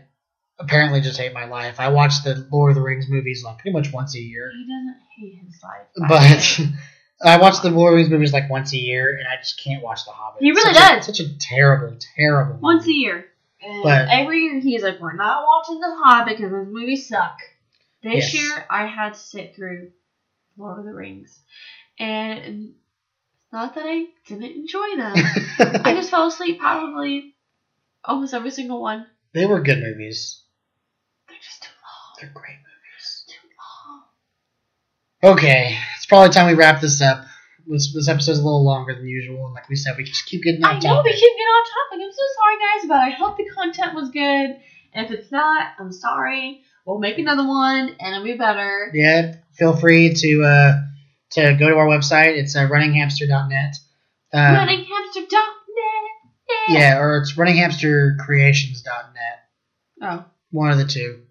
apparently 0.61 1.01
just 1.01 1.19
hate 1.19 1.33
my 1.33 1.45
life. 1.45 1.79
I 1.79 1.89
watch 1.89 2.23
the 2.23 2.47
Lord 2.51 2.71
of 2.71 2.75
the 2.75 2.81
Rings 2.81 3.07
movies 3.09 3.43
like 3.43 3.57
pretty 3.59 3.73
much 3.73 3.91
once 3.91 4.15
a 4.15 4.21
year. 4.21 4.51
He 4.51 4.63
doesn't 4.63 4.97
hate 5.17 5.45
his 5.45 5.61
life. 5.63 5.87
by 5.97 6.07
the 6.07 6.63
way. 6.63 6.69
But 7.19 7.27
I 7.29 7.37
watch 7.41 7.61
the 7.61 7.69
Lord 7.69 7.91
of 7.93 7.93
the 7.93 7.97
Rings 7.97 8.09
movies 8.09 8.33
like 8.33 8.49
once 8.49 8.73
a 8.73 8.77
year, 8.77 9.15
and 9.17 9.27
I 9.27 9.37
just 9.37 9.59
can't 9.63 9.83
watch 9.83 10.05
The 10.05 10.11
Hobbit. 10.11 10.41
He 10.41 10.51
really 10.51 10.73
such 10.73 10.75
a- 10.75 10.95
does. 10.95 11.05
such 11.05 11.19
a 11.19 11.37
terrible, 11.39 11.95
terrible. 12.15 12.55
Once 12.61 12.87
a 12.87 12.93
year. 12.93 13.25
And 13.63 13.83
But- 13.83 14.07
every 14.09 14.39
year 14.39 14.59
he's 14.59 14.81
like, 14.83 14.99
we're 14.99 15.13
not 15.13 15.43
watching 15.45 15.79
The 15.79 15.95
Hobbit 16.03 16.37
because 16.37 16.51
those 16.51 16.67
movies 16.67 17.07
suck. 17.07 17.37
This 18.03 18.33
Yes. 18.33 18.33
year 18.33 18.65
I 18.69 18.87
had 18.87 19.13
to 19.13 19.19
sit 19.19 19.55
through 19.55 19.91
Lord 20.57 20.79
of 20.79 20.85
the 20.85 20.93
Rings. 20.93 21.39
And 21.99 22.73
not 23.53 23.75
that 23.75 23.85
I 23.85 24.05
didn't 24.25 24.43
enjoy 24.55 24.95
them. 24.97 25.13
I 25.85 25.93
just 25.95 26.09
fell 26.09 26.25
asleep 26.27 26.59
probably 26.59 27.35
almost 28.03 28.33
every 28.33 28.49
single 28.49 28.81
one. 28.81 29.05
they 29.33 29.45
were 29.45 29.61
good 29.61 29.77
movies. 29.79 30.40
Too 31.61 31.69
long. 31.69 32.15
They're 32.19 32.31
great 32.33 32.57
movies. 32.57 33.23
Too 33.27 33.47
long. 35.23 35.33
Okay, 35.35 35.77
it's 35.95 36.05
probably 36.05 36.29
time 36.29 36.47
we 36.47 36.53
wrap 36.53 36.79
this 36.81 37.01
up. 37.01 37.25
This, 37.67 37.93
this 37.93 38.07
episode's 38.09 38.39
a 38.39 38.43
little 38.43 38.63
longer 38.65 38.93
than 38.95 39.07
usual, 39.07 39.45
and 39.45 39.53
like 39.53 39.69
we 39.69 39.75
said, 39.75 39.95
we 39.97 40.03
just 40.03 40.25
keep 40.25 40.41
getting 40.43 40.63
I 40.63 40.75
off 40.75 40.83
know 40.83 41.01
we 41.03 41.11
keep 41.11 41.19
getting 41.19 41.37
on 41.45 41.63
topic. 41.65 41.99
I'm 42.03 42.11
so 42.11 42.25
sorry, 42.35 42.57
guys, 42.57 42.87
but 42.87 42.97
I 42.97 43.09
hope 43.11 43.37
the 43.37 43.47
content 43.55 43.93
was 43.95 44.09
good. 44.09 44.57
And 44.93 45.05
if 45.05 45.11
it's 45.11 45.31
not, 45.31 45.67
I'm 45.79 45.91
sorry. 45.91 46.61
We'll 46.85 46.97
make 46.99 47.17
another 47.19 47.47
one, 47.47 47.95
and 47.99 48.15
it'll 48.15 48.23
be 48.25 48.33
better. 48.33 48.89
Yeah, 48.93 49.35
feel 49.53 49.75
free 49.75 50.13
to 50.13 50.43
uh, 50.43 50.81
to 51.31 51.53
go 51.57 51.69
to 51.69 51.75
our 51.75 51.87
website. 51.87 52.37
It's 52.37 52.55
uh, 52.55 52.67
runninghamster.net. 52.67 53.75
Um, 54.33 54.55
RunningHamster.net. 54.55 55.49
Yeah, 56.69 56.97
or 56.99 57.17
it's 57.19 57.33
runninghamstercreations.net. 57.33 59.39
Oh, 60.01 60.25
One 60.49 60.71
of 60.71 60.77
the 60.79 60.85
two. 60.85 61.21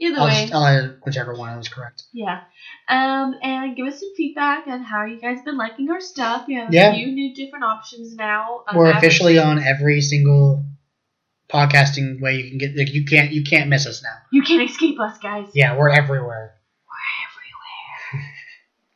Either 0.00 0.18
I'll, 0.18 0.26
way. 0.26 0.46
just, 0.48 1.04
whichever 1.04 1.34
one 1.34 1.48
I 1.50 1.56
was 1.56 1.68
correct. 1.68 2.04
Yeah. 2.12 2.40
Um, 2.88 3.34
and 3.42 3.76
give 3.76 3.86
us 3.86 4.00
some 4.00 4.10
feedback 4.16 4.66
on 4.66 4.82
how 4.82 5.04
you 5.04 5.20
guys 5.20 5.38
been 5.44 5.56
liking 5.56 5.90
our 5.90 6.00
stuff. 6.00 6.46
We 6.48 6.54
have 6.54 6.72
Yeah. 6.72 6.90
a 6.90 6.94
few 6.94 7.06
new 7.12 7.34
different 7.34 7.64
options 7.64 8.14
now. 8.16 8.64
Um, 8.68 8.76
We're 8.76 8.90
officially 8.90 9.38
on 9.38 9.62
every 9.62 10.00
single 10.00 10.64
podcasting 11.52 12.20
way 12.20 12.36
you 12.36 12.48
can 12.48 12.58
get. 12.58 12.76
Like, 12.76 12.92
you 12.92 13.04
can't 13.04 13.30
you 13.32 13.42
can't 13.44 13.68
miss 13.68 13.86
us 13.86 14.02
now. 14.02 14.16
You 14.32 14.42
can't 14.42 14.68
escape 14.68 14.98
us, 15.00 15.18
guys. 15.18 15.48
Yeah, 15.54 15.76
we're 15.76 15.90
everywhere. 15.90 16.54
We're 16.88 18.18
everywhere. 18.18 18.30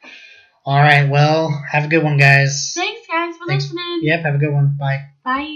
All 0.66 0.78
right. 0.78 1.08
Well, 1.08 1.50
have 1.70 1.84
a 1.84 1.88
good 1.88 2.02
one, 2.02 2.16
guys. 2.16 2.72
Thanks, 2.74 3.06
guys, 3.06 3.36
for 3.36 3.46
Thanks. 3.46 3.64
listening. 3.64 4.00
Yep. 4.02 4.20
Have 4.22 4.34
a 4.36 4.38
good 4.38 4.52
one. 4.52 4.76
Bye. 4.78 5.04
Bye. 5.24 5.52